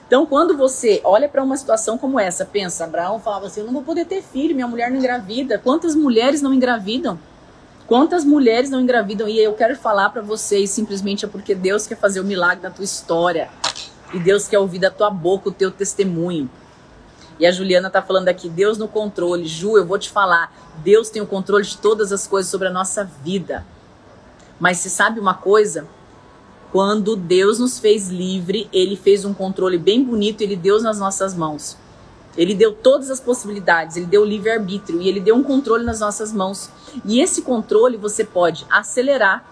Então, 0.05 0.25
quando 0.25 0.55
você 0.55 1.01
olha 1.03 1.27
para 1.27 1.41
uma 1.41 1.57
situação 1.57 1.97
como 1.97 2.19
essa, 2.19 2.45
pensa, 2.45 2.83
Abraão 2.83 3.19
falava 3.19 3.47
assim: 3.47 3.61
Eu 3.61 3.65
não 3.65 3.73
vou 3.73 3.81
poder 3.81 4.05
ter 4.05 4.21
filho, 4.21 4.53
minha 4.53 4.67
mulher 4.67 4.91
não 4.91 4.97
engravida. 4.97 5.57
Quantas 5.57 5.95
mulheres 5.95 6.43
não 6.43 6.53
engravidam? 6.53 7.17
Quantas 7.87 8.23
mulheres 8.23 8.69
não 8.69 8.79
engravidam? 8.79 9.27
E 9.27 9.39
eu 9.39 9.53
quero 9.53 9.75
falar 9.75 10.09
para 10.09 10.21
vocês, 10.21 10.69
simplesmente 10.69 11.25
é 11.25 11.27
porque 11.27 11.55
Deus 11.55 11.87
quer 11.87 11.97
fazer 11.97 12.19
o 12.19 12.23
milagre 12.23 12.61
da 12.61 12.69
tua 12.69 12.85
história. 12.85 13.49
E 14.13 14.19
Deus 14.19 14.47
quer 14.47 14.59
ouvir 14.59 14.79
da 14.79 14.91
tua 14.91 15.09
boca 15.09 15.49
o 15.49 15.53
teu 15.53 15.71
testemunho. 15.71 16.49
E 17.39 17.45
a 17.45 17.51
Juliana 17.51 17.89
tá 17.89 18.01
falando 18.01 18.27
aqui, 18.27 18.49
Deus 18.49 18.77
no 18.77 18.87
controle. 18.87 19.47
Ju, 19.47 19.77
eu 19.77 19.85
vou 19.85 19.97
te 19.97 20.09
falar, 20.09 20.53
Deus 20.83 21.09
tem 21.09 21.21
o 21.21 21.27
controle 21.27 21.63
de 21.63 21.77
todas 21.77 22.11
as 22.11 22.27
coisas 22.27 22.51
sobre 22.51 22.67
a 22.67 22.71
nossa 22.71 23.03
vida. 23.03 23.65
Mas 24.59 24.77
você 24.77 24.89
sabe 24.89 25.19
uma 25.19 25.33
coisa? 25.33 25.87
Quando 26.71 27.15
Deus 27.15 27.57
nos 27.57 27.79
fez 27.79 28.09
livre, 28.09 28.69
ele 28.71 28.95
fez 28.95 29.25
um 29.25 29.33
controle 29.33 29.77
bem 29.77 30.03
bonito, 30.03 30.41
ele 30.41 30.55
deu 30.55 30.81
nas 30.81 30.99
nossas 30.99 31.33
mãos. 31.33 31.77
Ele 32.37 32.53
deu 32.53 32.73
todas 32.73 33.09
as 33.09 33.19
possibilidades, 33.19 33.97
ele 33.97 34.05
deu 34.05 34.23
livre-arbítrio 34.23 35.01
e 35.01 35.07
ele 35.07 35.19
deu 35.19 35.35
um 35.35 35.43
controle 35.43 35.83
nas 35.83 35.99
nossas 35.99 36.31
mãos. 36.31 36.69
E 37.03 37.19
esse 37.19 37.41
controle 37.41 37.97
você 37.97 38.23
pode 38.23 38.65
acelerar, 38.69 39.43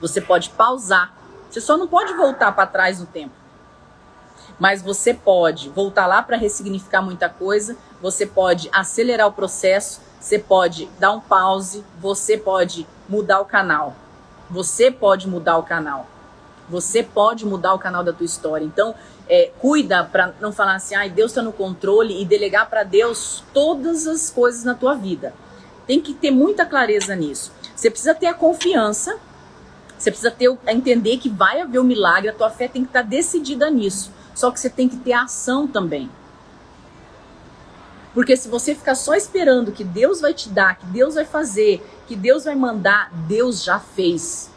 você 0.00 0.20
pode 0.20 0.50
pausar, 0.50 1.16
você 1.48 1.60
só 1.60 1.76
não 1.76 1.88
pode 1.88 2.12
voltar 2.14 2.52
para 2.52 2.66
trás 2.66 3.00
no 3.00 3.06
tempo 3.06 3.43
mas 4.58 4.82
você 4.82 5.12
pode 5.12 5.68
voltar 5.68 6.06
lá 6.06 6.22
para 6.22 6.36
ressignificar 6.36 7.02
muita 7.02 7.28
coisa, 7.28 7.76
você 8.00 8.26
pode 8.26 8.68
acelerar 8.72 9.26
o 9.26 9.32
processo, 9.32 10.00
você 10.20 10.38
pode 10.38 10.88
dar 10.98 11.12
um 11.12 11.20
pause, 11.20 11.84
você 12.00 12.36
pode 12.36 12.86
mudar 13.08 13.40
o 13.40 13.44
canal. 13.44 13.94
Você 14.50 14.90
pode 14.90 15.28
mudar 15.28 15.58
o 15.58 15.62
canal. 15.62 16.06
Você 16.68 17.02
pode 17.02 17.44
mudar 17.44 17.74
o 17.74 17.78
canal 17.78 18.02
da 18.02 18.12
tua 18.12 18.24
história. 18.24 18.64
Então, 18.64 18.94
é, 19.28 19.50
cuida 19.58 20.04
para 20.04 20.34
não 20.40 20.52
falar 20.52 20.76
assim, 20.76 20.94
ai, 20.94 21.10
Deus 21.10 21.30
está 21.30 21.42
no 21.42 21.52
controle 21.52 22.20
e 22.20 22.24
delegar 22.24 22.68
para 22.68 22.82
Deus 22.82 23.42
todas 23.52 24.06
as 24.06 24.30
coisas 24.30 24.64
na 24.64 24.74
tua 24.74 24.94
vida. 24.94 25.34
Tem 25.86 26.00
que 26.00 26.14
ter 26.14 26.30
muita 26.30 26.64
clareza 26.64 27.14
nisso. 27.14 27.52
Você 27.74 27.90
precisa 27.90 28.14
ter 28.14 28.26
a 28.26 28.34
confiança, 28.34 29.18
você 29.98 30.10
precisa 30.10 30.30
ter 30.30 30.54
entender 30.68 31.18
que 31.18 31.28
vai 31.28 31.60
haver 31.60 31.78
um 31.78 31.84
milagre, 31.84 32.30
a 32.30 32.34
tua 32.34 32.50
fé 32.50 32.68
tem 32.68 32.82
que 32.82 32.88
estar 32.88 33.02
tá 33.02 33.08
decidida 33.08 33.70
nisso. 33.70 34.10
Só 34.34 34.50
que 34.50 34.58
você 34.58 34.68
tem 34.68 34.88
que 34.88 34.96
ter 34.96 35.12
ação 35.12 35.66
também. 35.66 36.10
Porque 38.12 38.36
se 38.36 38.48
você 38.48 38.74
ficar 38.74 38.94
só 38.94 39.14
esperando 39.14 39.72
que 39.72 39.82
Deus 39.82 40.20
vai 40.20 40.32
te 40.32 40.48
dar, 40.48 40.76
que 40.76 40.86
Deus 40.86 41.14
vai 41.14 41.24
fazer, 41.24 41.84
que 42.06 42.14
Deus 42.14 42.44
vai 42.44 42.54
mandar, 42.54 43.10
Deus 43.26 43.64
já 43.64 43.80
fez. 43.80 44.50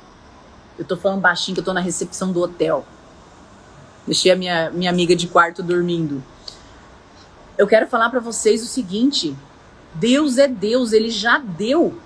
Eu 0.78 0.86
tô 0.86 0.96
falando 0.96 1.22
baixinho 1.22 1.56
que 1.56 1.62
eu 1.62 1.66
tô 1.66 1.74
na 1.74 1.82
recepção 1.82 2.32
do 2.32 2.42
hotel. 2.42 2.86
Deixei 4.06 4.32
a 4.32 4.36
minha, 4.36 4.70
minha 4.70 4.92
amiga 4.92 5.16
de 5.16 5.28
quarto 5.28 5.64
dormindo. 5.64 6.24
Eu 7.58 7.66
quero 7.66 7.88
falar 7.88 8.12
para 8.12 8.20
vocês 8.20 8.62
o 8.62 8.68
seguinte: 8.68 9.36
Deus 9.94 10.38
é 10.38 10.48
Deus, 10.48 10.94
ele 10.94 11.10
já 11.10 11.40
deu. 11.40 12.00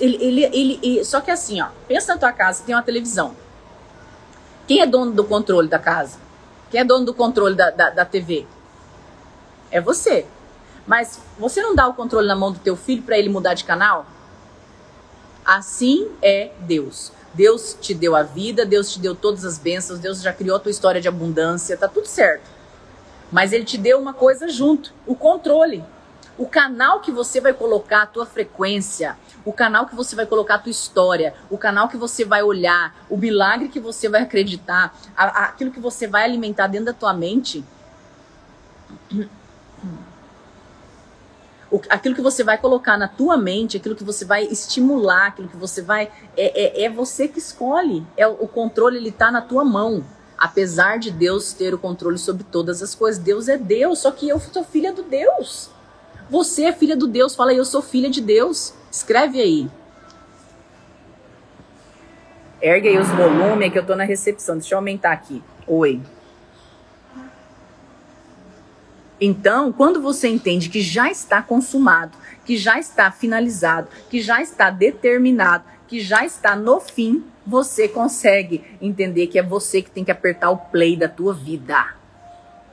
Ele, 0.00 0.16
ele, 0.16 0.44
ele, 0.44 0.80
ele, 0.82 1.04
só 1.04 1.20
que 1.20 1.30
assim, 1.30 1.60
ó, 1.60 1.68
pensa 1.86 2.14
na 2.14 2.18
tua 2.18 2.32
casa, 2.32 2.64
tem 2.64 2.74
uma 2.74 2.82
televisão. 2.82 3.36
Quem 4.66 4.80
é 4.80 4.86
dono 4.86 5.12
do 5.12 5.22
controle 5.22 5.68
da 5.68 5.78
casa? 5.78 6.23
Quem 6.74 6.80
é 6.80 6.84
dono 6.84 7.06
do 7.06 7.14
controle 7.14 7.54
da, 7.54 7.70
da, 7.70 7.90
da 7.90 8.04
TV? 8.04 8.44
É 9.70 9.80
você. 9.80 10.26
Mas 10.84 11.20
você 11.38 11.62
não 11.62 11.72
dá 11.72 11.86
o 11.86 11.94
controle 11.94 12.26
na 12.26 12.34
mão 12.34 12.50
do 12.50 12.58
teu 12.58 12.74
filho 12.74 13.00
para 13.04 13.16
ele 13.16 13.28
mudar 13.28 13.54
de 13.54 13.62
canal? 13.62 14.04
Assim 15.44 16.10
é 16.20 16.50
Deus. 16.58 17.12
Deus 17.32 17.78
te 17.80 17.94
deu 17.94 18.16
a 18.16 18.24
vida, 18.24 18.66
Deus 18.66 18.92
te 18.92 18.98
deu 18.98 19.14
todas 19.14 19.44
as 19.44 19.56
bênçãos, 19.56 20.00
Deus 20.00 20.20
já 20.20 20.32
criou 20.32 20.56
a 20.56 20.58
tua 20.58 20.72
história 20.72 21.00
de 21.00 21.06
abundância, 21.06 21.76
tá 21.76 21.86
tudo 21.86 22.08
certo. 22.08 22.50
Mas 23.30 23.52
ele 23.52 23.64
te 23.64 23.78
deu 23.78 24.00
uma 24.00 24.12
coisa 24.12 24.48
junto, 24.48 24.92
o 25.06 25.14
controle. 25.14 25.84
O 26.36 26.48
canal 26.48 26.98
que 26.98 27.12
você 27.12 27.40
vai 27.40 27.52
colocar 27.52 28.02
a 28.02 28.06
tua 28.06 28.26
frequência, 28.26 29.16
o 29.44 29.52
canal 29.52 29.86
que 29.86 29.94
você 29.94 30.16
vai 30.16 30.26
colocar 30.26 30.54
a 30.54 30.58
tua 30.58 30.70
história, 30.70 31.34
o 31.50 31.58
canal 31.58 31.88
que 31.88 31.96
você 31.96 32.24
vai 32.24 32.42
olhar, 32.42 32.94
o 33.10 33.16
milagre 33.16 33.68
que 33.68 33.78
você 33.78 34.08
vai 34.08 34.22
acreditar, 34.22 34.96
a, 35.16 35.44
aquilo 35.44 35.70
que 35.70 35.80
você 35.80 36.06
vai 36.06 36.24
alimentar 36.24 36.66
dentro 36.66 36.86
da 36.86 36.92
tua 36.92 37.12
mente, 37.12 37.64
o, 41.70 41.80
aquilo 41.88 42.14
que 42.14 42.22
você 42.22 42.44
vai 42.44 42.56
colocar 42.56 42.96
na 42.96 43.08
tua 43.08 43.36
mente, 43.36 43.76
aquilo 43.76 43.96
que 43.96 44.04
você 44.04 44.24
vai 44.24 44.44
estimular, 44.44 45.26
aquilo 45.26 45.48
que 45.48 45.56
você 45.56 45.82
vai. 45.82 46.10
É, 46.36 46.82
é, 46.82 46.84
é 46.84 46.88
você 46.88 47.26
que 47.26 47.38
escolhe. 47.38 48.06
É, 48.16 48.26
o 48.26 48.46
controle 48.46 48.96
ele 48.96 49.10
tá 49.10 49.30
na 49.30 49.42
tua 49.42 49.64
mão. 49.64 50.04
Apesar 50.38 50.98
de 50.98 51.10
Deus 51.10 51.52
ter 51.52 51.74
o 51.74 51.78
controle 51.78 52.18
sobre 52.18 52.44
todas 52.44 52.82
as 52.82 52.94
coisas, 52.94 53.22
Deus 53.22 53.48
é 53.48 53.56
Deus, 53.56 54.00
só 54.00 54.10
que 54.10 54.28
eu 54.28 54.38
sou 54.40 54.64
filha 54.64 54.92
do 54.92 55.02
Deus. 55.02 55.70
Você 56.30 56.64
é 56.64 56.72
filha 56.72 56.96
do 56.96 57.06
Deus, 57.06 57.34
fala 57.34 57.52
eu 57.52 57.64
sou 57.64 57.82
filha 57.82 58.10
de 58.10 58.20
Deus. 58.20 58.74
Escreve 58.90 59.40
aí. 59.40 59.70
Ergue 62.62 62.88
aí 62.88 62.98
os 62.98 63.08
volumes 63.08 63.70
que 63.70 63.78
eu 63.78 63.84
tô 63.84 63.94
na 63.94 64.04
recepção. 64.04 64.56
Deixa 64.56 64.74
eu 64.74 64.78
aumentar 64.78 65.12
aqui. 65.12 65.42
Oi. 65.66 66.00
Então, 69.20 69.72
quando 69.72 70.00
você 70.00 70.28
entende 70.28 70.68
que 70.68 70.80
já 70.80 71.10
está 71.10 71.42
consumado, 71.42 72.16
que 72.44 72.56
já 72.56 72.78
está 72.78 73.10
finalizado, 73.10 73.88
que 74.10 74.20
já 74.20 74.42
está 74.42 74.70
determinado, 74.70 75.64
que 75.86 76.00
já 76.00 76.24
está 76.24 76.56
no 76.56 76.80
fim, 76.80 77.24
você 77.46 77.86
consegue 77.86 78.64
entender 78.80 79.26
que 79.26 79.38
é 79.38 79.42
você 79.42 79.82
que 79.82 79.90
tem 79.90 80.04
que 80.04 80.10
apertar 80.10 80.50
o 80.50 80.56
play 80.56 80.96
da 80.96 81.08
tua 81.08 81.32
vida. 81.32 81.94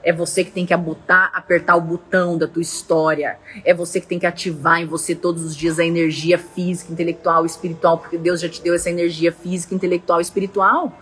É 0.02 0.12
você 0.12 0.44
que 0.44 0.50
tem 0.50 0.66
que 0.66 0.74
abutar, 0.74 1.30
apertar 1.32 1.76
o 1.76 1.80
botão 1.80 2.36
da 2.36 2.48
tua 2.48 2.62
história. 2.62 3.38
É 3.64 3.72
você 3.72 4.00
que 4.00 4.06
tem 4.06 4.18
que 4.18 4.26
ativar 4.26 4.80
em 4.80 4.86
você 4.86 5.14
todos 5.14 5.44
os 5.44 5.56
dias 5.56 5.78
a 5.78 5.84
energia 5.84 6.38
física, 6.38 6.92
intelectual, 6.92 7.46
espiritual, 7.46 7.98
porque 7.98 8.18
Deus 8.18 8.40
já 8.40 8.48
te 8.48 8.60
deu 8.60 8.74
essa 8.74 8.90
energia 8.90 9.30
física, 9.32 9.74
intelectual 9.74 10.20
espiritual. 10.20 10.92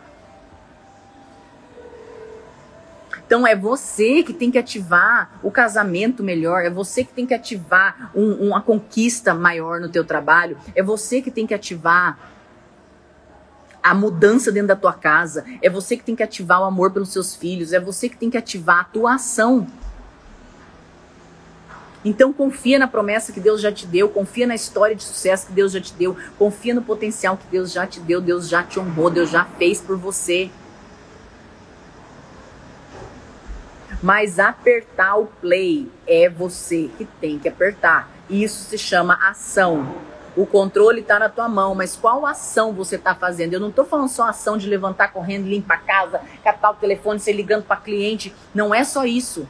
Então 3.31 3.47
é 3.47 3.55
você 3.55 4.25
que 4.25 4.33
tem 4.33 4.51
que 4.51 4.59
ativar 4.59 5.39
o 5.41 5.53
casamento 5.53 6.21
melhor, 6.21 6.65
é 6.65 6.69
você 6.69 7.05
que 7.05 7.13
tem 7.13 7.25
que 7.25 7.33
ativar 7.33 8.11
um, 8.13 8.49
uma 8.49 8.61
conquista 8.61 9.33
maior 9.33 9.79
no 9.79 9.89
teu 9.89 10.05
trabalho, 10.05 10.59
é 10.75 10.83
você 10.83 11.23
que 11.23 11.31
tem 11.31 11.47
que 11.47 11.55
ativar 11.55 12.19
a 13.83 13.95
mudança 13.95 14.53
dentro 14.53 14.69
da 14.69 14.77
tua 14.77 14.93
casa, 14.93 15.45
é 15.62 15.71
você 15.71 15.97
que 15.97 16.05
tem 16.05 16.16
que 16.16 16.23
ativar 16.23 16.61
o 16.61 16.64
amor 16.64 16.90
pelos 16.93 17.11
seus 17.11 17.35
filhos, 17.35 17.73
é 17.73 17.81
você 17.81 18.09
que 18.09 18.16
tem 18.16 18.31
que 18.31 18.37
ativar 18.37 18.81
a 18.81 18.85
tua 18.85 19.14
ação. 19.14 19.66
Então 22.05 22.33
confia 22.33 22.79
na 22.79 22.88
promessa 22.88 23.33
que 23.33 23.40
Deus 23.40 23.61
já 23.61 23.71
te 23.71 23.87
deu, 23.87 24.09
confia 24.09 24.47
na 24.47 24.55
história 24.55 24.97
de 24.97 25.03
sucesso 25.03 25.47
que 25.47 25.53
Deus 25.53 25.73
já 25.73 25.81
te 25.81 25.93
deu, 25.93 26.16
confia 26.38 26.75
no 26.75 26.83
potencial 26.83 27.37
que 27.37 27.47
Deus 27.51 27.73
já 27.73 27.87
te 27.87 28.01
deu, 28.01 28.21
Deus 28.21 28.49
já 28.49 28.62
te 28.62 28.81
honrou, 28.81 29.11
Deus 29.11 29.31
já 29.31 29.45
fez 29.45 29.81
por 29.81 29.99
você. 29.99 30.51
Mas 34.03 34.38
apertar 34.38 35.16
o 35.16 35.27
play 35.27 35.90
é 36.07 36.27
você 36.27 36.90
que 36.97 37.05
tem 37.21 37.38
que 37.38 37.49
apertar. 37.49 38.09
Isso 38.31 38.64
se 38.64 38.79
chama 38.79 39.19
ação. 39.29 39.95
O 40.37 40.47
controle 40.47 41.01
está 41.01 41.19
na 41.19 41.29
tua 41.29 41.49
mão, 41.49 41.75
mas 41.75 41.97
qual 41.97 42.25
ação 42.25 42.73
você 42.73 42.97
está 42.97 43.14
fazendo? 43.14 43.55
Eu 43.55 43.61
não 43.61 43.71
estou 43.71 43.85
falando 43.85 44.09
só 44.09 44.29
ação 44.29 44.57
de 44.57 44.69
levantar 44.69 45.12
correndo, 45.12 45.49
limpar 45.49 45.75
a 45.75 45.79
casa, 45.79 46.21
catar 46.45 46.71
o 46.71 46.75
telefone, 46.75 47.19
ser 47.19 47.33
ligando 47.33 47.64
para 47.64 47.77
cliente. 47.77 48.33
Não 48.55 48.73
é 48.73 48.85
só 48.85 49.05
isso. 49.05 49.49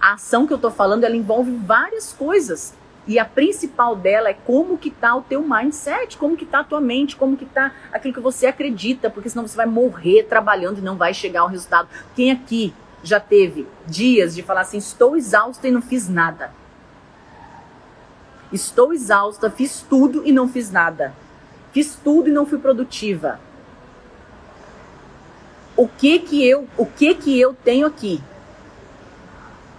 A 0.00 0.14
ação 0.14 0.46
que 0.46 0.52
eu 0.52 0.56
estou 0.56 0.70
falando, 0.70 1.04
ela 1.04 1.16
envolve 1.16 1.50
várias 1.50 2.12
coisas. 2.12 2.74
E 3.06 3.18
a 3.18 3.24
principal 3.24 3.94
dela 3.94 4.30
é 4.30 4.34
como 4.34 4.78
que 4.78 4.90
tá 4.90 5.14
o 5.14 5.20
teu 5.20 5.42
mindset, 5.42 6.16
como 6.16 6.38
que 6.38 6.46
tá 6.46 6.60
a 6.60 6.64
tua 6.64 6.80
mente, 6.80 7.16
como 7.16 7.36
que 7.36 7.44
tá 7.44 7.72
aquilo 7.92 8.14
que 8.14 8.20
você 8.20 8.46
acredita, 8.46 9.10
porque 9.10 9.28
senão 9.28 9.46
você 9.46 9.56
vai 9.56 9.66
morrer 9.66 10.22
trabalhando 10.22 10.78
e 10.78 10.82
não 10.82 10.96
vai 10.96 11.12
chegar 11.12 11.42
ao 11.42 11.48
resultado. 11.48 11.86
Quem 12.16 12.30
aqui 12.30 12.72
já 13.02 13.20
teve 13.20 13.68
dias 13.86 14.34
de 14.34 14.42
falar 14.42 14.62
assim, 14.62 14.78
estou 14.78 15.18
exausto 15.18 15.66
e 15.66 15.70
não 15.70 15.82
fiz 15.82 16.08
nada? 16.08 16.50
Estou 18.54 18.92
exausta, 18.92 19.50
fiz 19.50 19.84
tudo 19.90 20.22
e 20.24 20.30
não 20.30 20.48
fiz 20.48 20.70
nada. 20.70 21.12
Fiz 21.72 21.96
tudo 21.96 22.28
e 22.28 22.32
não 22.32 22.46
fui 22.46 22.56
produtiva. 22.56 23.40
O 25.76 25.88
que 25.88 26.20
que 26.20 26.48
eu, 26.48 26.68
o 26.78 26.86
que 26.86 27.16
que 27.16 27.40
eu 27.40 27.52
tenho 27.52 27.84
aqui? 27.84 28.22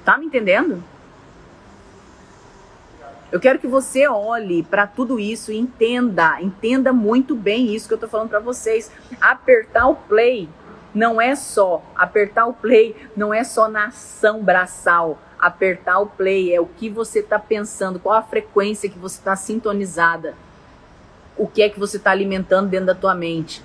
Tá 0.04 0.18
me 0.18 0.26
entendendo? 0.26 0.84
Eu 3.32 3.40
quero 3.40 3.60
que 3.60 3.68
você 3.68 4.06
olhe 4.10 4.62
para 4.64 4.86
tudo 4.86 5.22
isso 5.22 5.54
e 5.54 5.58
entenda, 5.58 6.42
entenda 6.42 6.92
muito 6.92 7.34
bem 7.34 7.74
isso 7.74 7.88
que 7.88 7.94
eu 7.94 7.98
tô 7.98 8.10
falando 8.10 8.30
para 8.30 8.42
vocês. 8.42 8.92
Apertar 9.22 9.88
o 9.88 9.96
play 9.96 10.50
não 10.94 11.22
é 11.22 11.34
só 11.34 11.82
apertar 11.96 12.46
o 12.46 12.54
play, 12.54 12.94
não 13.16 13.34
é 13.34 13.46
só 13.46 13.70
na 13.70 13.86
ação 13.86 14.44
braçal. 14.44 15.18
Apertar 15.40 16.00
o 16.00 16.08
play 16.08 16.54
é 16.54 16.60
o 16.60 16.66
que 16.66 16.90
você 16.90 17.20
está 17.20 17.38
pensando, 17.38 18.00
qual 18.00 18.18
a 18.18 18.22
frequência 18.22 18.90
que 18.90 18.98
você 18.98 19.18
está 19.18 19.36
sintonizada, 19.36 20.34
o 21.38 21.48
que 21.48 21.62
é 21.62 21.70
que 21.70 21.80
você 21.80 21.98
está 21.98 22.12
alimentando 22.12 22.70
dentro 22.70 22.88
da 22.88 22.96
tua 22.96 23.14
mente. 23.14 23.62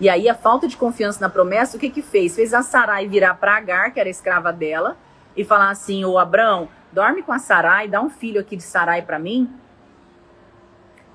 E 0.00 0.08
aí 0.08 0.28
a 0.28 0.34
falta 0.34 0.66
de 0.66 0.76
confiança 0.76 1.20
na 1.20 1.28
promessa, 1.28 1.76
o 1.76 1.80
que 1.80 1.88
que 1.88 2.02
fez? 2.02 2.34
Fez 2.34 2.52
a 2.52 2.62
Sarai 2.62 3.06
virar 3.06 3.34
para 3.34 3.56
Agar, 3.56 3.92
que 3.92 4.00
era 4.00 4.08
escrava 4.08 4.52
dela, 4.52 4.96
e 5.36 5.44
falar 5.44 5.70
assim: 5.70 6.04
"Ô 6.04 6.18
Abrão, 6.18 6.68
dorme 6.90 7.22
com 7.22 7.32
a 7.32 7.38
Sarai, 7.38 7.86
dá 7.86 8.00
um 8.00 8.10
filho 8.10 8.40
aqui 8.40 8.56
de 8.56 8.64
Sarai 8.64 9.02
para 9.02 9.18
mim, 9.18 9.48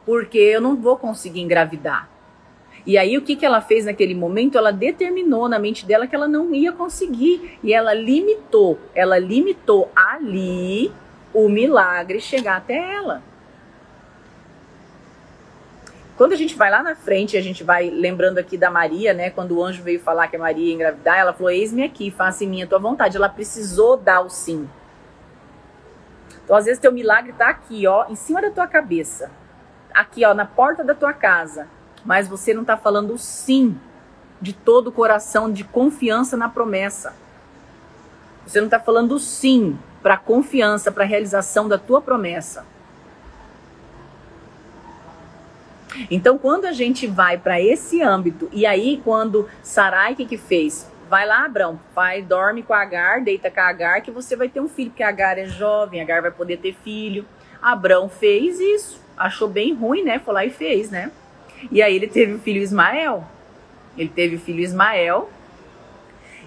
porque 0.06 0.38
eu 0.38 0.62
não 0.62 0.76
vou 0.76 0.98
conseguir 0.98 1.42
engravidar". 1.42 2.17
E 2.88 2.98
aí 2.98 3.18
o 3.18 3.22
que, 3.22 3.36
que 3.36 3.46
ela 3.46 3.60
fez 3.60 3.84
naquele 3.84 4.16
momento? 4.16 4.58
Ela 4.58 4.72
determinou 4.72 5.50
na 5.50 5.60
mente 5.60 5.86
dela 5.86 6.08
que 6.08 6.16
ela 6.16 6.26
não 6.26 6.56
ia 6.56 6.72
conseguir 6.72 7.60
e 7.62 7.74
ela 7.74 7.94
limitou, 7.94 8.80
ela 8.96 9.20
limitou 9.20 9.92
ali 9.94 10.90
o 11.34 11.50
milagre 11.50 12.22
chegar 12.22 12.56
até 12.56 12.96
ela. 12.96 13.22
Quando 16.16 16.32
a 16.32 16.38
gente 16.38 16.56
vai 16.56 16.72
lá 16.72 16.82
na 16.82 16.96
frente, 16.96 17.36
a 17.36 17.42
gente 17.42 17.62
vai 17.62 17.90
lembrando 17.90 18.38
aqui 18.38 18.58
da 18.58 18.72
Maria, 18.72 19.14
né? 19.14 19.30
Quando 19.32 19.58
o 19.58 19.64
anjo 19.64 19.84
veio 19.84 20.00
falar 20.00 20.30
que 20.30 20.38
a 20.38 20.40
Maria 20.40 20.70
ia 20.70 20.74
engravidar, 20.74 21.20
ela 21.20 21.34
falou: 21.34 21.52
Eis-me 21.52 21.84
aqui, 21.84 22.10
faça 22.10 22.46
em 22.46 22.48
mim 22.48 22.64
a 22.64 22.68
tua 22.68 22.80
vontade. 22.80 23.18
Ela 23.18 23.30
precisou 23.30 23.98
dar 23.98 24.22
o 24.22 24.30
sim. 24.30 24.68
Então, 26.44 26.56
às 26.56 26.66
vezes, 26.66 26.80
teu 26.80 26.92
milagre 26.92 27.34
tá 27.34 27.50
aqui, 27.50 27.86
ó, 27.86 28.06
em 28.10 28.16
cima 28.16 28.42
da 28.42 28.50
tua 28.50 28.66
cabeça. 28.66 29.30
Aqui, 29.94 30.26
ó, 30.26 30.34
na 30.34 30.46
porta 30.46 30.84
da 30.84 30.96
tua 30.96 31.14
casa 31.14 31.68
mas 32.08 32.26
você 32.26 32.54
não 32.54 32.62
está 32.62 32.78
falando 32.78 33.18
sim 33.18 33.78
de 34.40 34.54
todo 34.54 34.88
o 34.88 34.92
coração, 34.94 35.52
de 35.52 35.66
confiança 35.66 36.38
na 36.38 36.48
promessa. 36.48 37.14
Você 38.46 38.60
não 38.60 38.68
está 38.68 38.80
falando 38.80 39.20
sim 39.20 39.78
para 40.02 40.16
confiança, 40.16 40.90
para 40.90 41.04
a 41.04 41.08
realização 41.08 41.68
da 41.68 41.78
tua 41.78 42.02
promessa. 42.02 42.66
Então, 46.10 46.38
quando 46.38 46.64
a 46.64 46.72
gente 46.72 47.06
vai 47.08 47.38
para 47.38 47.60
esse 47.60 48.02
âmbito, 48.02 48.48
e 48.54 48.66
aí 48.66 49.02
quando 49.04 49.50
Sarai, 49.62 50.16
que, 50.16 50.26
que 50.26 50.38
fez? 50.38 50.90
Vai 51.10 51.26
lá, 51.26 51.44
Abraão, 51.44 51.78
vai, 51.94 52.22
dorme 52.22 52.64
com 52.64 52.74
a 52.74 52.84
Agar, 52.84 53.22
deita 53.22 53.52
com 53.52 53.60
a 53.60 53.68
Agar, 53.68 54.02
que 54.02 54.12
você 54.12 54.36
vai 54.36 54.48
ter 54.48 54.62
um 54.62 54.70
filho, 54.70 54.92
porque 54.92 55.04
a 55.04 55.10
Agar 55.10 55.38
é 55.38 55.46
jovem, 55.46 56.00
a 56.00 56.04
Agar 56.04 56.22
vai 56.22 56.32
poder 56.32 56.58
ter 56.58 56.74
filho. 56.74 57.26
Abraão 57.62 58.08
fez 58.08 58.62
isso, 58.62 59.02
achou 59.18 59.50
bem 59.50 59.74
ruim, 59.74 60.04
né? 60.04 60.20
Foi 60.20 60.34
lá 60.34 60.46
e 60.46 60.50
fez, 60.50 60.90
né? 60.90 61.12
E 61.72 61.82
aí 61.82 61.96
ele 61.96 62.08
teve 62.08 62.34
o 62.34 62.40
filho 62.40 62.62
Ismael. 62.62 63.24
Ele 63.98 64.10
teve 64.10 64.36
o 64.36 64.40
filho 64.40 64.60
Ismael. 64.60 65.30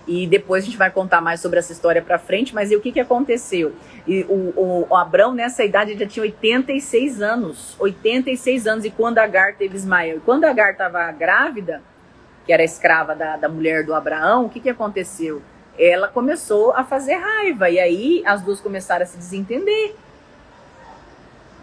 E 0.06 0.26
depois 0.26 0.64
a 0.64 0.66
gente 0.66 0.76
vai 0.76 0.90
contar 0.90 1.20
mais 1.20 1.40
sobre 1.40 1.58
essa 1.58 1.72
história 1.72 2.02
para 2.02 2.18
frente. 2.18 2.54
Mas 2.54 2.70
e 2.70 2.76
o 2.76 2.80
que, 2.80 2.92
que 2.92 3.00
aconteceu? 3.00 3.74
E 4.06 4.22
o, 4.24 4.52
o, 4.56 4.86
o 4.90 4.96
Abrão, 4.96 5.34
nessa 5.34 5.64
idade, 5.64 5.96
já 5.98 6.06
tinha 6.06 6.22
86 6.22 7.22
anos. 7.22 7.76
86 7.78 8.66
anos. 8.66 8.84
E 8.84 8.90
quando 8.90 9.18
Agar 9.18 9.54
teve 9.54 9.76
Ismael? 9.76 10.16
E 10.16 10.20
quando 10.20 10.44
Agar 10.44 10.72
estava 10.72 11.10
grávida, 11.12 11.82
que 12.46 12.52
era 12.52 12.64
escrava 12.64 13.14
da, 13.14 13.36
da 13.36 13.48
mulher 13.48 13.84
do 13.84 13.94
Abraão, 13.94 14.46
o 14.46 14.48
que, 14.48 14.60
que 14.60 14.70
aconteceu? 14.70 15.42
Ela 15.78 16.08
começou 16.08 16.72
a 16.72 16.82
fazer 16.82 17.14
raiva. 17.14 17.70
E 17.70 17.78
aí 17.78 18.22
as 18.26 18.42
duas 18.42 18.60
começaram 18.60 19.04
a 19.04 19.06
se 19.06 19.16
desentender 19.16 19.94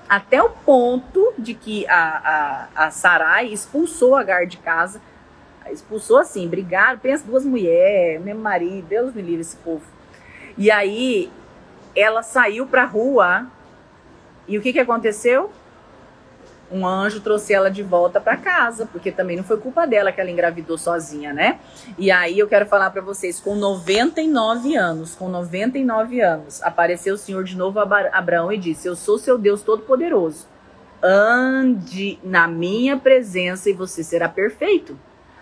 até 0.08 0.42
o 0.42 0.50
ponto 0.50 1.34
de 1.38 1.54
que 1.54 1.88
a, 1.88 2.68
a, 2.76 2.86
a 2.88 2.92
Sarai 2.92 3.48
expulsou 3.48 4.16
Agar 4.16 4.46
de 4.46 4.58
casa. 4.58 5.02
Expulsou 5.70 6.18
assim, 6.18 6.48
brigaram, 6.48 6.98
pensa 6.98 7.26
duas 7.26 7.44
mulheres, 7.44 8.22
mesmo 8.22 8.42
marido, 8.42 8.88
Deus 8.88 9.14
me 9.14 9.22
livre 9.22 9.42
esse 9.42 9.58
povo. 9.58 9.84
E 10.58 10.72
aí 10.72 11.30
ela 11.94 12.24
saiu 12.24 12.66
pra 12.66 12.86
rua 12.86 13.48
e 14.48 14.58
o 14.58 14.62
que, 14.62 14.72
que 14.72 14.80
aconteceu? 14.80 15.52
Um 16.72 16.86
anjo 16.86 17.22
trouxe 17.22 17.54
ela 17.54 17.70
de 17.70 17.82
volta 17.82 18.20
para 18.20 18.36
casa, 18.38 18.86
porque 18.86 19.12
também 19.12 19.38
não 19.38 19.44
foi 19.44 19.58
culpa 19.58 19.86
dela 19.88 20.12
que 20.12 20.20
ela 20.20 20.30
engravidou 20.30 20.78
sozinha, 20.78 21.34
né? 21.34 21.60
E 21.98 22.12
aí 22.12 22.38
eu 22.38 22.48
quero 22.48 22.66
falar 22.66 22.90
para 22.90 23.02
vocês, 23.02 23.40
com 23.40 23.56
99 23.56 24.76
anos, 24.76 25.16
com 25.16 25.30
99 25.30 26.22
anos, 26.22 26.62
apareceu 26.62 27.16
o 27.16 27.18
Senhor 27.18 27.44
de 27.44 27.56
novo 27.56 27.80
a 27.80 27.84
Abraão 28.12 28.52
e 28.52 28.58
disse: 28.58 28.88
"Eu 28.88 28.96
sou 28.96 29.18
seu 29.18 29.38
Deus 29.38 29.62
todo-poderoso. 29.62 30.48
Ande 31.02 32.20
na 32.24 32.48
minha 32.48 32.98
presença 32.98 33.70
e 33.70 33.74
você 33.74 34.04
será 34.04 34.28
perfeito." 34.28 34.98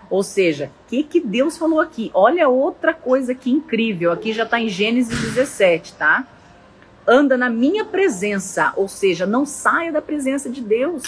Ou 0.10 0.22
seja, 0.22 0.72
o 0.86 0.90
que, 0.90 1.04
que 1.04 1.20
Deus 1.20 1.58
falou 1.58 1.80
aqui? 1.80 2.12
Olha 2.14 2.48
outra 2.48 2.94
coisa 2.94 3.34
que 3.34 3.50
incrível. 3.50 4.12
Aqui 4.12 4.34
já 4.34 4.44
está 4.44 4.60
em 4.60 4.70
Gênesis 4.70 5.20
17, 5.20 5.94
tá? 5.94 6.28
Anda 7.08 7.38
na 7.38 7.50
minha 7.50 7.86
presença, 7.86 8.74
ou 8.76 8.88
seja, 8.88 9.26
não 9.26 9.46
saia 9.46 9.92
da 9.92 10.02
presença 10.02 10.50
de 10.50 10.62
Deus. 10.62 11.04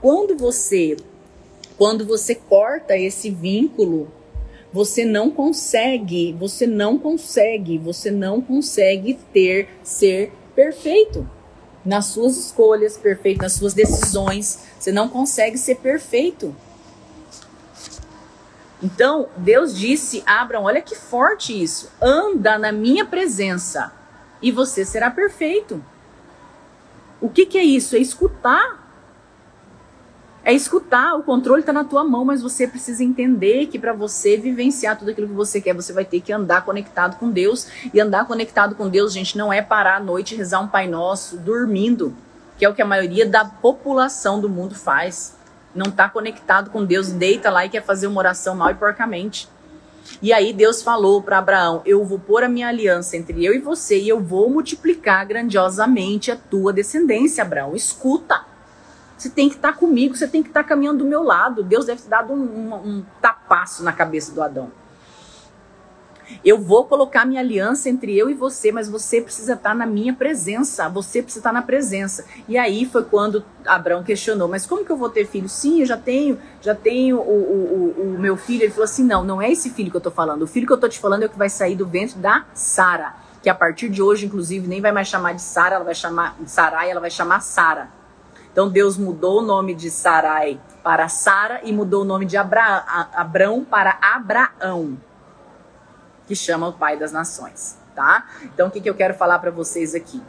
Quando 0.00 0.36
você 0.36 0.96
quando 1.78 2.04
você 2.04 2.34
corta 2.34 2.96
esse 2.96 3.30
vínculo, 3.30 4.10
você 4.72 5.04
não 5.04 5.30
consegue, 5.30 6.32
você 6.32 6.66
não 6.66 6.98
consegue, 6.98 7.78
você 7.78 8.10
não 8.10 8.40
consegue 8.40 9.14
ter 9.32 9.68
ser 9.82 10.32
perfeito 10.56 11.28
nas 11.84 12.06
suas 12.06 12.36
escolhas, 12.36 12.96
perfeito 12.96 13.42
nas 13.42 13.52
suas 13.52 13.74
decisões. 13.74 14.64
Você 14.78 14.90
não 14.90 15.08
consegue 15.08 15.56
ser 15.56 15.76
perfeito. 15.76 16.54
Então, 18.82 19.28
Deus 19.36 19.76
disse 19.76 20.22
a 20.26 20.42
Abraão: 20.42 20.64
olha 20.64 20.82
que 20.82 20.96
forte 20.96 21.62
isso. 21.62 21.90
Anda 22.02 22.58
na 22.58 22.72
minha 22.72 23.06
presença 23.06 23.92
e 24.40 24.50
você 24.50 24.84
será 24.84 25.10
perfeito. 25.10 25.82
O 27.20 27.28
que, 27.28 27.46
que 27.46 27.58
é 27.58 27.64
isso? 27.64 27.96
É 27.96 27.98
escutar. 27.98 28.86
É 30.44 30.52
escutar, 30.52 31.14
o 31.14 31.22
controle 31.22 31.60
está 31.60 31.74
na 31.74 31.84
tua 31.84 32.02
mão, 32.04 32.24
mas 32.24 32.40
você 32.40 32.66
precisa 32.66 33.04
entender 33.04 33.66
que 33.66 33.78
para 33.78 33.92
você 33.92 34.36
vivenciar 34.36 34.98
tudo 34.98 35.10
aquilo 35.10 35.28
que 35.28 35.34
você 35.34 35.60
quer, 35.60 35.74
você 35.74 35.92
vai 35.92 36.06
ter 36.06 36.22
que 36.22 36.32
andar 36.32 36.64
conectado 36.64 37.18
com 37.18 37.28
Deus. 37.30 37.66
E 37.92 38.00
andar 38.00 38.26
conectado 38.26 38.74
com 38.74 38.88
Deus, 38.88 39.12
gente, 39.12 39.36
não 39.36 39.52
é 39.52 39.60
parar 39.60 39.96
à 39.96 40.00
noite 40.00 40.34
e 40.34 40.38
rezar 40.38 40.60
um 40.60 40.68
Pai 40.68 40.86
Nosso 40.86 41.36
dormindo, 41.36 42.14
que 42.56 42.64
é 42.64 42.68
o 42.68 42.74
que 42.74 42.80
a 42.80 42.86
maioria 42.86 43.26
da 43.26 43.44
população 43.44 44.40
do 44.40 44.48
mundo 44.48 44.74
faz. 44.74 45.36
Não 45.74 45.90
está 45.90 46.08
conectado 46.08 46.70
com 46.70 46.82
Deus, 46.82 47.08
deita 47.08 47.50
lá 47.50 47.66
e 47.66 47.68
quer 47.68 47.82
fazer 47.82 48.06
uma 48.06 48.20
oração 48.20 48.56
mal 48.56 48.70
e 48.70 48.74
porcamente. 48.74 49.48
E 50.20 50.32
aí 50.32 50.52
Deus 50.52 50.82
falou 50.82 51.22
para 51.22 51.38
Abraão: 51.38 51.82
Eu 51.84 52.04
vou 52.04 52.18
pôr 52.18 52.42
a 52.42 52.48
minha 52.48 52.68
aliança 52.68 53.16
entre 53.16 53.44
eu 53.44 53.54
e 53.54 53.58
você 53.58 53.98
e 53.98 54.08
eu 54.08 54.20
vou 54.20 54.50
multiplicar 54.50 55.26
grandiosamente 55.26 56.30
a 56.30 56.36
tua 56.36 56.72
descendência, 56.72 57.42
Abraão. 57.42 57.74
Escuta. 57.74 58.44
Você 59.16 59.28
tem 59.28 59.48
que 59.48 59.56
estar 59.56 59.72
tá 59.72 59.78
comigo, 59.78 60.16
você 60.16 60.28
tem 60.28 60.42
que 60.42 60.48
estar 60.48 60.62
tá 60.62 60.68
caminhando 60.68 60.98
do 60.98 61.04
meu 61.04 61.22
lado. 61.22 61.62
Deus 61.62 61.86
deve 61.86 62.02
ter 62.02 62.08
dado 62.08 62.32
um, 62.32 62.36
um, 62.36 62.74
um 62.74 63.04
tapaço 63.20 63.82
na 63.82 63.92
cabeça 63.92 64.32
do 64.32 64.42
Adão. 64.42 64.70
Eu 66.44 66.58
vou 66.58 66.84
colocar 66.84 67.24
minha 67.24 67.40
aliança 67.40 67.88
entre 67.88 68.16
eu 68.16 68.30
e 68.30 68.34
você, 68.34 68.70
mas 68.70 68.88
você 68.88 69.20
precisa 69.20 69.54
estar 69.54 69.74
na 69.74 69.86
minha 69.86 70.12
presença. 70.12 70.88
Você 70.88 71.22
precisa 71.22 71.40
estar 71.40 71.52
na 71.52 71.62
presença. 71.62 72.24
E 72.46 72.56
aí 72.56 72.84
foi 72.84 73.04
quando 73.04 73.44
Abraão 73.66 74.02
questionou: 74.02 74.48
Mas 74.48 74.66
como 74.66 74.84
que 74.84 74.90
eu 74.90 74.96
vou 74.96 75.08
ter 75.08 75.26
filho? 75.26 75.48
Sim, 75.48 75.80
eu 75.80 75.86
já 75.86 75.96
tenho, 75.96 76.38
já 76.60 76.74
tenho 76.74 77.18
o, 77.18 77.20
o, 77.20 77.94
o, 77.98 78.14
o 78.14 78.18
meu 78.18 78.36
filho. 78.36 78.62
Ele 78.62 78.70
falou 78.70 78.84
assim: 78.84 79.04
Não, 79.04 79.24
não 79.24 79.42
é 79.42 79.50
esse 79.50 79.70
filho 79.70 79.90
que 79.90 79.96
eu 79.96 80.00
tô 80.00 80.10
falando. 80.10 80.42
O 80.42 80.46
filho 80.46 80.66
que 80.66 80.72
eu 80.72 80.78
tô 80.78 80.88
te 80.88 80.98
falando 80.98 81.22
é 81.22 81.26
o 81.26 81.30
que 81.30 81.38
vai 81.38 81.50
sair 81.50 81.76
do 81.76 81.86
ventre 81.86 82.18
da 82.18 82.44
Sara. 82.54 83.14
Que 83.42 83.48
a 83.48 83.54
partir 83.54 83.88
de 83.88 84.02
hoje, 84.02 84.26
inclusive, 84.26 84.66
nem 84.66 84.80
vai 84.80 84.92
mais 84.92 85.08
chamar 85.08 85.32
de 85.32 85.42
Sara, 85.42 85.76
ela 85.76 85.84
vai 85.84 85.94
chamar 85.94 86.36
Sarai, 86.44 86.90
ela 86.90 87.00
vai 87.00 87.10
chamar 87.10 87.40
Sara. 87.40 87.88
Então 88.50 88.68
Deus 88.68 88.96
mudou 88.96 89.38
o 89.38 89.42
nome 89.42 89.74
de 89.74 89.90
Sarai 89.90 90.60
para 90.82 91.08
Sara 91.08 91.60
e 91.62 91.72
mudou 91.72 92.02
o 92.02 92.04
nome 92.04 92.26
de 92.26 92.36
Abra 92.36 93.08
Abrão 93.14 93.64
para 93.64 93.98
Abraão 94.02 94.98
que 96.28 96.36
chama 96.36 96.68
o 96.68 96.74
Pai 96.74 96.98
das 96.98 97.10
Nações, 97.10 97.76
tá? 97.96 98.28
Então 98.44 98.68
o 98.68 98.70
que, 98.70 98.82
que 98.82 98.88
eu 98.88 98.94
quero 98.94 99.14
falar 99.14 99.38
para 99.38 99.50
vocês 99.50 99.94
aqui? 99.94 100.22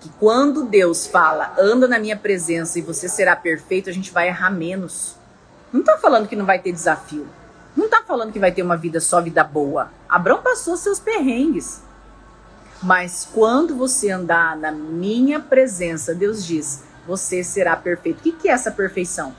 Que 0.00 0.08
quando 0.20 0.64
Deus 0.64 1.08
fala, 1.08 1.52
anda 1.58 1.88
na 1.88 1.98
minha 1.98 2.16
presença 2.16 2.78
e 2.78 2.82
você 2.82 3.08
será 3.08 3.34
perfeito, 3.34 3.90
a 3.90 3.92
gente 3.92 4.12
vai 4.12 4.28
errar 4.28 4.50
menos. 4.50 5.16
Não 5.72 5.82
tá 5.82 5.98
falando 5.98 6.28
que 6.28 6.36
não 6.36 6.46
vai 6.46 6.60
ter 6.60 6.70
desafio. 6.70 7.26
Não 7.76 7.88
tá 7.88 8.02
falando 8.06 8.32
que 8.32 8.38
vai 8.38 8.52
ter 8.52 8.62
uma 8.62 8.76
vida 8.76 9.00
só 9.00 9.20
vida 9.20 9.42
boa. 9.42 9.90
Abraão 10.08 10.40
passou 10.40 10.76
seus 10.76 11.00
perrengues. 11.00 11.82
Mas 12.80 13.28
quando 13.34 13.74
você 13.74 14.10
andar 14.10 14.56
na 14.56 14.70
minha 14.70 15.40
presença, 15.40 16.14
Deus 16.14 16.46
diz, 16.46 16.84
você 17.06 17.42
será 17.42 17.76
perfeito. 17.76 18.20
O 18.20 18.32
que 18.32 18.48
é 18.48 18.52
essa 18.52 18.70
perfeição? 18.70 19.34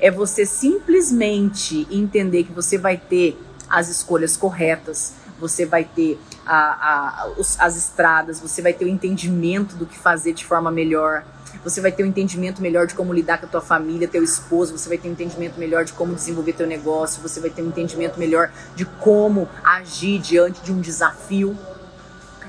É 0.00 0.10
você 0.10 0.44
simplesmente 0.44 1.86
entender 1.90 2.44
que 2.44 2.52
você 2.52 2.76
vai 2.76 2.96
ter 2.96 3.38
as 3.70 3.88
escolhas 3.88 4.36
corretas, 4.36 5.14
você 5.38 5.64
vai 5.64 5.84
ter 5.84 6.20
a, 6.44 7.22
a, 7.24 7.28
os, 7.38 7.58
as 7.58 7.76
estradas, 7.76 8.40
você 8.40 8.60
vai 8.60 8.72
ter 8.72 8.84
o 8.84 8.88
entendimento 8.88 9.76
do 9.76 9.86
que 9.86 9.98
fazer 9.98 10.34
de 10.34 10.44
forma 10.44 10.70
melhor, 10.70 11.24
você 11.64 11.80
vai 11.80 11.92
ter 11.92 12.04
um 12.04 12.06
entendimento 12.06 12.62
melhor 12.62 12.86
de 12.86 12.94
como 12.94 13.12
lidar 13.12 13.38
com 13.38 13.46
a 13.46 13.48
tua 13.48 13.60
família, 13.60 14.08
teu 14.08 14.22
esposo, 14.22 14.76
você 14.76 14.88
vai 14.88 14.98
ter 14.98 15.08
um 15.08 15.12
entendimento 15.12 15.58
melhor 15.58 15.84
de 15.84 15.92
como 15.92 16.14
desenvolver 16.14 16.52
teu 16.54 16.66
negócio, 16.66 17.22
você 17.22 17.40
vai 17.40 17.50
ter 17.50 17.62
um 17.62 17.68
entendimento 17.68 18.18
melhor 18.18 18.50
de 18.74 18.84
como 18.84 19.48
agir 19.62 20.18
diante 20.18 20.62
de 20.62 20.72
um 20.72 20.80
desafio. 20.80 21.56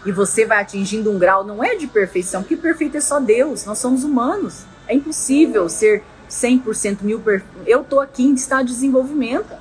E 0.05 0.11
você 0.11 0.45
vai 0.45 0.61
atingindo 0.61 1.11
um 1.11 1.19
grau, 1.19 1.43
não 1.43 1.63
é 1.63 1.75
de 1.75 1.87
perfeição, 1.87 2.41
porque 2.41 2.55
perfeito 2.55 2.97
é 2.97 3.01
só 3.01 3.19
Deus, 3.19 3.65
nós 3.65 3.77
somos 3.77 4.03
humanos. 4.03 4.63
É 4.87 4.95
impossível 4.95 5.69
ser 5.69 6.03
100% 6.29 7.01
mil 7.01 7.19
perfeito. 7.19 7.67
Eu 7.67 7.83
tô 7.83 7.99
aqui 7.99 8.23
em 8.23 8.33
estado 8.33 8.65
de 8.65 8.73
desenvolvimento. 8.73 9.53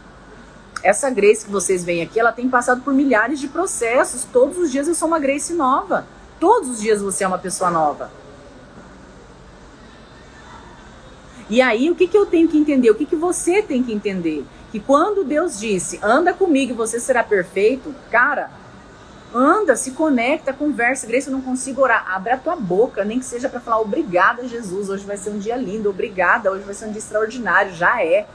Essa 0.82 1.10
Grace 1.10 1.44
que 1.44 1.50
vocês 1.50 1.84
veem 1.84 2.02
aqui, 2.02 2.18
ela 2.18 2.32
tem 2.32 2.48
passado 2.48 2.80
por 2.82 2.94
milhares 2.94 3.38
de 3.38 3.48
processos. 3.48 4.24
Todos 4.24 4.56
os 4.56 4.70
dias 4.72 4.88
eu 4.88 4.94
sou 4.94 5.08
uma 5.08 5.18
Grace 5.18 5.52
nova. 5.52 6.06
Todos 6.38 6.70
os 6.70 6.80
dias 6.80 7.02
você 7.02 7.24
é 7.24 7.26
uma 7.26 7.38
pessoa 7.38 7.70
nova. 7.70 8.10
E 11.50 11.60
aí, 11.60 11.90
o 11.90 11.96
que, 11.96 12.06
que 12.06 12.16
eu 12.16 12.24
tenho 12.24 12.48
que 12.48 12.56
entender? 12.56 12.90
O 12.90 12.94
que, 12.94 13.04
que 13.04 13.16
você 13.16 13.60
tem 13.60 13.82
que 13.82 13.92
entender? 13.92 14.44
Que 14.70 14.78
quando 14.78 15.24
Deus 15.24 15.58
disse, 15.58 15.98
anda 16.00 16.32
comigo 16.32 16.72
e 16.72 16.76
você 16.76 17.00
será 17.00 17.24
perfeito, 17.24 17.92
cara, 18.08 18.50
anda, 19.34 19.74
se 19.74 19.90
conecta, 19.90 20.52
conversa. 20.52 21.08
Grace, 21.08 21.26
eu 21.26 21.32
não 21.32 21.42
consigo 21.42 21.82
orar. 21.82 22.08
Abre 22.14 22.32
a 22.32 22.36
tua 22.36 22.54
boca, 22.54 23.04
nem 23.04 23.18
que 23.18 23.24
seja 23.24 23.48
para 23.48 23.58
falar 23.58 23.80
obrigada, 23.80 24.46
Jesus. 24.46 24.88
Hoje 24.88 25.04
vai 25.04 25.16
ser 25.16 25.30
um 25.30 25.38
dia 25.38 25.56
lindo, 25.56 25.90
obrigada. 25.90 26.52
Hoje 26.52 26.62
vai 26.62 26.72
ser 26.72 26.86
um 26.86 26.92
dia 26.92 27.00
extraordinário. 27.00 27.74
Já 27.74 28.00
é. 28.00 28.26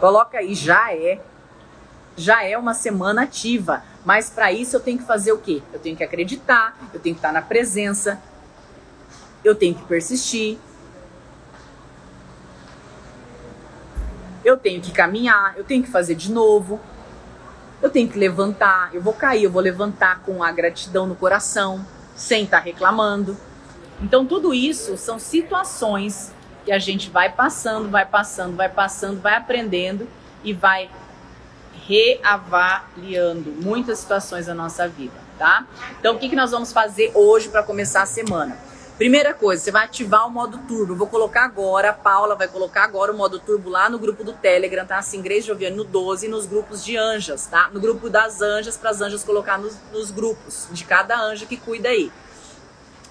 Coloca 0.00 0.36
aí, 0.36 0.52
já 0.54 0.92
é. 0.92 1.20
Já 2.16 2.44
é 2.44 2.56
uma 2.56 2.74
semana 2.74 3.22
ativa. 3.22 3.82
Mas 4.04 4.30
para 4.30 4.52
isso 4.52 4.76
eu 4.76 4.80
tenho 4.80 4.98
que 4.98 5.04
fazer 5.04 5.32
o 5.32 5.38
quê? 5.38 5.62
Eu 5.72 5.80
tenho 5.80 5.96
que 5.96 6.04
acreditar, 6.04 6.76
eu 6.94 7.00
tenho 7.00 7.14
que 7.14 7.18
estar 7.18 7.32
na 7.32 7.42
presença, 7.42 8.20
eu 9.44 9.54
tenho 9.54 9.74
que 9.74 9.84
persistir, 9.84 10.58
eu 14.44 14.56
tenho 14.56 14.80
que 14.80 14.92
caminhar, 14.92 15.54
eu 15.56 15.64
tenho 15.64 15.82
que 15.82 15.90
fazer 15.90 16.14
de 16.14 16.30
novo, 16.30 16.80
eu 17.82 17.90
tenho 17.90 18.08
que 18.08 18.16
levantar, 18.16 18.94
eu 18.94 19.02
vou 19.02 19.12
cair, 19.12 19.42
eu 19.42 19.50
vou 19.50 19.60
levantar 19.60 20.20
com 20.20 20.42
a 20.42 20.52
gratidão 20.52 21.06
no 21.06 21.16
coração, 21.16 21.84
sem 22.14 22.44
estar 22.44 22.58
tá 22.58 22.62
reclamando. 22.62 23.36
Então, 24.00 24.24
tudo 24.24 24.54
isso 24.54 24.96
são 24.96 25.18
situações 25.18 26.32
que 26.64 26.70
a 26.70 26.78
gente 26.78 27.10
vai 27.10 27.32
passando, 27.32 27.88
vai 27.88 28.06
passando, 28.06 28.56
vai 28.56 28.68
passando, 28.68 29.20
vai 29.20 29.34
aprendendo 29.34 30.06
e 30.44 30.52
vai 30.52 30.90
reavaliando 31.86 33.50
muitas 33.62 34.00
situações 34.00 34.46
da 34.46 34.54
nossa 34.54 34.88
vida, 34.88 35.14
tá? 35.38 35.66
Então, 35.98 36.16
o 36.16 36.18
que, 36.18 36.28
que 36.28 36.36
nós 36.36 36.50
vamos 36.50 36.72
fazer 36.72 37.12
hoje 37.14 37.48
para 37.48 37.62
começar 37.62 38.02
a 38.02 38.06
semana? 38.06 38.58
Primeira 38.98 39.34
coisa, 39.34 39.62
você 39.62 39.70
vai 39.70 39.84
ativar 39.84 40.26
o 40.26 40.30
modo 40.30 40.58
turbo. 40.66 40.94
Eu 40.94 40.96
vou 40.96 41.06
colocar 41.06 41.44
agora, 41.44 41.90
a 41.90 41.92
Paula 41.92 42.34
vai 42.34 42.48
colocar 42.48 42.84
agora 42.84 43.12
o 43.12 43.16
modo 43.16 43.38
turbo 43.38 43.68
lá 43.68 43.90
no 43.90 43.98
grupo 43.98 44.24
do 44.24 44.32
Telegram, 44.32 44.86
tá? 44.86 44.98
Assim, 44.98 45.20
Grace 45.20 45.46
Joviane 45.46 45.76
no 45.76 45.84
12 45.84 46.28
nos 46.28 46.46
grupos 46.46 46.82
de 46.82 46.96
anjas, 46.96 47.46
tá? 47.46 47.68
No 47.72 47.78
grupo 47.78 48.08
das 48.08 48.40
anjas, 48.40 48.76
para 48.76 48.90
as 48.90 49.00
anjas 49.00 49.22
colocar 49.22 49.58
nos, 49.58 49.76
nos 49.92 50.10
grupos 50.10 50.66
de 50.72 50.82
cada 50.84 51.20
anja 51.20 51.44
que 51.44 51.58
cuida 51.58 51.90
aí. 51.90 52.10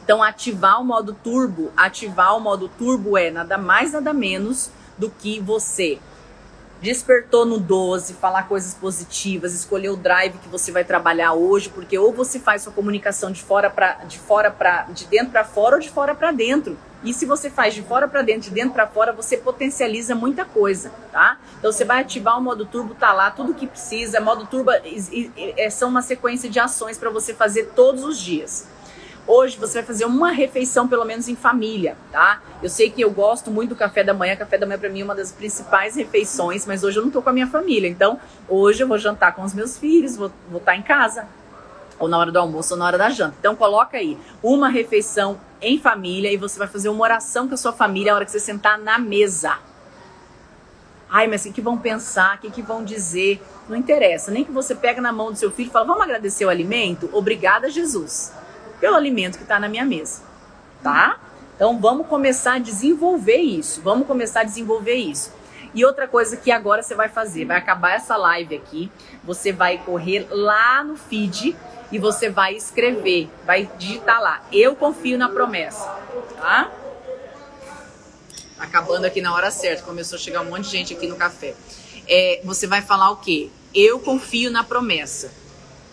Então, 0.04 0.22
ativar 0.22 0.82
o 0.82 0.84
modo 0.84 1.14
turbo, 1.14 1.72
ativar 1.78 2.36
o 2.36 2.40
modo 2.40 2.68
turbo 2.68 3.16
é 3.16 3.30
nada 3.30 3.58
mais, 3.58 3.94
nada 3.94 4.12
menos 4.12 4.72
do 4.98 5.10
que 5.10 5.40
você 5.40 6.00
despertou 6.86 7.48
no 7.48 7.60
12, 7.60 8.14
falar 8.14 8.48
coisas 8.48 8.76
positivas, 8.76 9.56
escolher 9.56 9.90
o 9.90 9.98
drive 9.98 10.38
que 10.38 10.48
você 10.48 10.72
vai 10.72 10.84
trabalhar 10.84 11.34
hoje, 11.34 11.68
porque 11.68 11.98
ou 11.98 12.14
você 12.14 12.40
faz 12.40 12.62
sua 12.62 12.72
comunicação 12.72 13.32
de 13.32 13.42
fora 13.42 13.72
para 13.72 14.04
de 14.04 14.20
fora 14.20 14.52
para 14.52 14.84
de 14.84 15.06
dentro 15.08 15.32
para 15.32 15.44
fora 15.44 15.78
ou 15.78 15.82
de 15.82 15.90
fora 15.90 16.14
para 16.14 16.32
dentro. 16.32 16.78
E 17.04 17.12
se 17.12 17.26
você 17.26 17.50
faz 17.50 17.74
de 17.74 17.82
fora 17.82 18.08
para 18.08 18.22
dentro, 18.22 18.44
de 18.44 18.52
dentro 18.52 18.74
para 18.74 18.86
fora, 18.86 19.12
você 19.12 19.36
potencializa 19.36 20.14
muita 20.14 20.46
coisa, 20.46 20.92
tá? 21.12 21.40
Então 21.58 21.72
você 21.72 21.84
vai 21.84 22.02
ativar 22.02 22.38
o 22.38 22.42
modo 22.42 22.66
turbo, 22.68 22.94
tá 22.94 23.12
lá 23.14 23.32
tudo 23.32 23.56
que 23.56 23.66
precisa. 23.66 24.20
Modo 24.20 24.46
turbo 24.46 24.70
é, 24.72 25.70
são 25.72 25.90
uma 25.90 26.04
sequência 26.04 26.48
de 26.48 26.60
ações 26.60 27.00
para 27.00 27.10
você 27.10 27.34
fazer 27.34 27.72
todos 27.76 28.04
os 28.04 28.20
dias. 28.20 28.68
Hoje 29.28 29.58
você 29.58 29.80
vai 29.80 29.84
fazer 29.84 30.06
uma 30.06 30.32
refeição, 30.32 30.88
pelo 30.88 31.04
menos 31.04 31.28
em 31.28 31.36
família, 31.36 31.98
tá? 32.12 32.44
Eu 32.62 32.70
sei 32.70 32.92
que 32.92 33.02
eu 33.02 33.10
gosto 33.10 33.50
muito 33.50 33.70
do 33.70 33.76
café 33.76 34.04
da 34.04 34.14
manhã. 34.14 34.36
Café 34.36 34.56
da 34.56 34.68
manhã 34.68 34.78
para 34.78 34.90
mim 34.90 35.02
é 35.02 35.04
uma 35.04 35.16
das 35.16 35.32
principais 35.32 35.96
refeições, 35.96 36.64
mas 36.68 36.84
hoje 36.84 37.00
eu 37.00 37.04
não 37.04 37.10
tô 37.10 37.24
com 37.24 37.30
a 37.30 37.34
minha 37.34 37.48
família. 37.48 37.88
Então, 37.88 38.20
hoje 38.48 38.84
eu 38.84 38.88
vou 38.88 39.00
jantar 39.00 39.34
com 39.34 39.42
os 39.42 39.52
meus 39.52 39.80
filhos, 39.80 40.16
vou, 40.16 40.32
estar 40.50 40.60
tá 40.60 40.76
em 40.76 40.84
casa, 40.84 41.28
ou 41.98 42.08
na 42.08 42.20
hora 42.20 42.32
do 42.32 42.38
almoço 42.38 42.76
ou 42.76 42.80
na 42.80 42.86
hora 42.86 43.00
da 43.00 43.10
janta. 43.10 43.36
Então, 43.40 43.56
coloca 43.56 43.98
aí 43.98 44.16
uma 44.44 44.70
refeição 44.70 45.40
em 45.60 45.80
família 45.80 46.32
e 46.32 46.38
você 46.38 46.60
vai 46.60 46.68
fazer 46.68 46.90
uma 46.90 47.02
oração 47.02 47.48
com 47.48 47.56
a 47.56 47.58
sua 47.58 47.74
família 47.74 48.12
a 48.12 48.16
hora 48.16 48.26
que 48.26 48.32
você 48.32 48.40
sentar 48.40 48.78
na 48.78 49.00
mesa. 49.00 49.58
Ai, 51.10 51.26
mas 51.26 51.46
o 51.46 51.52
que 51.52 51.62
vão 51.62 51.80
pensar? 51.80 52.36
O 52.36 52.40
que, 52.42 52.52
que 52.52 52.62
vão 52.62 52.84
dizer? 52.84 53.42
Não 53.68 53.76
interessa. 53.76 54.30
Nem 54.30 54.44
que 54.44 54.52
você 54.52 54.76
pega 54.76 55.02
na 55.02 55.12
mão 55.12 55.32
do 55.32 55.38
seu 55.38 55.50
filho 55.50 55.70
e 55.70 55.72
fala, 55.72 55.86
vamos 55.86 56.04
agradecer 56.04 56.46
o 56.46 56.50
alimento? 56.50 57.10
Obrigada, 57.12 57.72
Jesus 57.72 58.32
pelo 58.80 58.96
alimento 58.96 59.38
que 59.38 59.44
está 59.44 59.60
na 59.60 59.68
minha 59.68 59.86
mesa, 59.86 60.22
tá? 60.84 61.20
Então 61.56 61.80
vamos 61.80 62.08
começar 62.08 62.56
a 62.56 62.60
desenvolver 62.60 63.38
isso, 63.38 63.82
vamos 63.82 64.06
começar 64.06 64.42
a 64.42 64.44
desenvolver 64.44 64.96
isso. 64.96 65.34
E 65.74 65.84
outra 65.84 66.08
coisa 66.08 66.38
que 66.38 66.52
agora 66.52 66.82
você 66.82 66.96
vai 66.96 67.10
fazer, 67.10 67.46
vai 67.46 67.58
acabar 67.58 67.96
essa 67.96 68.16
live 68.16 68.56
aqui, 68.56 68.92
você 69.24 69.52
vai 69.52 69.78
correr 69.78 70.28
lá 70.30 70.84
no 70.84 70.96
feed 70.96 71.56
e 71.92 72.00
você 72.00 72.30
vai 72.30 72.56
escrever, 72.56 73.30
vai 73.46 73.70
digitar 73.78 74.22
lá, 74.22 74.42
eu 74.52 74.76
confio 74.76 75.18
na 75.18 75.30
promessa, 75.30 75.86
tá? 76.38 76.72
Acabando 78.58 79.06
aqui 79.06 79.22
na 79.22 79.34
hora 79.34 79.52
certa, 79.52 79.84
começou 79.84 80.16
a 80.16 80.20
chegar 80.20 80.42
um 80.42 80.46
monte 80.46 80.64
de 80.64 80.72
gente 80.72 80.94
aqui 80.94 81.08
no 81.08 81.18
café. 81.18 81.54
É, 82.08 82.40
você 82.44 82.68
vai 82.68 82.82
falar 82.82 83.12
o 83.12 83.18
quê? 83.18 83.50
Eu 83.74 84.00
confio 84.00 84.50
na 84.50 84.64
promessa 84.64 85.30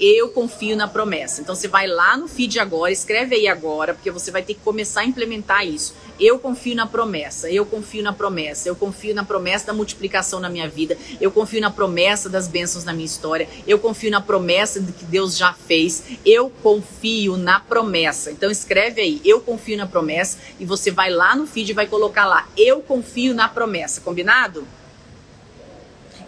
eu 0.03 0.31
confio 0.31 0.77
na 0.77 0.89
promessa. 0.89 1.41
Então 1.41 1.55
você 1.55 1.69
vai 1.69 1.87
lá 1.87 2.17
no 2.17 2.27
feed 2.27 2.59
agora, 2.59 2.93
escreve 2.93 3.37
aí 3.37 3.47
agora, 3.47 3.95
porque 3.95 4.11
você 4.11 4.33
vai 4.33 4.43
ter 4.43 4.55
que 4.55 4.61
começar 4.61 5.03
a 5.03 5.05
implementar 5.05 5.65
isso. 5.65 5.95
Eu 6.19 6.41
confio 6.41 6.75
na 6.75 6.87
promessa, 6.87 7.49
eu 7.49 7.65
confio 7.65 8.03
na 8.03 8.13
promessa, 8.13 8.69
eu 8.69 8.75
confio 8.75 9.15
na 9.15 9.25
promessa 9.25 9.67
da 9.67 9.73
multiplicação 9.73 10.41
na 10.41 10.51
minha 10.51 10.69
vida, 10.69 10.99
eu 11.21 11.31
confio 11.31 11.61
na 11.61 11.71
promessa 11.71 12.29
das 12.29 12.49
bênçãos 12.49 12.85
na 12.85 12.93
minha 12.93 13.07
história, 13.07 13.49
eu 13.65 13.79
confio 13.79 14.11
na 14.11 14.21
promessa 14.21 14.81
de 14.81 14.93
que 14.93 15.05
Deus 15.05 15.37
já 15.37 15.53
fez, 15.53 16.03
eu 16.27 16.51
confio 16.63 17.37
na 17.37 17.61
promessa. 17.61 18.33
Então 18.33 18.51
escreve 18.51 19.01
aí, 19.01 19.21
eu 19.25 19.41
confio 19.41 19.77
na 19.77 19.87
promessa, 19.87 20.39
e 20.59 20.65
você 20.65 20.91
vai 20.91 21.11
lá 21.11 21.37
no 21.37 21.47
feed 21.47 21.71
e 21.71 21.75
vai 21.75 21.87
colocar 21.87 22.27
lá, 22.27 22.49
eu 22.57 22.81
confio 22.81 23.35
na 23.35 23.49
promessa, 23.49 24.01
combinado? 24.01 24.67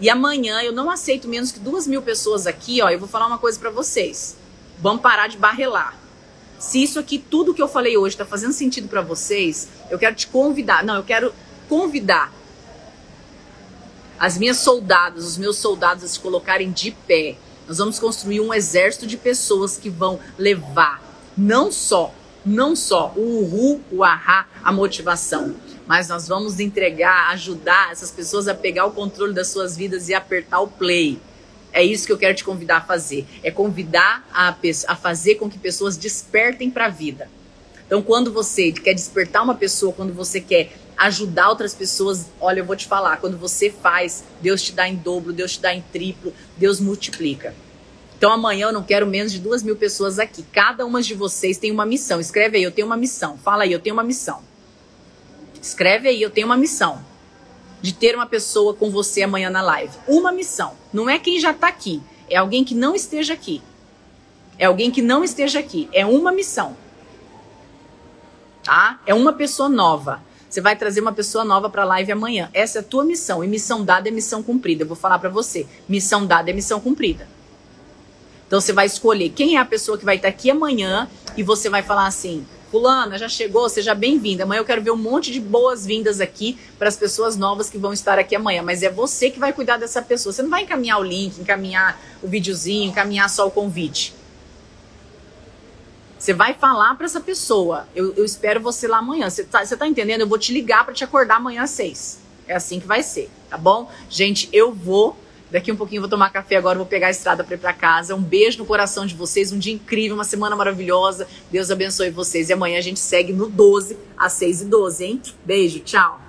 E 0.01 0.11
amanhã 0.11 0.63
eu 0.63 0.73
não 0.73 0.91
aceito 0.91 1.29
menos 1.29 1.53
que 1.53 1.59
duas 1.59 1.87
mil 1.87 2.03
pessoas 2.03 2.47
aqui, 2.47 2.83
ó. 2.83 2.89
Eu 2.89 2.99
vou 2.99 3.09
falar 3.09 3.27
uma 3.27 3.39
coisa 3.39 3.59
para 3.59 3.71
vocês. 3.71 4.37
Vamos 4.79 5.03
parar 5.03 5.29
de 5.29 5.37
barrelar. 5.37 5.99
Se 6.59 6.83
isso 6.83 6.99
aqui, 6.99 7.19
tudo 7.19 7.55
que 7.55 7.63
eu 7.63 7.69
falei 7.69 7.97
hoje, 7.97 8.15
está 8.15 8.25
fazendo 8.25 8.53
sentido 8.53 8.89
para 8.89 9.03
vocês, 9.03 9.69
eu 9.91 9.99
quero 9.99 10.15
te 10.15 10.27
convidar. 10.27 10.85
Não, 10.85 10.97
eu 10.97 11.03
quero 11.03 11.33
convidar 11.69 12.33
as 14.19 14.39
minhas 14.39 14.59
soldadas, 14.59 15.25
os 15.25 15.37
meus 15.37 15.59
soldados 15.59 16.05
a 16.05 16.09
se 16.09 16.19
colocarem 16.19 16.71
de 16.71 16.91
pé. 16.91 17.37
Nós 17.67 17.79
vamos 17.79 17.99
construir 17.99 18.41
um 18.41 18.53
exército 18.53 19.07
de 19.07 19.17
pessoas 19.17 19.77
que 19.77 19.91
vão 19.91 20.21
levar 20.39 21.03
não 21.37 21.73
só, 21.73 22.15
não 22.45 22.77
só 22.77 23.13
o 23.17 23.21
uhu, 23.21 23.81
o 23.91 24.05
ahá, 24.05 24.47
a 24.63 24.73
motivação, 24.73 25.55
mas 25.87 26.09
nós 26.09 26.26
vamos 26.26 26.61
entregar, 26.61 27.30
ajudar 27.30 27.93
essas 27.93 28.11
pessoas 28.11 28.49
a 28.49 28.55
pegar 28.55 28.87
o 28.87 28.93
controle 28.93 29.35
das 29.35 29.49
suas 29.49 29.76
vidas 29.76 30.09
e 30.09 30.14
apertar 30.14 30.61
o 30.61 30.68
play. 30.68 31.18
É 31.72 31.82
isso 31.82 32.07
que 32.07 32.12
eu 32.12 32.18
quero 32.18 32.35
te 32.35 32.45
convidar 32.45 32.78
a 32.78 32.80
fazer. 32.80 33.26
É 33.43 33.51
convidar 33.51 34.26
a, 34.32 34.55
a 34.87 34.97
fazer 34.97 35.35
com 35.35 35.51
que 35.51 35.59
pessoas 35.59 35.97
despertem 35.97 36.70
para 36.70 36.87
a 36.87 36.89
vida. 36.89 37.28
Então, 37.87 38.01
quando 38.01 38.32
você 38.32 38.72
quer 38.72 38.95
despertar 38.95 39.43
uma 39.43 39.55
pessoa, 39.55 39.93
quando 39.93 40.14
você 40.14 40.41
quer 40.41 40.72
ajudar 40.97 41.49
outras 41.49 41.74
pessoas, 41.74 42.26
olha, 42.41 42.61
eu 42.61 42.64
vou 42.64 42.76
te 42.76 42.87
falar, 42.87 43.16
quando 43.16 43.37
você 43.37 43.70
faz, 43.70 44.24
Deus 44.41 44.62
te 44.62 44.72
dá 44.72 44.89
em 44.89 44.95
dobro, 44.95 45.32
Deus 45.32 45.53
te 45.55 45.61
dá 45.61 45.74
em 45.74 45.82
triplo, 45.93 46.32
Deus 46.57 46.80
multiplica. 46.80 47.55
Então 48.16 48.32
amanhã 48.32 48.68
eu 48.68 48.72
não 48.72 48.82
quero 48.82 49.07
menos 49.07 49.32
de 49.32 49.41
duas 49.41 49.62
mil 49.62 49.76
pessoas 49.76 50.18
aqui. 50.18 50.45
Cada 50.53 50.87
uma 50.87 51.03
de 51.03 51.14
vocês 51.14 51.59
tem 51.59 51.70
uma 51.70 51.85
missão. 51.85 52.20
Escreve 52.20 52.57
aí, 52.57 52.62
eu 52.62 52.70
tenho 52.70 52.87
uma 52.87 52.97
missão. 52.97 53.37
Fala 53.37 53.64
aí, 53.64 53.72
eu 53.72 53.80
tenho 53.80 53.95
uma 53.95 54.05
missão. 54.05 54.41
Escreve 55.65 56.11
aí, 56.11 56.21
eu 56.21 56.29
tenho 56.29 56.47
uma 56.47 56.59
missão 56.59 57.03
de 57.81 57.95
ter 57.95 58.15
uma 58.15 58.27
pessoa 58.27 58.75
com 58.75 58.91
você 58.91 59.23
amanhã 59.23 59.49
na 59.49 59.62
live. 59.62 59.97
Uma 60.07 60.31
missão. 60.31 60.75
Não 60.93 61.09
é 61.09 61.19
quem 61.19 61.41
já 61.41 61.53
está 61.53 61.69
aqui, 61.69 62.03
é 62.29 62.37
alguém 62.37 62.62
que 62.62 62.75
não 62.75 62.95
esteja 62.95 63.33
aqui. 63.33 63.62
É 64.59 64.67
alguém 64.67 64.91
que 64.91 65.01
não 65.01 65.25
esteja 65.25 65.61
aqui. 65.61 65.89
É 65.91 66.05
uma 66.05 66.31
missão. 66.31 66.77
Tá? 68.62 69.01
É 69.07 69.15
uma 69.15 69.33
pessoa 69.33 69.71
nova. 69.71 70.23
Você 70.51 70.61
vai 70.61 70.77
trazer 70.77 71.01
uma 71.01 71.15
pessoa 71.15 71.47
nova 71.47 71.71
para 71.71 71.81
a 71.81 71.87
live 71.87 72.12
amanhã. 72.12 72.51
Essa 72.53 72.79
é 72.79 72.81
a 72.81 72.85
tua 72.85 73.03
missão. 73.03 73.43
E 73.43 73.49
missão 73.49 73.83
dada 73.83 74.07
é 74.07 74.12
missão 74.12 74.43
cumprida. 74.43 74.85
Eu 74.85 74.89
vou 74.89 74.97
falar 74.97 75.19
para 75.19 75.31
você. 75.31 75.67
Missão 75.89 76.27
dada 76.27 76.51
é 76.51 76.53
missão 76.53 76.79
cumprida. 76.79 77.27
Então 78.47 78.61
você 78.61 78.73
vai 78.73 78.85
escolher 78.85 79.31
quem 79.31 79.57
é 79.57 79.61
a 79.61 79.65
pessoa 79.65 79.97
que 79.97 80.05
vai 80.05 80.17
estar 80.17 80.29
aqui 80.29 80.51
amanhã 80.51 81.09
e 81.39 81.43
você 81.43 81.71
vai 81.71 81.83
falar 81.83 82.07
assim: 82.07 82.47
Fulana, 82.75 83.16
já 83.16 83.29
chegou, 83.29 83.68
seja 83.68 83.95
bem-vinda. 83.95 84.43
Amanhã 84.43 84.59
eu 84.59 84.64
quero 84.64 84.83
ver 84.83 84.91
um 84.91 84.97
monte 84.97 85.31
de 85.31 85.39
boas-vindas 85.39 86.20
aqui 86.20 86.59
para 86.77 86.89
as 86.89 86.97
pessoas 86.97 87.37
novas 87.37 87.70
que 87.70 87.79
vão 87.79 87.93
estar 87.93 88.18
aqui 88.18 88.35
amanhã. 88.35 88.64
Mas 88.64 88.83
é 88.83 88.91
você 88.91 89.31
que 89.31 89.39
vai 89.39 89.53
cuidar 89.53 89.77
dessa 89.77 90.03
pessoa. 90.03 90.33
Você 90.33 90.43
não 90.43 90.51
vai 90.51 90.64
encaminhar 90.64 90.99
o 90.99 91.05
link, 91.05 91.39
encaminhar 91.41 91.97
o 92.20 92.27
videozinho, 92.27 92.91
encaminhar 92.91 93.31
só 93.31 93.47
o 93.47 93.51
convite. 93.53 94.12
Você 96.18 96.35
vai 96.35 96.53
falar 96.55 96.97
para 96.97 97.07
essa 97.07 97.20
pessoa. 97.20 97.87
Eu, 97.95 98.12
eu, 98.16 98.25
espero 98.25 98.61
você 98.61 98.89
lá 98.89 98.99
amanhã. 98.99 99.31
Você 99.31 99.45
tá, 99.45 99.64
você 99.64 99.77
tá 99.77 99.87
entendendo? 99.87 100.22
Eu 100.22 100.29
vou 100.29 100.37
te 100.37 100.53
ligar 100.53 100.85
para 100.85 100.93
te 100.93 101.05
acordar 101.05 101.37
amanhã 101.37 101.62
às 101.62 101.70
seis. 101.70 102.18
É 102.49 102.57
assim 102.57 102.81
que 102.81 102.89
vai 102.89 103.05
ser, 103.05 103.31
tá 103.49 103.57
bom? 103.57 103.89
Gente, 104.11 104.49
eu 104.53 104.72
vou. 104.75 105.16
Daqui 105.55 105.71
um 105.71 105.77
pouquinho 105.77 106.01
vou 106.01 106.11
tomar 106.11 106.31
café 106.31 106.57
agora, 106.57 106.77
vou 106.77 106.85
pegar 106.85 107.07
a 107.07 107.11
estrada 107.13 107.45
para 107.45 107.55
ir 107.55 107.59
para 107.59 107.73
casa. 107.73 108.13
Um 108.13 108.21
beijo 108.21 108.59
no 108.59 108.67
coração 108.67 109.07
de 109.07 109.15
vocês, 109.15 109.53
um 109.53 109.59
dia 109.59 109.73
incrível, 109.73 110.17
uma 110.17 110.25
semana 110.25 110.57
maravilhosa. 110.57 111.29
Deus 111.49 111.71
abençoe 111.71 112.11
vocês. 112.11 112.51
E 112.51 112.53
amanhã 112.53 112.77
a 112.77 112.83
gente 112.83 112.99
segue 112.99 113.33
no 113.33 113.49
12 113.49 113.97
às 114.19 114.33
6 114.33 114.63
e 114.63 114.65
12, 114.65 115.05
hein? 115.05 115.23
Beijo, 115.45 115.79
tchau. 115.79 116.24